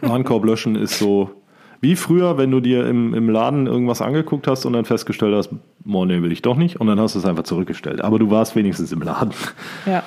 Warenkorb 0.00 0.44
löschen 0.44 0.74
ist 0.76 0.98
so 0.98 1.30
wie 1.82 1.96
früher, 1.96 2.38
wenn 2.38 2.52
du 2.52 2.60
dir 2.60 2.86
im, 2.86 3.12
im 3.12 3.28
Laden 3.28 3.66
irgendwas 3.66 4.00
angeguckt 4.00 4.46
hast 4.46 4.64
und 4.64 4.72
dann 4.72 4.84
festgestellt 4.84 5.34
hast, 5.34 5.50
boah, 5.80 6.06
nee, 6.06 6.22
will 6.22 6.30
ich 6.30 6.40
doch 6.40 6.56
nicht. 6.56 6.80
Und 6.80 6.86
dann 6.86 6.98
hast 7.00 7.16
du 7.16 7.18
es 7.18 7.26
einfach 7.26 7.42
zurückgestellt. 7.42 8.00
Aber 8.00 8.20
du 8.20 8.30
warst 8.30 8.54
wenigstens 8.54 8.92
im 8.92 9.02
Laden. 9.02 9.34
ja. 9.84 10.04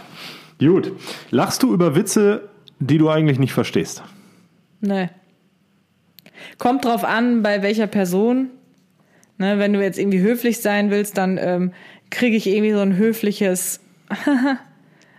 Gut. 0.58 0.94
Lachst 1.32 1.64
du 1.64 1.74
über 1.74 1.94
Witze, 1.94 2.48
die 2.80 2.98
du 2.98 3.10
eigentlich 3.10 3.40
nicht 3.40 3.52
verstehst? 3.52 4.04
Nee. 4.80 5.10
Kommt 6.60 6.86
drauf 6.86 7.04
an, 7.04 7.44
bei 7.44 7.62
welcher 7.62 7.88
Person. 7.88 8.52
Ne, 9.38 9.60
wenn 9.60 9.74
du 9.74 9.84
jetzt 9.84 10.00
irgendwie 10.00 10.22
höflich 10.22 10.62
sein 10.62 10.92
willst, 10.92 11.18
dann 11.18 11.38
ähm, 11.38 11.74
kriege 12.10 12.38
ich 12.38 12.48
irgendwie 12.48 12.72
so 12.72 12.80
ein 12.80 12.96
höfliches 12.96 13.82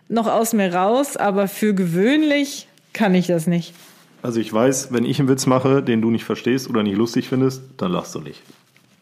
noch 0.09 0.27
aus 0.27 0.55
mir 0.55 0.75
raus, 0.75 1.19
aber 1.19 1.49
für 1.49 1.75
gewöhnlich 1.75 2.66
kann 2.95 3.14
ich 3.14 3.27
das 3.27 3.47
nicht. 3.47 3.75
Also 4.26 4.40
ich 4.40 4.52
weiß, 4.52 4.88
wenn 4.90 5.04
ich 5.04 5.20
einen 5.20 5.28
Witz 5.28 5.46
mache, 5.46 5.84
den 5.84 6.02
du 6.02 6.10
nicht 6.10 6.24
verstehst 6.24 6.68
oder 6.68 6.82
nicht 6.82 6.96
lustig 6.96 7.28
findest, 7.28 7.62
dann 7.76 7.92
lachst 7.92 8.12
du 8.16 8.18
nicht. 8.18 8.42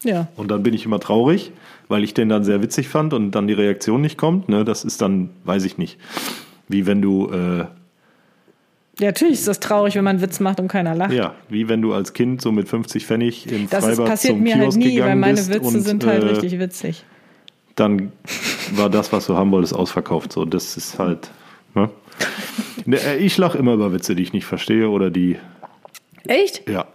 Ja. 0.02 0.28
Und 0.36 0.50
dann 0.50 0.62
bin 0.62 0.74
ich 0.74 0.84
immer 0.84 1.00
traurig, 1.00 1.50
weil 1.88 2.04
ich 2.04 2.12
den 2.12 2.28
dann 2.28 2.44
sehr 2.44 2.60
witzig 2.60 2.88
fand 2.88 3.14
und 3.14 3.30
dann 3.30 3.46
die 3.46 3.54
Reaktion 3.54 4.02
nicht 4.02 4.18
kommt. 4.18 4.50
Ne, 4.50 4.66
das 4.66 4.84
ist 4.84 5.00
dann, 5.00 5.30
weiß 5.44 5.64
ich 5.64 5.78
nicht. 5.78 5.98
Wie 6.68 6.84
wenn 6.84 7.00
du, 7.00 7.30
äh, 7.30 7.60
Ja, 8.98 9.06
natürlich 9.06 9.32
ist 9.38 9.48
das 9.48 9.60
traurig, 9.60 9.94
wenn 9.94 10.04
man 10.04 10.16
einen 10.16 10.22
Witz 10.22 10.40
macht 10.40 10.60
und 10.60 10.68
keiner 10.68 10.94
lacht. 10.94 11.12
ja, 11.14 11.32
wie 11.48 11.70
wenn 11.70 11.80
du 11.80 11.94
als 11.94 12.12
Kind 12.12 12.42
so 12.42 12.52
mit 12.52 12.68
50 12.68 13.06
Pfennig 13.06 13.50
im 13.50 13.70
das 13.70 13.82
Freibad 13.82 14.04
passiert 14.04 14.34
zum 14.34 14.42
mir 14.42 14.56
halt 14.56 14.72
Kiosk 14.72 14.78
nie, 14.78 15.00
weil 15.00 15.16
meine 15.16 15.38
Witze 15.48 15.60
und, 15.60 15.80
sind 15.80 16.04
halt 16.04 16.22
äh, 16.22 16.26
richtig 16.26 16.58
witzig. 16.58 17.02
Dann 17.76 18.12
war 18.72 18.90
das, 18.90 19.10
was 19.10 19.24
du 19.24 19.38
haben 19.38 19.52
wolltest, 19.52 19.74
ausverkauft. 19.74 20.34
So, 20.34 20.44
das 20.44 20.76
ist 20.76 20.98
halt. 20.98 21.30
Ne? 21.74 21.88
Ne, 22.86 22.96
äh, 22.96 23.16
Ich 23.18 23.36
lache 23.38 23.58
immer 23.58 23.74
über 23.74 23.92
Witze, 23.92 24.14
die 24.14 24.22
ich 24.22 24.32
nicht 24.32 24.46
verstehe 24.46 24.88
oder 24.88 25.10
die, 25.10 25.36
Echt? 26.26 26.68
ja. 26.68 26.86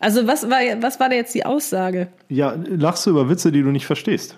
Also 0.00 0.26
was 0.26 0.50
war, 0.50 0.58
was 0.80 1.00
war 1.00 1.08
da 1.08 1.14
jetzt 1.14 1.34
die 1.34 1.46
Aussage? 1.46 2.08
Ja, 2.28 2.54
lachst 2.68 3.06
du 3.06 3.10
über 3.10 3.28
Witze, 3.30 3.52
die 3.52 3.62
du 3.62 3.70
nicht 3.70 3.86
verstehst? 3.86 4.36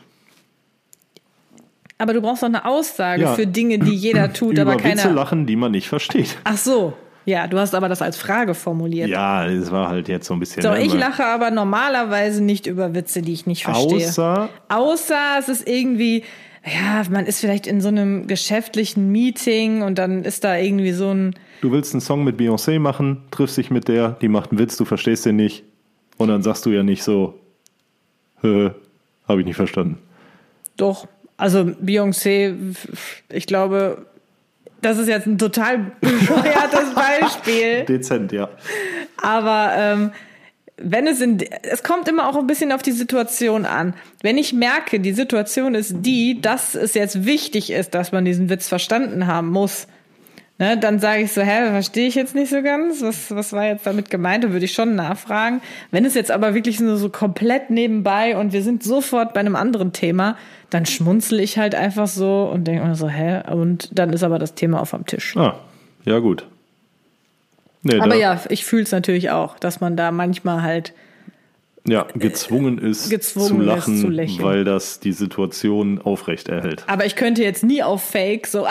Aber 1.99 2.13
du 2.13 2.21
brauchst 2.21 2.43
doch 2.43 2.49
eine 2.49 2.65
Aussage 2.65 3.23
Ja. 3.23 3.35
für 3.35 3.47
Dinge, 3.47 3.79
die 3.79 3.95
jeder 3.95 4.33
tut, 4.33 4.53
über 4.59 4.73
aber 4.73 4.75
Witze 4.85 4.97
keiner. 5.03 5.13
lachen, 5.15 5.47
die 5.47 5.57
man 5.57 5.73
nicht 5.73 5.89
versteht. 5.89 6.37
Ach 6.45 6.57
so. 6.57 6.93
Ja, 7.25 7.49
du 7.49 7.59
hast 7.59 7.75
aber 7.75 7.89
das 7.89 8.03
als 8.03 8.17
Frage 8.17 8.55
formuliert. 8.55 9.09
Ja, 9.09 9.47
es 9.47 9.73
war 9.73 9.89
halt 9.89 10.07
jetzt 10.07 10.29
so 10.29 10.35
ein 10.35 10.39
bisschen. 10.39 10.63
So, 10.63 10.75
ich 10.75 10.93
lache 10.93 11.25
aber 11.25 11.51
normalerweise 11.51 12.41
nicht 12.45 12.69
über 12.69 12.95
Witze, 12.95 13.21
die 13.23 13.33
ich 13.33 13.47
nicht 13.47 13.65
verstehe. 13.65 14.07
Außer, 14.07 14.49
Außer 14.69 15.19
es 15.41 15.49
ist 15.49 15.67
irgendwie, 15.69 16.23
ja, 16.67 17.03
man 17.11 17.27
ist 17.27 17.41
vielleicht 17.41 17.67
in 17.67 17.81
so 17.81 17.89
einem 17.89 18.27
geschäftlichen 18.27 19.11
Meeting 19.13 19.83
und 19.83 19.99
dann 19.99 20.25
ist 20.25 20.45
da 20.45 20.57
irgendwie 20.57 20.93
so 20.93 21.11
ein, 21.13 21.35
du 21.61 21.71
willst 21.73 21.95
einen 21.95 22.01
Song 22.01 22.25
mit 22.25 22.39
Beyoncé 22.39 22.79
machen, 22.79 23.23
triffst 23.31 23.57
dich 23.57 23.71
mit 23.71 23.89
der, 23.89 24.11
die 24.21 24.29
macht 24.29 24.51
einen 24.51 24.59
Witz, 24.59 24.77
du 24.77 24.85
verstehst 24.85 25.27
den 25.27 25.37
nicht. 25.37 25.65
Und 26.17 26.29
dann 26.29 26.43
sagst 26.43 26.65
du 26.67 26.71
ja 26.71 26.83
nicht 26.83 27.03
so, 27.03 27.39
habe 28.43 29.41
ich 29.41 29.45
nicht 29.45 29.57
verstanden. 29.57 29.99
doch, 30.77 31.07
also 31.37 31.61
Beyoncé, 31.61 32.55
ich 33.29 33.47
glaube, 33.47 34.07
das 34.81 34.99
ist 34.99 35.09
jetzt 35.09 35.27
ein 35.27 35.39
total 35.39 35.93
bescheuertes 36.01 36.95
Beispiel. 36.95 37.85
Dezent, 37.85 38.33
ja. 38.33 38.49
Aber 39.23 39.73
ähm, 39.77 40.13
wenn 40.79 41.07
es 41.07 41.21
in, 41.21 41.39
es 41.63 41.83
kommt 41.83 42.07
immer 42.09 42.29
auch 42.29 42.37
ein 42.37 42.47
bisschen 42.47 42.73
auf 42.73 42.83
die 42.83 42.93
Situation 42.93 43.65
an. 43.65 43.95
Wenn 44.23 44.37
ich 44.37 44.53
merke, 44.53 45.01
die 45.01 45.13
Situation 45.13 45.75
ist 45.75 45.95
die, 46.01 46.41
dass 46.41 46.75
es 46.75 46.95
jetzt 46.95 47.25
wichtig 47.25 47.71
ist, 47.71 47.95
dass 47.95 48.13
man 48.13 48.25
diesen 48.25 48.51
Witz 48.51 48.69
verstanden 48.69 49.27
haben 49.27 49.51
muss, 49.51 49.87
ne, 50.59 50.77
dann 50.77 50.99
sage 50.99 51.23
ich 51.23 51.33
so, 51.33 51.41
hä, 51.41 51.71
verstehe 51.71 52.09
ich 52.09 52.15
jetzt 52.15 52.35
nicht 52.35 52.51
so 52.51 52.63
ganz, 52.63 53.01
was, 53.01 53.35
was 53.35 53.53
war 53.55 53.65
jetzt 53.65 53.87
damit 53.87 54.11
gemeint, 54.11 54.45
dann 54.45 54.53
würde 54.53 54.67
ich 54.67 54.75
schon 54.75 54.95
nachfragen. 54.95 55.63
Wenn 55.91 56.05
es 56.05 56.15
jetzt 56.15 56.31
aber 56.31 56.55
wirklich 56.55 56.79
nur 56.79 56.99
so 56.99 57.09
komplett 57.09 57.71
nebenbei 57.71 58.37
und 58.37 58.53
wir 58.53 58.63
sind 58.63 58.83
sofort 58.83 59.33
bei 59.33 59.41
einem 59.41 59.57
anderen 59.57 59.93
Thema, 59.93 60.37
dann 60.69 60.85
schmunzel 60.85 61.41
ich 61.41 61.57
halt 61.57 61.75
einfach 61.75 62.07
so 62.07 62.51
und 62.53 62.65
denke 62.65 62.85
mir 62.85 62.97
so, 62.97 63.09
hä, 63.09 63.43
und 63.51 63.99
dann 63.99 64.13
ist 64.13 64.23
aber 64.23 64.39
das 64.39 64.55
Thema 64.55 64.81
auf 64.81 64.93
am 64.93 65.07
Tisch. 65.07 65.37
Ah, 65.39 65.59
ja 66.05 66.19
gut. 66.19 66.47
Nee, 67.87 68.01
Aber 68.01 68.17
ja, 68.17 68.41
ich 68.49 68.65
fühle 68.65 68.83
es 68.83 68.93
natürlich 68.93 69.31
auch, 69.31 69.59
dass 69.59 69.81
man 69.81 69.97
da 69.97 70.11
manchmal 70.11 70.63
halt 70.63 70.93
ja, 71.89 72.05
gezwungen 72.15 72.79
ist 72.79 73.11
gezwungen 73.11 73.49
zu 73.49 73.61
ist 73.61 73.67
lachen, 73.67 74.01
zu 74.01 74.09
lächeln. 74.09 74.43
weil 74.45 74.65
das 74.65 74.99
die 74.99 75.13
Situation 75.13 76.01
aufrecht 76.03 76.49
erhält. 76.49 76.83
Aber 76.89 77.07
ich 77.07 77.15
könnte 77.15 77.43
jetzt 77.45 77.63
nie 77.63 77.83
auf 77.83 78.03
Fake 78.03 78.47
so, 78.49 78.67
ah, 78.69 78.71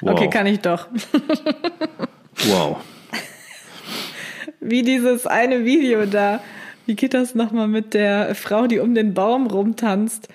Wow. 0.00 0.12
okay, 0.12 0.28
kann 0.30 0.46
ich 0.46 0.60
doch. 0.60 0.88
Wow. 2.48 2.78
Wie 4.60 4.82
dieses 4.82 5.26
eine 5.26 5.64
Video 5.64 6.06
da. 6.06 6.40
Wie 6.86 6.94
geht 6.94 7.14
das 7.14 7.34
nochmal 7.34 7.66
mit 7.68 7.94
der 7.94 8.34
Frau, 8.34 8.66
die 8.66 8.78
um 8.78 8.94
den 8.94 9.14
Baum 9.14 9.46
rumtanzt? 9.46 10.28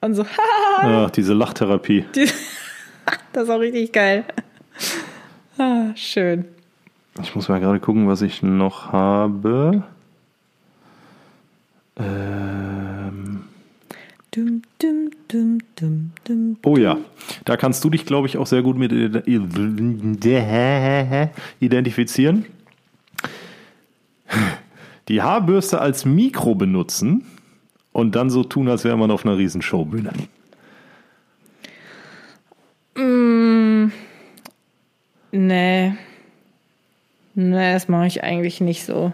Und 0.00 0.14
so, 0.14 0.26
Ach, 0.78 1.10
diese 1.10 1.32
Lachtherapie. 1.34 2.04
die, 2.14 2.26
das 3.32 3.44
ist 3.44 3.50
auch 3.50 3.60
richtig 3.60 3.92
geil. 3.92 4.24
Ah, 5.58 5.92
schön. 5.94 6.44
Ich 7.22 7.34
muss 7.34 7.48
mal 7.48 7.58
gerade 7.60 7.80
gucken, 7.80 8.06
was 8.08 8.20
ich 8.20 8.42
noch 8.42 8.92
habe. 8.92 9.84
Ähm, 11.96 13.44
Dum, 14.36 14.60
dum, 14.82 15.10
dum, 15.28 15.58
dum, 15.76 16.10
dum. 16.24 16.58
oh 16.66 16.76
ja, 16.76 16.98
da 17.46 17.56
kannst 17.56 17.82
du 17.82 17.88
dich, 17.88 18.04
glaube 18.04 18.26
ich, 18.28 18.36
auch 18.36 18.46
sehr 18.46 18.60
gut 18.60 18.76
mit 18.76 18.92
identifizieren. 21.58 22.44
Die 25.08 25.22
Haarbürste 25.22 25.80
als 25.80 26.04
Mikro 26.04 26.54
benutzen 26.54 27.24
und 27.92 28.14
dann 28.14 28.28
so 28.28 28.44
tun, 28.44 28.68
als 28.68 28.84
wäre 28.84 28.98
man 28.98 29.10
auf 29.10 29.24
einer 29.24 29.38
riesen 29.38 29.62
Nee. 35.32 35.92
Nee, 37.34 37.72
das 37.72 37.88
mache 37.88 38.06
ich 38.06 38.22
eigentlich 38.24 38.60
nicht 38.60 38.84
so. 38.84 39.12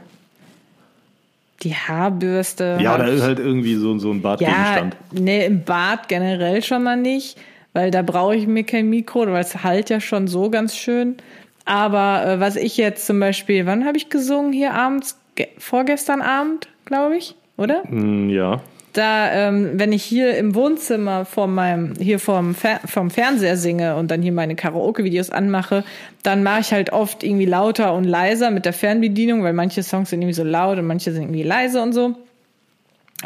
Die 1.62 1.74
Haarbürste. 1.74 2.78
Ja, 2.80 3.04
ich- 3.06 3.14
ist 3.14 3.22
halt 3.22 3.38
irgendwie 3.38 3.74
so, 3.76 3.98
so 3.98 4.10
ein 4.10 4.16
Ja, 4.16 4.22
Badgegenstand. 4.22 4.96
nee, 5.12 5.46
im 5.46 5.64
Bad 5.64 6.08
generell 6.08 6.62
schon 6.62 6.82
mal 6.82 6.96
nicht, 6.96 7.38
weil 7.72 7.90
da 7.90 8.02
brauche 8.02 8.34
ich 8.36 8.46
mir 8.46 8.64
kein 8.64 8.88
Mikro, 8.90 9.26
weil 9.26 9.40
es 9.42 9.62
halt 9.62 9.90
ja 9.90 10.00
schon 10.00 10.26
so 10.28 10.50
ganz 10.50 10.76
schön. 10.76 11.16
Aber 11.64 12.24
äh, 12.26 12.40
was 12.40 12.56
ich 12.56 12.76
jetzt 12.76 13.06
zum 13.06 13.20
Beispiel, 13.20 13.66
wann 13.66 13.84
habe 13.84 13.96
ich 13.96 14.10
gesungen 14.10 14.52
hier 14.52 14.74
abends? 14.74 15.18
Ge 15.34 15.46
vorgestern 15.58 16.20
Abend, 16.20 16.68
glaube 16.84 17.16
ich, 17.16 17.34
oder? 17.56 17.82
Hm, 17.84 18.28
ja. 18.28 18.60
Da, 18.92 19.32
ähm, 19.32 19.70
wenn 19.74 19.92
ich 19.92 20.02
hier 20.02 20.36
im 20.36 20.54
Wohnzimmer 20.54 21.24
vor 21.24 21.46
meinem, 21.46 21.94
hier 21.98 22.18
vorm, 22.18 22.54
Fer 22.54 22.80
vom 22.84 23.10
Fernseher 23.10 23.56
singe 23.56 23.96
und 23.96 24.10
dann 24.10 24.20
hier 24.20 24.32
meine 24.32 24.54
Karaoke-Videos 24.54 25.30
anmache, 25.30 25.82
dann 26.22 26.42
mache 26.42 26.60
ich 26.60 26.72
halt 26.72 26.92
oft 26.92 27.24
irgendwie 27.24 27.46
lauter 27.46 27.94
und 27.94 28.04
leiser 28.04 28.50
mit 28.50 28.66
der 28.66 28.74
Fernbedienung, 28.74 29.42
weil 29.42 29.54
manche 29.54 29.82
Songs 29.82 30.10
sind 30.10 30.20
irgendwie 30.20 30.34
so 30.34 30.44
laut 30.44 30.78
und 30.78 30.86
manche 30.86 31.12
sind 31.12 31.22
irgendwie 31.22 31.42
leise 31.42 31.80
und 31.82 31.94
so. 31.94 32.16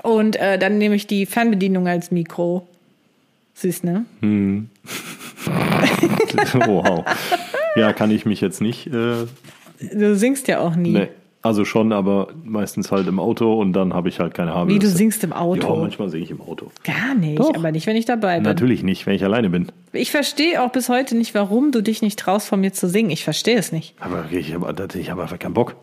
Und 0.02 0.36
äh, 0.36 0.58
dann 0.58 0.78
nehme 0.78 0.94
ich 0.94 1.08
die 1.08 1.26
Fernbedienung 1.26 1.88
als 1.88 2.12
Mikro. 2.12 2.68
Süß, 3.54 3.82
ne? 3.84 4.04
wow. 6.66 7.04
Ja, 7.74 7.92
kann 7.92 8.10
ich 8.10 8.26
mich 8.26 8.40
jetzt 8.40 8.60
nicht. 8.60 8.86
Äh, 8.86 9.26
Du 9.92 10.16
singst 10.16 10.48
ja 10.48 10.60
auch 10.60 10.74
nie. 10.76 10.92
nee. 10.92 11.08
Also 11.46 11.64
schon, 11.64 11.92
aber 11.92 12.28
meistens 12.44 12.90
halt 12.90 13.06
im 13.06 13.20
Auto 13.20 13.60
und 13.60 13.72
dann 13.72 13.94
habe 13.94 14.08
ich 14.08 14.18
halt 14.18 14.34
keine 14.34 14.52
Haare. 14.52 14.66
Wie, 14.68 14.80
du 14.80 14.88
singst 14.88 15.22
im 15.22 15.30
Ja, 15.30 15.36
Auto? 15.36 15.76
manchmal 15.76 16.08
singe 16.08 16.24
ich 16.24 16.30
im 16.32 16.40
Auto. 16.40 16.72
Gar 16.84 17.14
nicht, 17.14 17.38
Doch. 17.38 17.54
aber 17.54 17.70
nicht, 17.70 17.86
wenn 17.86 17.94
ich 17.94 18.04
dabei 18.04 18.34
bin. 18.36 18.42
Natürlich 18.42 18.82
nicht, 18.82 19.06
wenn 19.06 19.14
ich 19.14 19.22
alleine 19.22 19.48
bin. 19.48 19.68
Ich 19.92 20.10
verstehe 20.10 20.60
auch 20.60 20.72
bis 20.72 20.88
heute 20.88 21.16
nicht, 21.16 21.34
warum 21.34 21.70
du 21.70 21.82
dich 21.82 22.02
nicht 22.02 22.18
traust, 22.18 22.48
von 22.48 22.60
mir 22.60 22.72
zu 22.72 22.88
singen. 22.88 23.10
Ich 23.10 23.22
verstehe 23.22 23.56
es 23.56 23.70
nicht. 23.70 23.94
Aber 24.00 24.24
ich 24.30 24.52
habe 24.54 24.88
ich 24.98 25.10
hab 25.10 25.18
einfach 25.20 25.38
keinen 25.38 25.54
Bock. 25.54 25.76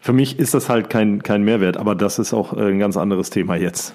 Für 0.00 0.12
mich 0.12 0.38
ist 0.38 0.54
das 0.54 0.68
halt 0.68 0.88
kein, 0.90 1.22
kein 1.22 1.42
Mehrwert, 1.44 1.76
aber 1.76 1.94
das 1.94 2.18
ist 2.18 2.32
auch 2.32 2.56
äh, 2.56 2.60
ein 2.70 2.78
ganz 2.78 2.96
anderes 2.96 3.30
Thema 3.30 3.56
jetzt. 3.56 3.94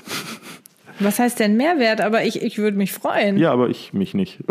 Was 0.99 1.17
heißt 1.17 1.39
denn 1.39 1.55
Mehrwert? 1.57 2.01
Aber 2.01 2.25
ich, 2.25 2.41
ich 2.41 2.57
würde 2.57 2.77
mich 2.77 2.91
freuen. 2.93 3.37
Ja, 3.37 3.51
aber 3.51 3.69
ich 3.69 3.93
mich 3.93 4.13
nicht. 4.13 4.39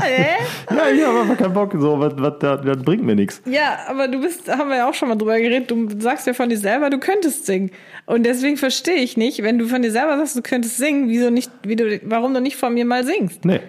Hä? 0.00 0.36
Ja, 0.70 0.88
ich 0.88 1.04
habe 1.04 1.20
einfach 1.20 1.36
keinen 1.36 1.54
Bock. 1.54 1.72
So, 1.78 1.98
was, 2.00 2.14
was, 2.16 2.34
das, 2.40 2.60
das 2.64 2.82
bringt 2.82 3.04
mir 3.04 3.14
nichts. 3.14 3.40
Ja, 3.46 3.78
aber 3.88 4.08
du 4.08 4.20
bist, 4.20 4.48
haben 4.48 4.68
wir 4.68 4.76
ja 4.76 4.88
auch 4.88 4.94
schon 4.94 5.08
mal 5.08 5.16
drüber 5.16 5.38
geredet, 5.38 5.70
du 5.70 5.88
sagst 6.00 6.26
ja 6.26 6.34
von 6.34 6.48
dir 6.48 6.58
selber, 6.58 6.90
du 6.90 6.98
könntest 6.98 7.46
singen. 7.46 7.70
Und 8.06 8.24
deswegen 8.24 8.56
verstehe 8.56 8.96
ich 8.96 9.16
nicht, 9.16 9.42
wenn 9.42 9.58
du 9.58 9.66
von 9.66 9.82
dir 9.82 9.92
selber 9.92 10.16
sagst, 10.16 10.36
du 10.36 10.42
könntest 10.42 10.78
singen, 10.78 11.08
wieso 11.08 11.30
nicht, 11.30 11.50
wie 11.62 11.76
du, 11.76 12.00
warum 12.04 12.34
du 12.34 12.40
nicht 12.40 12.56
von 12.56 12.74
mir 12.74 12.84
mal 12.84 13.04
singst. 13.04 13.44
Nee. 13.44 13.60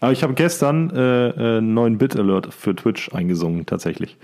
Aber 0.00 0.10
ich 0.10 0.24
habe 0.24 0.34
gestern 0.34 0.90
äh, 0.90 1.28
äh, 1.28 1.58
einen 1.58 1.74
neuen 1.74 1.96
Bit-Alert 1.96 2.52
für 2.52 2.74
Twitch 2.74 3.12
eingesungen, 3.12 3.66
tatsächlich. 3.66 4.16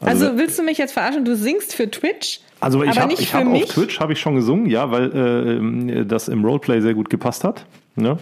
Also, 0.00 0.36
willst 0.36 0.58
du 0.58 0.64
mich 0.64 0.78
jetzt 0.78 0.92
verarschen? 0.92 1.24
Du 1.24 1.36
singst 1.36 1.74
für 1.74 1.90
Twitch, 1.90 2.40
Also 2.60 2.82
ich 2.82 2.98
habe 2.98 3.08
nicht 3.08 3.22
ich 3.22 3.30
für 3.30 3.38
hab 3.38 3.46
auf 3.46 3.64
Twitch 3.66 4.00
habe 4.00 4.12
ich 4.12 4.20
schon 4.20 4.34
gesungen, 4.34 4.66
ja, 4.66 4.90
weil 4.90 5.12
äh, 5.14 5.52
ähm, 5.52 6.08
das 6.08 6.28
im 6.28 6.44
Roleplay 6.44 6.80
sehr 6.80 6.94
gut 6.94 7.08
gepasst 7.08 7.44
hat. 7.44 7.64
Ne? 7.94 8.18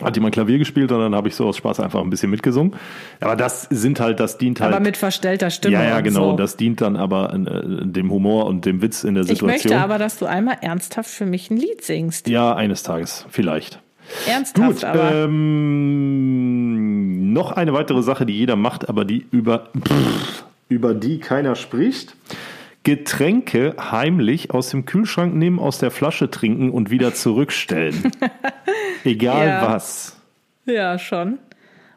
Hat 0.00 0.16
jemand 0.16 0.34
Klavier 0.34 0.58
gespielt 0.58 0.92
und 0.92 1.00
dann 1.00 1.14
habe 1.16 1.28
ich 1.28 1.34
so 1.34 1.48
aus 1.48 1.56
Spaß 1.56 1.80
einfach 1.80 2.00
ein 2.00 2.10
bisschen 2.10 2.30
mitgesungen. 2.30 2.74
Aber 3.18 3.34
das 3.34 3.62
sind 3.70 3.98
halt, 3.98 4.20
das 4.20 4.38
dient 4.38 4.60
halt. 4.60 4.72
aber 4.72 4.80
mit 4.82 4.96
verstellter 4.96 5.50
Stimme. 5.50 5.74
ja, 5.74 5.82
ja, 5.82 5.96
und 5.98 6.04
genau. 6.04 6.30
So. 6.30 6.36
Das 6.36 6.56
dient 6.56 6.80
dann 6.80 6.96
aber 6.96 7.34
äh, 7.34 7.86
dem 7.86 8.08
Humor 8.10 8.46
und 8.46 8.66
dem 8.66 8.82
Witz 8.82 9.02
in 9.02 9.14
der 9.14 9.24
ich 9.24 9.30
Situation. 9.30 9.72
möchte 9.72 9.78
aber, 9.78 9.98
dass 9.98 10.16
du 10.18 10.26
einmal 10.26 10.58
ernsthaft 10.60 11.10
für 11.10 11.26
mich 11.26 11.50
ein 11.50 11.56
Lied 11.56 11.82
singst. 11.82 12.28
ja, 12.28 12.54
eines 12.54 12.84
Tages, 12.84 13.26
vielleicht. 13.30 13.80
Ernsthaft, 14.28 14.80
Gut, 14.80 14.84
aber. 14.84 15.24
ähm, 15.24 17.32
noch 17.32 17.52
eine 17.52 17.72
weitere 17.72 18.02
Sache, 18.02 18.26
die 18.26 18.34
jeder 18.34 18.56
macht, 18.56 18.88
aber 18.88 19.04
die 19.04 19.26
über, 19.30 19.68
pff, 19.76 20.44
über 20.68 20.94
die 20.94 21.18
keiner 21.18 21.56
spricht. 21.56 22.14
Getränke 22.82 23.74
heimlich 23.78 24.52
aus 24.52 24.70
dem 24.70 24.86
Kühlschrank 24.86 25.34
nehmen, 25.34 25.58
aus 25.58 25.78
der 25.78 25.90
Flasche 25.90 26.30
trinken 26.30 26.70
und 26.70 26.90
wieder 26.90 27.12
zurückstellen. 27.12 28.10
Egal 29.04 29.46
Ja. 29.46 29.72
was. 29.72 30.16
ja, 30.66 30.98
schon. 30.98 31.38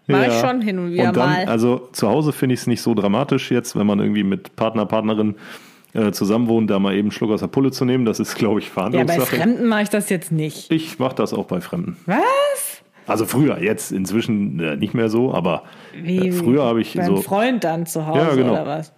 Mal 0.07 0.27
Ja. 0.27 0.41
schon 0.41 0.61
hin 0.61 0.79
und 0.79 0.91
wieder 0.91 1.07
und 1.09 1.17
dann, 1.17 1.29
mal. 1.29 1.45
Also 1.45 1.87
zu 1.93 2.09
Hause 2.09 2.33
finde 2.33 2.53
ich 2.55 2.61
es 2.61 2.67
nicht 2.67 2.81
so 2.81 2.93
dramatisch 2.93 3.51
jetzt, 3.51 3.77
wenn 3.77 3.87
man 3.87 3.99
irgendwie 3.99 4.23
mit 4.23 4.55
Partner, 4.57 4.85
Partnerin 4.85 5.35
äh, 5.93 6.11
zusammen 6.11 6.47
wohnt, 6.47 6.69
da 6.69 6.79
mal 6.79 6.91
eben 6.93 7.01
einen 7.07 7.11
Schluck 7.11 7.31
aus 7.31 7.39
der 7.39 7.47
Pulle 7.47 7.71
zu 7.71 7.85
nehmen. 7.85 8.03
Das 8.03 8.19
ist, 8.19 8.35
glaube 8.35 8.59
ich, 8.59 8.65
ja, 8.67 8.71
bei 8.73 8.81
Verhandlungssache. 8.91 9.35
Fremden 9.37 9.67
mache 9.67 9.83
ich 9.83 9.89
das 9.89 10.09
jetzt 10.09 10.31
nicht. 10.31 10.71
ich 10.71 10.99
mache 10.99 11.15
das 11.15 11.33
auch 11.33 11.45
bei 11.45 11.61
Fremden. 11.61 11.95
Was? 12.05 12.81
Also 13.05 13.25
früher, 13.25 13.61
jetzt 13.61 13.91
inzwischen 13.91 14.59
äh, 14.59 14.75
nicht 14.75 14.93
mehr 14.93 15.09
so, 15.09 15.33
aber 15.33 15.63
Wie, 16.01 16.29
äh, 16.29 16.31
früher 16.31 16.63
habe 16.63 16.81
ich 16.81 16.95
beim 16.95 17.05
so 17.05 17.17
Freund 17.21 17.63
dann 17.63 17.85
zu 17.85 18.05
Hause 18.07 18.19
Ja, 18.19 18.35
genau. 18.35 18.53
oder 18.53 18.65
was? 18.65 18.91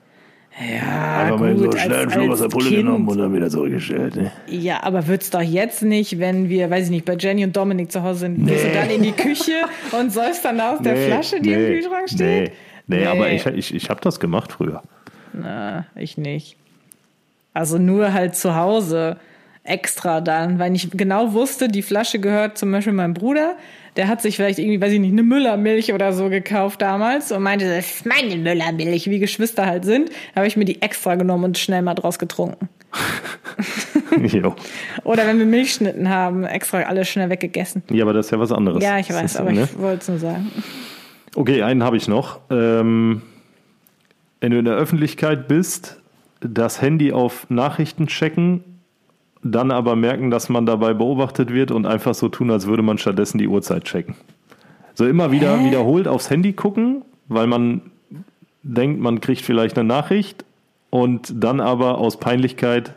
Ja, 0.58 1.24
einfach 1.24 1.40
mal 1.40 1.58
so 1.58 1.66
gut, 1.66 1.78
schnell 1.80 1.94
als, 1.98 2.14
Schluck 2.14 2.30
aus 2.32 2.40
der 2.42 2.48
Pulle 2.48 2.70
kind. 2.70 2.78
genommen 2.78 3.08
und 3.10 3.18
dann 3.18 3.34
wieder 3.34 3.50
zurückgestellt. 3.50 4.16
Ne? 4.16 4.32
Ja, 4.48 4.84
aber 4.84 5.06
wird's 5.08 5.30
doch 5.30 5.42
jetzt 5.42 5.84
nicht, 5.84 6.18
wenn 6.20 6.48
wir, 6.48 6.70
weiß 6.70 6.86
ich 6.86 6.92
nicht, 6.92 7.04
bei 7.06 7.16
Jenny 7.18 7.44
und 7.44 7.58
Dominik 7.58 7.92
zu 7.92 8.04
Hause 8.04 8.20
sind, 8.22 8.46
gehst 8.48 8.64
du 8.66 8.72
dann 8.72 8.90
in 8.90 9.04
die 9.04 9.12
Küche 9.12 9.52
und 10.00 10.14
säufst 10.14 10.46
dann 10.46 10.62
aus 10.62 10.80
der 10.82 10.96
Flasche, 10.96 11.42
die 11.42 11.52
im 11.52 11.60
Kühlschrank 11.60 12.10
steht? 12.10 12.20
Nee, 12.20 12.52
nee, 12.88 13.00
Nee. 13.02 13.06
aber 13.08 13.30
ich, 13.32 13.46
ich, 13.46 13.74
ich 13.76 13.90
habe 13.90 14.00
das 14.02 14.20
gemacht 14.20 14.54
früher. 14.54 14.82
Na, 15.34 15.86
ich 15.96 16.18
nicht. 16.18 16.56
Also 17.54 17.78
nur 17.78 18.14
halt 18.14 18.36
zu 18.36 18.56
Hause 18.56 19.18
extra 19.64 20.22
dann, 20.22 20.60
weil 20.60 20.74
ich 20.76 20.92
genau 20.92 21.34
wusste, 21.34 21.68
die 21.68 21.82
Flasche 21.82 22.20
gehört 22.20 22.58
zum 22.58 22.72
Beispiel 22.72 22.94
meinem 22.94 23.14
Bruder. 23.14 23.56
Der 23.96 24.08
hat 24.08 24.22
sich 24.22 24.36
vielleicht 24.36 24.60
irgendwie, 24.60 24.82
weiß 24.82 24.92
ich 24.92 25.00
nicht, 25.00 25.14
eine 25.14 25.24
Müllermilch 25.24 25.94
oder 25.94 26.12
so 26.12 26.30
gekauft 26.30 26.82
damals 26.82 27.32
und 27.32 27.42
meinte, 27.42 27.66
das 27.66 27.96
ist 27.96 28.06
meine 28.06 28.36
Müllermilch, 28.36 29.10
wie 29.10 29.20
Geschwister 29.20 29.66
halt 29.66 29.86
sind. 29.86 30.10
Da 30.10 30.42
habe 30.42 30.48
ich 30.48 30.58
mir 30.58 30.66
die 30.66 30.82
extra 30.82 31.16
genommen 31.16 31.46
und 31.46 31.58
schnell 31.58 31.82
mal 31.82 31.94
draus 31.94 32.20
getrunken. 32.20 32.70
jo. 34.22 34.56
Oder 35.04 35.26
wenn 35.28 35.40
wir 35.40 35.46
Milchschnitten 35.46 36.10
haben, 36.10 36.44
extra 36.44 36.82
alles 36.82 37.08
schnell 37.08 37.30
weggegessen. 37.30 37.84
Ja, 37.90 38.04
aber 38.04 38.14
das 38.14 38.28
ist 38.28 38.32
ja 38.32 38.40
was 38.40 38.52
anderes. 38.52 38.84
Ja, 38.84 39.00
ich 39.00 39.10
weiß, 39.10 39.38
aber 39.38 39.52
ne? 39.52 39.64
ich 39.64 39.80
wollte 39.80 40.02
es 40.02 40.08
nur 40.10 40.20
sagen. 40.20 40.52
Okay, 41.36 41.62
einen 41.64 41.84
habe 41.84 41.98
ich 41.98 42.08
noch. 42.08 42.40
Ähm, 42.50 43.22
wenn 44.42 44.52
du 44.52 44.60
in 44.60 44.66
der 44.66 44.76
Öffentlichkeit 44.76 45.48
bist, 45.48 46.02
das 46.40 46.82
Handy 46.82 47.12
auf 47.12 47.50
Nachrichten 47.50 48.08
checken, 48.08 48.64
dann 49.46 49.70
aber 49.70 49.96
merken, 49.96 50.32
dass 50.32 50.50
man 50.50 50.66
dabei 50.66 50.94
beobachtet 50.94 51.54
wird 51.54 51.70
und 51.70 51.86
einfach 51.86 52.16
so 52.16 52.30
tun, 52.30 52.50
als 52.50 52.66
würde 52.66 52.82
man 52.82 52.98
stattdessen 52.98 53.38
die 53.38 53.48
Uhrzeit 53.48 53.84
checken. 53.86 54.16
So 54.96 55.06
immer 55.06 55.32
wieder 55.32 55.60
Hä? 55.60 55.68
wiederholt 55.68 56.08
aufs 56.08 56.32
Handy 56.32 56.54
gucken, 56.54 57.04
weil 57.28 57.46
man 57.46 57.82
denkt, 58.64 59.00
man 59.00 59.22
kriegt 59.22 59.42
vielleicht 59.42 59.78
eine 59.78 59.88
Nachricht 59.88 60.46
und 60.90 61.32
dann 61.44 61.60
aber 61.60 62.00
aus 62.00 62.20
Peinlichkeit 62.20 62.96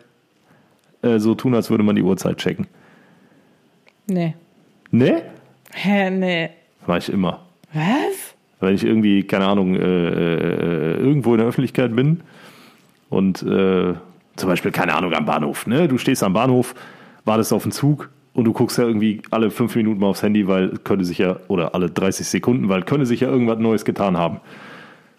äh, 1.03 1.19
so 1.19 1.35
tun, 1.35 1.55
als 1.55 1.69
würde 1.69 1.85
man 1.85 1.97
die 1.97 2.03
Uhrzeit 2.03 2.39
checken. 2.39 2.67
Nee. 4.07 4.35
Ne? 4.91 5.23
Hä, 5.75 6.11
nee. 6.11 6.49
Mach 6.87 6.97
ich 6.97 7.11
immer. 7.11 7.45
Was? 7.75 8.35
Wenn 8.61 8.75
ich 8.75 8.85
irgendwie, 8.85 9.23
keine 9.23 9.47
Ahnung, 9.47 9.77
äh, 9.77 9.81
äh, 9.81 10.97
irgendwo 10.97 11.35
in 11.35 11.39
der 11.39 11.47
Öffentlichkeit 11.47 11.95
bin 11.95 12.23
und 13.11 13.43
äh, 13.43 13.95
zum 14.39 14.49
Beispiel, 14.49 14.71
keine 14.71 14.95
Ahnung, 14.95 15.13
am 15.13 15.25
Bahnhof. 15.25 15.67
Ne? 15.67 15.89
Du 15.89 15.99
stehst 15.99 16.23
am 16.23 16.33
Bahnhof, 16.33 16.75
wartest 17.25 17.53
auf 17.53 17.63
den 17.63 17.73
Zug 17.73 18.11
und 18.33 18.45
du 18.45 18.53
guckst 18.53 18.79
ja 18.79 18.85
irgendwie 18.85 19.23
alle 19.31 19.51
fünf 19.51 19.75
Minuten 19.75 20.01
mal 20.01 20.07
aufs 20.09 20.23
Handy, 20.23 20.47
weil 20.47 20.79
könnte 20.85 21.05
sich 21.05 21.19
ja, 21.19 21.41
oder 21.49 21.75
alle 21.75 21.91
30 21.91 22.27
Sekunden, 22.27 22.69
weil 22.69 22.83
könnte 22.83 23.07
sich 23.07 23.21
ja 23.21 23.29
irgendwas 23.29 23.59
Neues 23.59 23.85
getan 23.85 24.17
haben. 24.17 24.41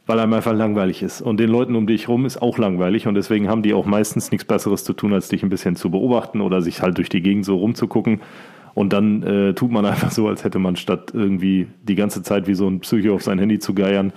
Weil 0.05 0.19
einem 0.19 0.33
einfach 0.33 0.53
langweilig 0.53 1.03
ist. 1.03 1.21
Und 1.21 1.39
den 1.39 1.49
Leuten 1.49 1.75
um 1.75 1.85
dich 1.85 2.07
rum 2.07 2.25
ist 2.25 2.41
auch 2.41 2.57
langweilig 2.57 3.07
und 3.07 3.15
deswegen 3.15 3.47
haben 3.47 3.61
die 3.61 3.73
auch 3.73 3.85
meistens 3.85 4.31
nichts 4.31 4.45
Besseres 4.45 4.83
zu 4.83 4.93
tun, 4.93 5.13
als 5.13 5.27
dich 5.27 5.43
ein 5.43 5.49
bisschen 5.49 5.75
zu 5.75 5.91
beobachten 5.91 6.41
oder 6.41 6.61
sich 6.61 6.81
halt 6.81 6.97
durch 6.97 7.09
die 7.09 7.21
Gegend 7.21 7.45
so 7.45 7.57
rumzugucken. 7.57 8.21
Und 8.73 8.93
dann 8.93 9.23
äh, 9.23 9.53
tut 9.53 9.71
man 9.71 9.85
einfach 9.85 10.11
so, 10.11 10.27
als 10.27 10.43
hätte 10.43 10.57
man 10.57 10.77
statt 10.77 11.11
irgendwie 11.13 11.67
die 11.83 11.95
ganze 11.95 12.23
Zeit 12.23 12.47
wie 12.47 12.55
so 12.55 12.67
ein 12.67 12.79
Psycho 12.79 13.13
auf 13.15 13.23
sein 13.23 13.37
Handy 13.37 13.59
zu 13.59 13.73
geiern, 13.73 14.13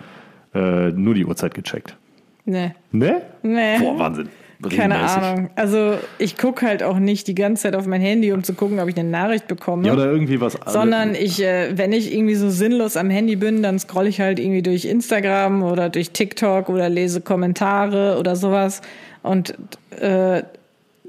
äh, 0.55 0.91
nur 0.93 1.15
die 1.15 1.27
Uhrzeit 1.27 1.55
gecheckt. 1.55 1.97
Nee. 2.45 2.73
Ne? 2.91 3.23
Nee. 3.43 3.79
Boah, 3.79 3.99
Wahnsinn. 3.99 4.29
Keine. 4.71 4.99
Ahnung. 4.99 5.51
Also 5.57 5.99
ich 6.19 6.37
gucke 6.39 6.67
halt 6.67 6.83
auch 6.83 6.99
nicht 6.99 7.27
die 7.27 7.35
ganze 7.35 7.65
Zeit 7.65 7.75
auf 7.75 7.87
mein 7.87 8.01
Handy, 8.01 8.33
um 8.33 8.45
zu 8.45 8.55
gucken, 8.55 8.79
ob 8.81 8.89
ich 8.89 8.97
eine 8.97 9.09
Nachricht 9.09 9.49
bekomme. 9.49 9.87
Ja, 9.87 9.95
oder 9.95 10.07
irgendwie 10.07 10.41
was. 10.41 10.57
sondern 10.67 11.15
ich, 11.15 11.43
äh, 11.43 11.77
wenn 11.77 11.93
ich 11.93 12.15
irgendwie 12.15 12.35
so 12.35 12.49
sinnlos 12.51 12.97
am 12.97 13.11
Handy 13.11 13.37
bin, 13.37 13.63
dann 13.63 13.79
scrolle 13.79 14.09
ich 14.09 14.21
halt 14.21 14.39
irgendwie 14.39 14.63
durch 14.63 14.85
Instagram 14.85 15.63
oder 15.63 15.89
durch 15.89 16.11
TikTok 16.11 16.69
oder 16.69 16.89
lese 16.89 17.21
Kommentare 17.21 18.17
oder 18.19 18.37
sowas. 18.37 18.83
Und 19.23 19.55
äh, 20.01 20.43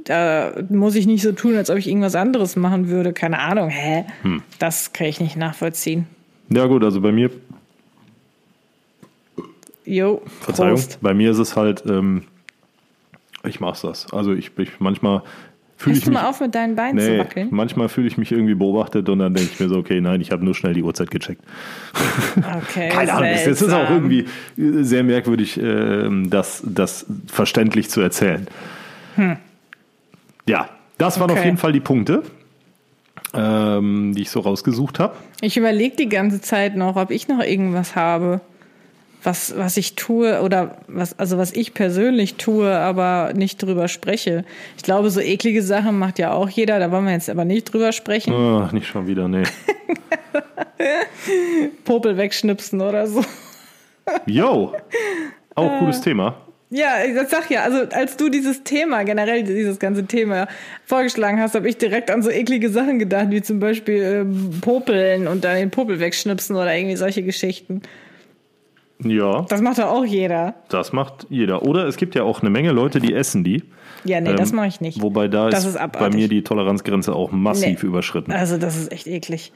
da 0.06 0.52
muss 0.70 0.96
ich 0.96 1.08
nicht 1.08 1.22
so 1.24 1.32
tun, 1.32 1.56
als 1.56 1.70
ob 1.70 1.78
ich 1.78 1.88
irgendwas 1.88 2.16
anderes 2.16 2.56
machen 2.56 2.90
würde. 2.90 3.14
Keine 3.14 3.40
Ahnung. 3.40 3.70
Hä? 3.70 4.06
Hm. 4.24 4.42
Das 4.60 4.94
kann 4.94 5.08
ich 5.08 5.20
nicht 5.22 5.38
nachvollziehen. 5.38 6.08
Ja, 6.50 6.66
gut, 6.66 6.84
also 6.84 7.00
bei 7.02 7.12
mir, 7.12 7.30
Jo, 9.86 10.22
Verzeihung, 10.42 10.76
Prost. 10.76 11.00
bei 11.02 11.14
mir 11.14 11.32
ist 11.32 11.40
es 11.40 11.56
halt, 11.56 11.84
ähm, 11.88 12.24
ich 13.48 13.60
mach's 13.60 13.82
das. 13.82 14.12
Also 14.14 14.34
ich, 14.34 14.52
ich 14.58 14.80
manchmal 14.80 15.22
fühle 15.78 15.98
ich 15.98 16.04
du 16.04 16.12
mich. 16.12 16.20
mal 16.22 16.30
auf, 16.30 16.40
mit 16.40 16.56
deinen 16.56 16.76
Beinen 16.76 16.98
zu 17.00 17.12
Nee, 17.12 17.20
wackeln? 17.20 17.48
manchmal 17.52 17.90
fühle 17.90 18.08
ich 18.08 18.18
mich 18.18 18.32
irgendwie 18.32 18.56
beobachtet 18.56 19.10
und 19.10 19.20
dann 19.20 19.34
denke 19.34 19.50
ich 19.54 19.60
mir 19.60 19.68
so, 19.70 19.78
okay, 19.78 20.00
nein, 20.00 20.22
ich 20.22 20.32
habe 20.32 20.46
nur 20.46 20.56
schnell 20.56 20.74
die 20.74 20.84
Uhrzeit 20.84 21.12
gecheckt. 21.12 21.42
Okay, 22.38 22.90
Keine 22.92 23.12
Ahnung, 23.14 23.30
es 23.30 23.46
ist 23.48 23.72
auch 23.74 23.90
irgendwie 23.90 24.26
sehr 24.56 25.04
merkwürdig, 25.04 25.60
ähm, 25.62 26.30
das, 26.30 26.64
das 26.66 27.06
verständlich 27.28 27.90
zu 27.90 28.00
erzählen. 28.02 28.48
Ja, 30.48 30.70
das 30.98 31.20
waren 31.20 31.30
Hm. 31.30 31.32
Okay. 31.32 31.40
auf 31.40 31.46
jeden 31.46 31.58
Fall 31.58 31.72
die 31.74 31.80
Punkte, 31.80 32.24
ähm, 33.34 34.14
die 34.16 34.22
ich 34.24 34.30
so 34.30 34.40
rausgesucht 34.40 35.00
habe. 35.00 35.16
Ich 35.42 35.58
überlege 35.58 35.96
die 35.96 36.10
ganze 36.10 36.40
Zeit 36.42 36.76
noch, 36.76 36.96
ob 36.96 37.12
ich 37.12 37.28
noch 37.28 37.40
irgendwas 37.44 37.96
habe, 37.96 38.42
was, 39.24 39.58
was 39.58 39.78
ich 39.78 39.96
tue 39.96 40.42
oder 40.42 40.78
was, 40.88 41.18
also 41.18 41.38
was 41.38 41.52
ich 41.52 41.74
persönlich 41.74 42.36
tue, 42.36 42.70
aber 42.70 43.34
nicht 43.34 43.62
drüber 43.62 43.88
spreche. 43.88 44.44
Ich 44.78 44.84
glaube, 44.84 45.10
so 45.10 45.20
eklige 45.20 45.62
Sachen 45.62 45.98
macht 45.98 46.20
ja 46.20 46.34
auch 46.34 46.50
jeder, 46.50 46.80
da 46.80 46.92
wollen 46.92 47.06
wir 47.06 47.14
jetzt 47.14 47.30
aber 47.30 47.46
nicht 47.46 47.74
drüber 47.74 47.92
sprechen. 47.92 48.34
Ah, 48.34 48.70
nicht 48.74 48.88
schon 48.88 49.08
wieder, 49.08 49.28
nee. 49.28 49.44
Popel 51.86 52.18
wegschnipsen 52.18 52.82
oder 52.82 53.08
so. 53.08 53.24
Yo, 54.26 54.74
auch 55.56 55.80
cooles 55.80 56.02
Thema. 56.02 56.38
Ja, 56.70 57.04
ich 57.06 57.14
sag 57.30 57.52
ja, 57.52 57.62
also 57.62 57.84
als 57.92 58.18
du 58.18 58.30
dieses 58.30 58.64
Thema, 58.64 59.04
generell 59.04 59.44
dieses 59.44 59.78
ganze 59.78 60.08
Thema 60.08 60.48
vorgeschlagen 60.86 61.40
hast, 61.40 61.54
habe 61.54 61.70
ich 61.70 61.78
direkt 61.78 62.10
an 62.10 62.24
so 62.24 62.32
eklige 62.32 62.70
Sachen 62.72 62.98
gedacht, 62.98 63.28
wie 63.30 63.44
zum 63.44 63.60
Beispiel 63.60 64.02
äh, 64.02 64.60
Popeln 64.60 65.28
und 65.28 65.44
dann 65.44 65.58
den 65.58 65.70
Popel 65.70 66.00
wegschnipsen 66.00 66.56
oder 66.56 66.76
irgendwie 66.76 66.96
solche 66.96 67.22
Geschichten. 67.22 67.84
Ja, 69.04 69.46
Das 69.50 69.62
macht 69.62 69.78
doch 69.80 69.86
auch 69.88 70.06
jeder. 70.06 70.56
das 70.70 70.94
macht 70.94 71.28
jeder. 71.30 71.64
Oder 71.64 71.86
es 71.88 71.98
gibt 71.98 72.16
ja 72.16 72.24
auch 72.24 72.42
eine 72.42 72.50
Menge 72.50 72.72
Leute, 72.72 73.00
die 73.00 73.14
essen 73.14 73.44
die. 73.44 73.64
Ja, 74.06 74.20
nee, 74.22 74.34
das 74.34 74.50
Ähm, 74.52 74.58
mache 74.58 74.68
ich 74.68 74.82
nicht. 74.82 75.02
Wobei 75.02 75.28
da 75.28 75.50
Das 75.50 75.66
ist, 75.66 75.76
ist 75.76 75.92
bei 75.94 76.10
mir 76.10 76.28
die 76.28 76.44
Toleranzgrenze 76.44 77.14
auch 77.14 77.32
massiv 77.32 77.84
Nee. 77.84 77.88
überschritten. 77.90 78.32
Also 78.32 78.58
das 78.58 78.76
ist 78.78 78.92
echt 78.92 79.08
eklig. 79.08 79.52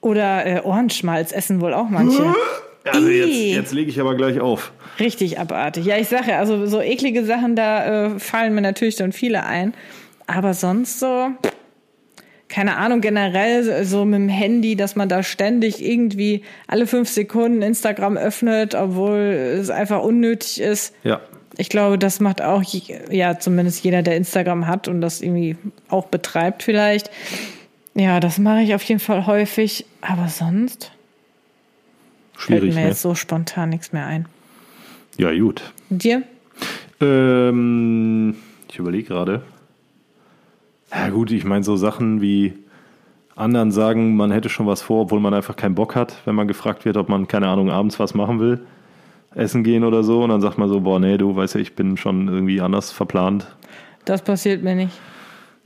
Oder 0.00 0.46
äh, 0.46 0.60
Ohrenschmalz 0.62 1.32
essen 1.32 1.60
wohl 1.60 1.74
auch 1.74 1.88
manche. 1.88 2.22
Also 2.88 3.08
jetzt, 3.08 3.34
jetzt 3.36 3.72
lege 3.74 3.90
ich 3.90 4.00
aber 4.00 4.14
gleich 4.14 4.38
auf. 4.40 4.70
Richtig 5.00 5.40
abartig. 5.40 5.84
Ja, 5.86 5.96
ich 5.98 6.06
sage 6.06 6.30
ja, 6.30 6.38
also 6.38 6.66
so 6.66 6.80
eklige 6.80 7.24
Sachen, 7.24 7.56
da 7.56 7.84
äh, 8.14 8.18
fallen 8.20 8.54
mir 8.54 8.60
natürlich 8.60 8.94
dann 8.94 9.10
viele 9.10 9.44
ein. 9.44 9.74
Aber 10.28 10.54
sonst 10.54 11.00
so, 11.00 11.30
keine 12.48 12.76
Ahnung, 12.76 13.00
generell 13.00 13.84
so- 13.84 14.04
mit 14.04 14.20
dem 14.20 14.28
Handy, 14.28 14.76
dass 14.76 14.94
man 14.96 15.08
da 15.08 15.22
ständig 15.22 15.84
irgendwie 15.84 16.42
alle 16.68 16.86
fünf 16.86 17.08
Sekunden 17.08 17.62
Instagram 17.62 18.16
öffnet, 18.16 18.74
obwohl 18.74 19.18
es 19.60 19.70
einfach 19.70 20.02
unnötig 20.02 20.60
ist. 20.60 20.94
Ja. 21.02 21.20
Ich 21.58 21.70
glaube, 21.70 21.98
das 21.98 22.20
macht 22.20 22.42
auch, 22.42 22.62
ja, 23.10 23.38
zumindest 23.38 23.82
jeder, 23.82 24.02
der 24.02 24.16
Instagram 24.16 24.66
hat 24.66 24.88
und 24.88 25.00
das 25.00 25.22
irgendwie 25.22 25.56
auch 25.88 26.06
betreibt 26.06 26.62
vielleicht. 26.62 27.10
Ja, 27.94 28.20
das 28.20 28.38
mache 28.38 28.60
ich 28.60 28.74
auf 28.74 28.82
jeden 28.82 29.00
Fall 29.00 29.26
häufig. 29.26 29.86
Aber 30.02 30.28
sonst 30.28 30.92
fällt 32.34 32.60
Schwierig, 32.60 32.74
mir 32.74 32.82
ne? 32.82 32.88
jetzt 32.88 33.00
so 33.00 33.14
spontan 33.14 33.70
nichts 33.70 33.92
mehr 33.92 34.04
ein. 34.06 34.26
Ja, 35.16 35.32
gut. 35.32 35.72
Und 35.88 36.04
dir? 36.04 36.22
Ähm, 37.00 38.36
ich 38.70 38.78
überlege 38.78 39.04
gerade. 39.08 39.42
Ja 40.96 41.10
gut, 41.10 41.30
ich 41.30 41.44
meine 41.44 41.62
so 41.62 41.76
Sachen 41.76 42.20
wie 42.20 42.54
anderen 43.34 43.70
sagen, 43.70 44.16
man 44.16 44.30
hätte 44.30 44.48
schon 44.48 44.66
was 44.66 44.80
vor, 44.80 45.02
obwohl 45.02 45.20
man 45.20 45.34
einfach 45.34 45.56
keinen 45.56 45.74
Bock 45.74 45.94
hat, 45.94 46.16
wenn 46.24 46.34
man 46.34 46.48
gefragt 46.48 46.84
wird, 46.84 46.96
ob 46.96 47.08
man, 47.08 47.28
keine 47.28 47.48
Ahnung, 47.48 47.70
abends 47.70 48.00
was 48.00 48.14
machen 48.14 48.40
will, 48.40 48.60
essen 49.34 49.62
gehen 49.62 49.84
oder 49.84 50.02
so. 50.02 50.22
Und 50.22 50.30
dann 50.30 50.40
sagt 50.40 50.56
man 50.56 50.68
so, 50.68 50.80
boah, 50.80 50.98
nee, 50.98 51.18
du 51.18 51.36
weißt 51.36 51.54
ja, 51.54 51.60
ich 51.60 51.74
bin 51.74 51.98
schon 51.98 52.28
irgendwie 52.28 52.60
anders 52.62 52.92
verplant. 52.92 53.46
Das 54.06 54.22
passiert 54.22 54.62
mir 54.62 54.74
nicht. 54.74 54.98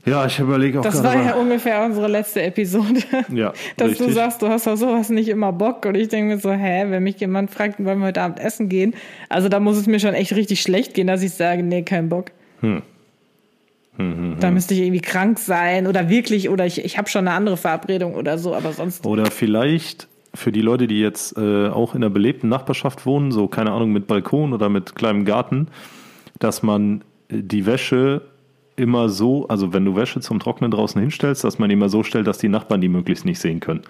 Ja, 0.03 0.25
ich 0.25 0.39
überlege 0.39 0.79
auch 0.79 0.83
Das 0.83 1.03
war 1.03 1.15
ja 1.15 1.35
ungefähr 1.35 1.85
unsere 1.85 2.07
letzte 2.07 2.41
Episode. 2.41 3.01
Ja, 3.31 3.53
Dass 3.77 3.91
du 3.93 4.05
richtig. 4.05 4.13
sagst, 4.15 4.41
du 4.41 4.47
hast 4.47 4.67
auf 4.67 4.79
sowas 4.79 5.09
nicht 5.09 5.29
immer 5.29 5.53
Bock. 5.53 5.85
Und 5.85 5.95
ich 5.95 6.09
denke 6.09 6.33
mir 6.33 6.39
so, 6.41 6.51
hä, 6.51 6.85
wenn 6.89 7.03
mich 7.03 7.19
jemand 7.19 7.51
fragt, 7.51 7.83
wollen 7.85 7.99
wir 7.99 8.07
heute 8.07 8.21
Abend 8.21 8.39
essen 8.39 8.67
gehen? 8.67 8.95
Also 9.29 9.47
da 9.47 9.59
muss 9.59 9.77
es 9.77 9.85
mir 9.85 9.99
schon 9.99 10.15
echt 10.15 10.35
richtig 10.35 10.61
schlecht 10.61 10.95
gehen, 10.95 11.07
dass 11.07 11.21
ich 11.21 11.33
sage, 11.33 11.61
nee, 11.61 11.83
kein 11.83 12.09
Bock. 12.09 12.31
Hm. 12.61 12.81
Da 14.39 14.51
müsste 14.51 14.73
ich 14.73 14.81
irgendwie 14.81 15.01
krank 15.01 15.39
sein 15.39 15.87
oder 15.87 16.09
wirklich, 16.09 16.49
oder 16.49 16.65
ich, 16.65 16.83
ich 16.83 16.97
habe 16.97 17.09
schon 17.09 17.27
eine 17.27 17.35
andere 17.35 17.57
Verabredung 17.57 18.15
oder 18.15 18.37
so, 18.37 18.55
aber 18.55 18.73
sonst. 18.73 19.05
Oder 19.05 19.27
vielleicht 19.27 20.07
für 20.33 20.51
die 20.51 20.61
Leute, 20.61 20.87
die 20.87 20.99
jetzt 20.99 21.37
äh, 21.37 21.67
auch 21.67 21.93
in 21.93 22.03
einer 22.03 22.09
belebten 22.09 22.49
Nachbarschaft 22.49 23.05
wohnen, 23.05 23.31
so 23.31 23.47
keine 23.47 23.71
Ahnung 23.71 23.91
mit 23.91 24.07
Balkon 24.07 24.53
oder 24.53 24.69
mit 24.69 24.95
kleinem 24.95 25.25
Garten, 25.25 25.67
dass 26.39 26.63
man 26.63 27.03
äh, 27.29 27.41
die 27.41 27.65
Wäsche 27.65 28.21
immer 28.75 29.09
so, 29.09 29.47
also 29.47 29.73
wenn 29.73 29.85
du 29.85 29.95
Wäsche 29.95 30.21
zum 30.21 30.39
Trocknen 30.39 30.71
draußen 30.71 30.99
hinstellst, 30.99 31.43
dass 31.43 31.59
man 31.59 31.69
die 31.69 31.73
immer 31.73 31.89
so 31.89 32.03
stellt, 32.03 32.27
dass 32.27 32.37
die 32.37 32.49
Nachbarn 32.49 32.81
die 32.81 32.89
möglichst 32.89 33.25
nicht 33.25 33.39
sehen 33.39 33.59
können, 33.59 33.81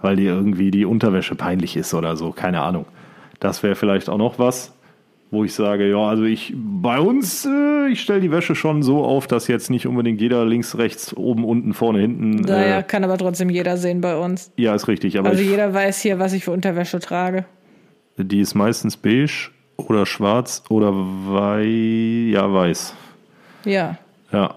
weil 0.00 0.16
dir 0.16 0.32
irgendwie 0.32 0.70
die 0.70 0.84
Unterwäsche 0.84 1.34
peinlich 1.34 1.76
ist 1.76 1.94
oder 1.94 2.16
so, 2.16 2.32
keine 2.32 2.60
Ahnung. 2.60 2.86
Das 3.40 3.62
wäre 3.62 3.74
vielleicht 3.74 4.08
auch 4.08 4.18
noch 4.18 4.38
was, 4.38 4.74
wo 5.30 5.44
ich 5.44 5.52
sage, 5.52 5.88
ja, 5.90 5.98
also 5.98 6.24
ich 6.24 6.54
bei 6.56 6.98
uns, 6.98 7.44
äh, 7.46 7.88
ich 7.88 8.00
stelle 8.00 8.20
die 8.20 8.30
Wäsche 8.30 8.54
schon 8.54 8.82
so 8.82 9.04
auf, 9.04 9.26
dass 9.26 9.46
jetzt 9.48 9.70
nicht 9.70 9.86
unbedingt 9.86 10.20
jeder 10.20 10.44
links, 10.46 10.78
rechts, 10.78 11.14
oben, 11.16 11.44
unten, 11.44 11.74
vorne, 11.74 12.00
hinten. 12.00 12.30
Naja, 12.30 12.78
Äh, 12.78 12.82
kann 12.82 13.04
aber 13.04 13.18
trotzdem 13.18 13.50
jeder 13.50 13.76
sehen 13.76 14.00
bei 14.00 14.16
uns. 14.16 14.50
ja, 14.56 14.74
ist 14.74 14.88
richtig, 14.88 15.18
aber 15.18 15.28
Also 15.30 15.42
ich, 15.42 15.50
jeder 15.50 15.72
weiß 15.74 16.00
hier, 16.00 16.18
was 16.18 16.32
ich 16.32 16.44
für 16.44 16.52
Unterwäsche 16.52 16.98
trage. 17.00 17.44
Die 18.16 18.40
ist 18.40 18.54
meistens 18.54 18.96
beige 18.96 19.50
oder 19.76 20.06
schwarz 20.06 20.64
oder 20.70 20.92
wei 20.94 21.64
ja, 22.32 22.52
weiß. 22.52 22.94
Ja. 23.64 23.98
Ja, 24.32 24.54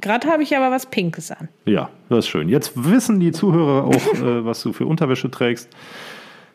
Gerade 0.00 0.28
habe 0.28 0.42
ich 0.42 0.56
aber 0.56 0.70
was 0.74 0.86
Pinkes 0.86 1.30
an. 1.30 1.48
ja, 1.66 1.88
das 2.08 2.20
ist 2.20 2.28
schön. 2.28 2.48
Jetzt 2.48 2.72
wissen 2.74 3.20
die 3.20 3.30
Zuhörer 3.32 3.84
auch, 3.84 4.14
äh, 4.14 4.44
was 4.44 4.62
du 4.62 4.72
für 4.72 4.86
Unterwäsche 4.86 5.30
trägst. 5.30 5.68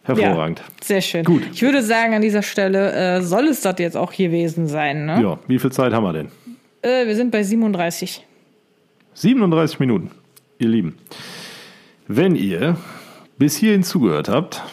Hervorragend. 0.10 0.60
Ja, 0.60 0.66
sehr 0.84 1.01
schön. 1.01 1.24
Gut. 1.24 1.43
Ich 1.53 1.62
würde 1.62 1.82
sagen, 1.84 2.14
an 2.14 2.22
dieser 2.22 2.41
Stelle 2.43 2.91
äh, 3.18 3.22
soll 3.22 3.47
es 3.47 3.62
das 3.62 3.76
jetzt 3.80 3.95
auch 3.97 4.12
gewesen 4.12 4.68
sein. 4.68 5.05
Ne? 5.05 5.22
Ja. 5.22 5.39
wie 5.47 5.60
viel 5.60 5.72
Zeit 5.72 5.93
haben 5.93 6.03
wir 6.03 6.14
denn? 6.14 6.28
Äh, 6.82 7.05
wir 7.07 7.16
sind 7.16 7.32
bei 7.32 7.43
37. 7.43 8.26
37 9.14 9.80
Minuten, 9.80 10.12
ihr 10.60 10.70
Lieben. 10.70 10.97
Wenn 12.07 12.36
ihr 12.36 12.78
bis 13.38 13.55
hierhin 13.57 13.84
zugehört 13.84 14.30
habt, 14.30 14.64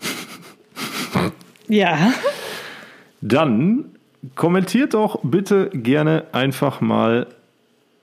Ja. 1.68 2.12
dann 3.20 3.86
kommentiert 4.34 4.94
doch 4.94 5.20
bitte 5.22 5.70
gerne 5.72 6.24
einfach 6.32 6.80
mal. 6.80 7.26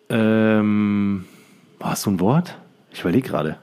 Ähm, 0.09 1.25
hast 1.81 2.05
du 2.05 2.11
ein 2.11 2.19
Wort? 2.19 2.55
Ich 2.91 3.01
überlege 3.01 3.27
gerade. 3.27 3.57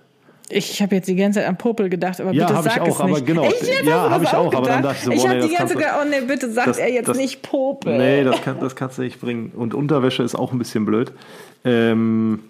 Ich 0.52 0.82
habe 0.82 0.96
jetzt 0.96 1.06
die 1.08 1.14
ganze 1.16 1.38
Zeit 1.40 1.48
an 1.48 1.56
Popel 1.56 1.88
gedacht, 1.88 2.20
aber 2.20 2.32
Ja, 2.32 2.46
bitte 2.46 2.58
hab 2.58 2.66
ich 2.66 2.72
sag 2.72 2.82
auch, 2.82 2.88
es 2.88 3.00
aber 3.00 3.10
nicht. 3.10 3.26
genau. 3.26 3.44
Echt? 3.44 3.60
Jetzt 3.62 3.84
Ja, 3.84 3.94
hast 4.02 4.06
du 4.08 4.10
hab 4.10 4.20
das 4.22 4.30
ich 4.32 4.36
auch, 4.36 4.54
aber 4.54 4.68
dann 4.68 4.76
gedacht? 4.82 4.84
dachte 4.84 4.96
ich 4.98 5.04
so, 5.04 5.12
ich 5.12 5.28
habe 5.28 5.38
nee, 5.40 5.48
die 5.48 5.54
ganze 5.54 5.74
Zeit, 5.74 5.86
oh 6.00 6.08
nee, 6.08 6.20
bitte 6.26 6.50
sagt 6.50 6.68
das- 6.68 6.78
er 6.78 6.90
jetzt 6.90 7.08
das- 7.08 7.16
nicht 7.16 7.42
Popel. 7.42 7.96
Nee, 7.98 8.24
das, 8.24 8.42
kann, 8.42 8.58
das 8.60 8.74
kannst 8.76 8.98
du 8.98 9.02
nicht 9.02 9.20
bringen. 9.20 9.52
Und 9.54 9.74
Unterwäsche 9.74 10.22
ist 10.22 10.34
auch 10.34 10.52
ein 10.52 10.58
bisschen 10.58 10.84
blöd. 10.84 11.12
Ähm, 11.64 12.40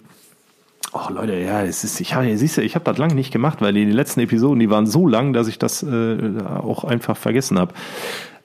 oh 0.93 1.13
Leute, 1.13 1.35
ja, 1.37 1.63
es 1.63 1.85
ist, 1.85 2.01
ich 2.01 2.15
habe, 2.15 2.37
siehst 2.37 2.57
du, 2.57 2.63
ich 2.63 2.75
habe 2.75 2.85
das 2.85 2.97
lange 2.99 3.15
nicht 3.15 3.33
gemacht, 3.33 3.61
weil 3.61 3.73
die 3.75 3.85
letzten 3.85 4.21
Episoden, 4.21 4.59
die 4.61 4.71
waren 4.71 4.87
so 4.87 5.07
lang, 5.07 5.33
dass 5.33 5.47
ich 5.49 5.59
das 5.59 5.83
äh, 5.83 6.17
auch 6.63 6.85
einfach 6.85 7.17
vergessen 7.17 7.59
habe. 7.59 7.75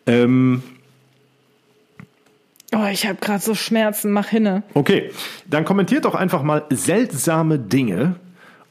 Ähm, 0.05 0.63
Oh, 2.75 2.87
ich 2.91 3.05
habe 3.07 3.15
gerade 3.21 3.41
so 3.41 3.55
Schmerzen, 3.55 4.11
mach 4.11 4.27
hinne. 4.27 4.63
okay, 4.73 5.11
dann 5.49 5.63
kommentiert 5.63 6.03
doch 6.03 6.15
einfach 6.15 6.43
mal 6.43 6.63
seltsame 6.71 7.57
Dinge 7.57 8.15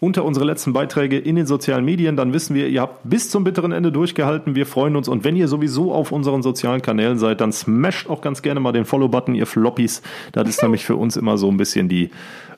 unter 0.04 0.24
unsere 0.24 0.44
letzten 0.44 0.74
Beiträge 0.74 1.18
in 1.18 1.34
den 1.36 1.46
sozialen 1.46 1.84
Medien. 1.84 2.16
Dann 2.16 2.34
wissen 2.34 2.54
wir, 2.54 2.68
ihr 2.68 2.82
habt 2.82 3.00
bis 3.04 3.30
zum 3.30 3.42
bitteren 3.42 3.72
Ende 3.72 3.90
durchgehalten. 3.90 4.54
Wir 4.54 4.66
freuen 4.66 4.96
uns. 4.96 5.08
Und 5.08 5.24
wenn 5.24 5.34
ihr 5.34 5.48
sowieso 5.48 5.92
auf 5.94 6.12
unseren 6.12 6.42
sozialen 6.42 6.82
Kanälen 6.82 7.18
seid, 7.18 7.40
dann 7.40 7.52
smasht 7.52 8.08
auch 8.10 8.20
ganz 8.20 8.42
gerne 8.42 8.60
mal 8.60 8.72
den 8.72 8.84
Follow-Button, 8.84 9.34
ihr 9.34 9.46
Floppies. 9.46 10.02
Das 10.32 10.46
ist 10.46 10.62
nämlich 10.62 10.84
für 10.84 10.96
uns 10.96 11.16
immer 11.16 11.38
so 11.38 11.50
ein 11.50 11.56
bisschen 11.56 11.88
die, 11.88 12.10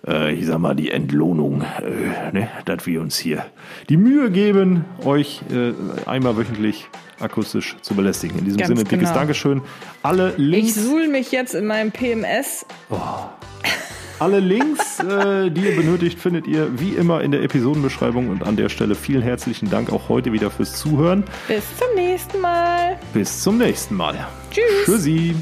äh, 0.07 0.35
ich 0.35 0.47
sag 0.47 0.59
mal, 0.59 0.75
die 0.75 0.91
Entlohnung, 0.91 1.63
äh, 1.63 2.33
ne? 2.33 2.49
dass 2.65 2.85
wir 2.87 3.01
uns 3.01 3.17
hier 3.17 3.47
die 3.89 3.97
Mühe 3.97 4.31
geben, 4.33 4.85
euch 5.05 5.43
äh, 5.53 5.73
einmal 6.09 6.37
wöchentlich 6.37 6.89
akustisch 7.21 7.77
zu 7.81 7.95
belästigen. 7.95 8.41
In 8.41 8.45
diesem 8.45 8.59
Ganz 8.59 8.69
Sinne, 8.69 8.83
dickes 8.83 9.09
genau. 9.09 9.15
Dankeschön. 9.21 9.63
Alle 10.03 10.31
Ich 10.33 10.39
Links 10.39 10.75
suhl 10.75 11.07
mich 11.07 11.31
jetzt 11.31 11.55
in 11.55 11.67
meinem 11.67 11.93
PMS. 11.93 12.67
alle 14.19 14.41
Links, 14.41 15.01
äh, 15.01 15.51
die 15.51 15.63
ihr 15.63 15.77
benötigt, 15.77 16.19
findet 16.19 16.47
ihr 16.47 16.79
wie 16.79 16.91
immer 16.91 17.21
in 17.23 17.31
der 17.31 17.43
Episodenbeschreibung. 17.43 18.29
Und 18.29 18.45
an 18.45 18.57
der 18.57 18.69
Stelle 18.69 18.95
vielen 18.95 19.23
herzlichen 19.23 19.71
Dank 19.71 19.93
auch 19.93 20.09
heute 20.09 20.33
wieder 20.33 20.51
fürs 20.51 20.77
Zuhören. 20.77 21.25
Bis 21.49 21.65
zum 21.77 21.95
nächsten 21.95 22.41
Mal. 22.41 22.99
Bis 23.13 23.43
zum 23.43 23.59
nächsten 23.59 23.95
Mal. 23.95 24.29
Tschüss. 24.51 24.85
Tschüssi. 24.85 25.35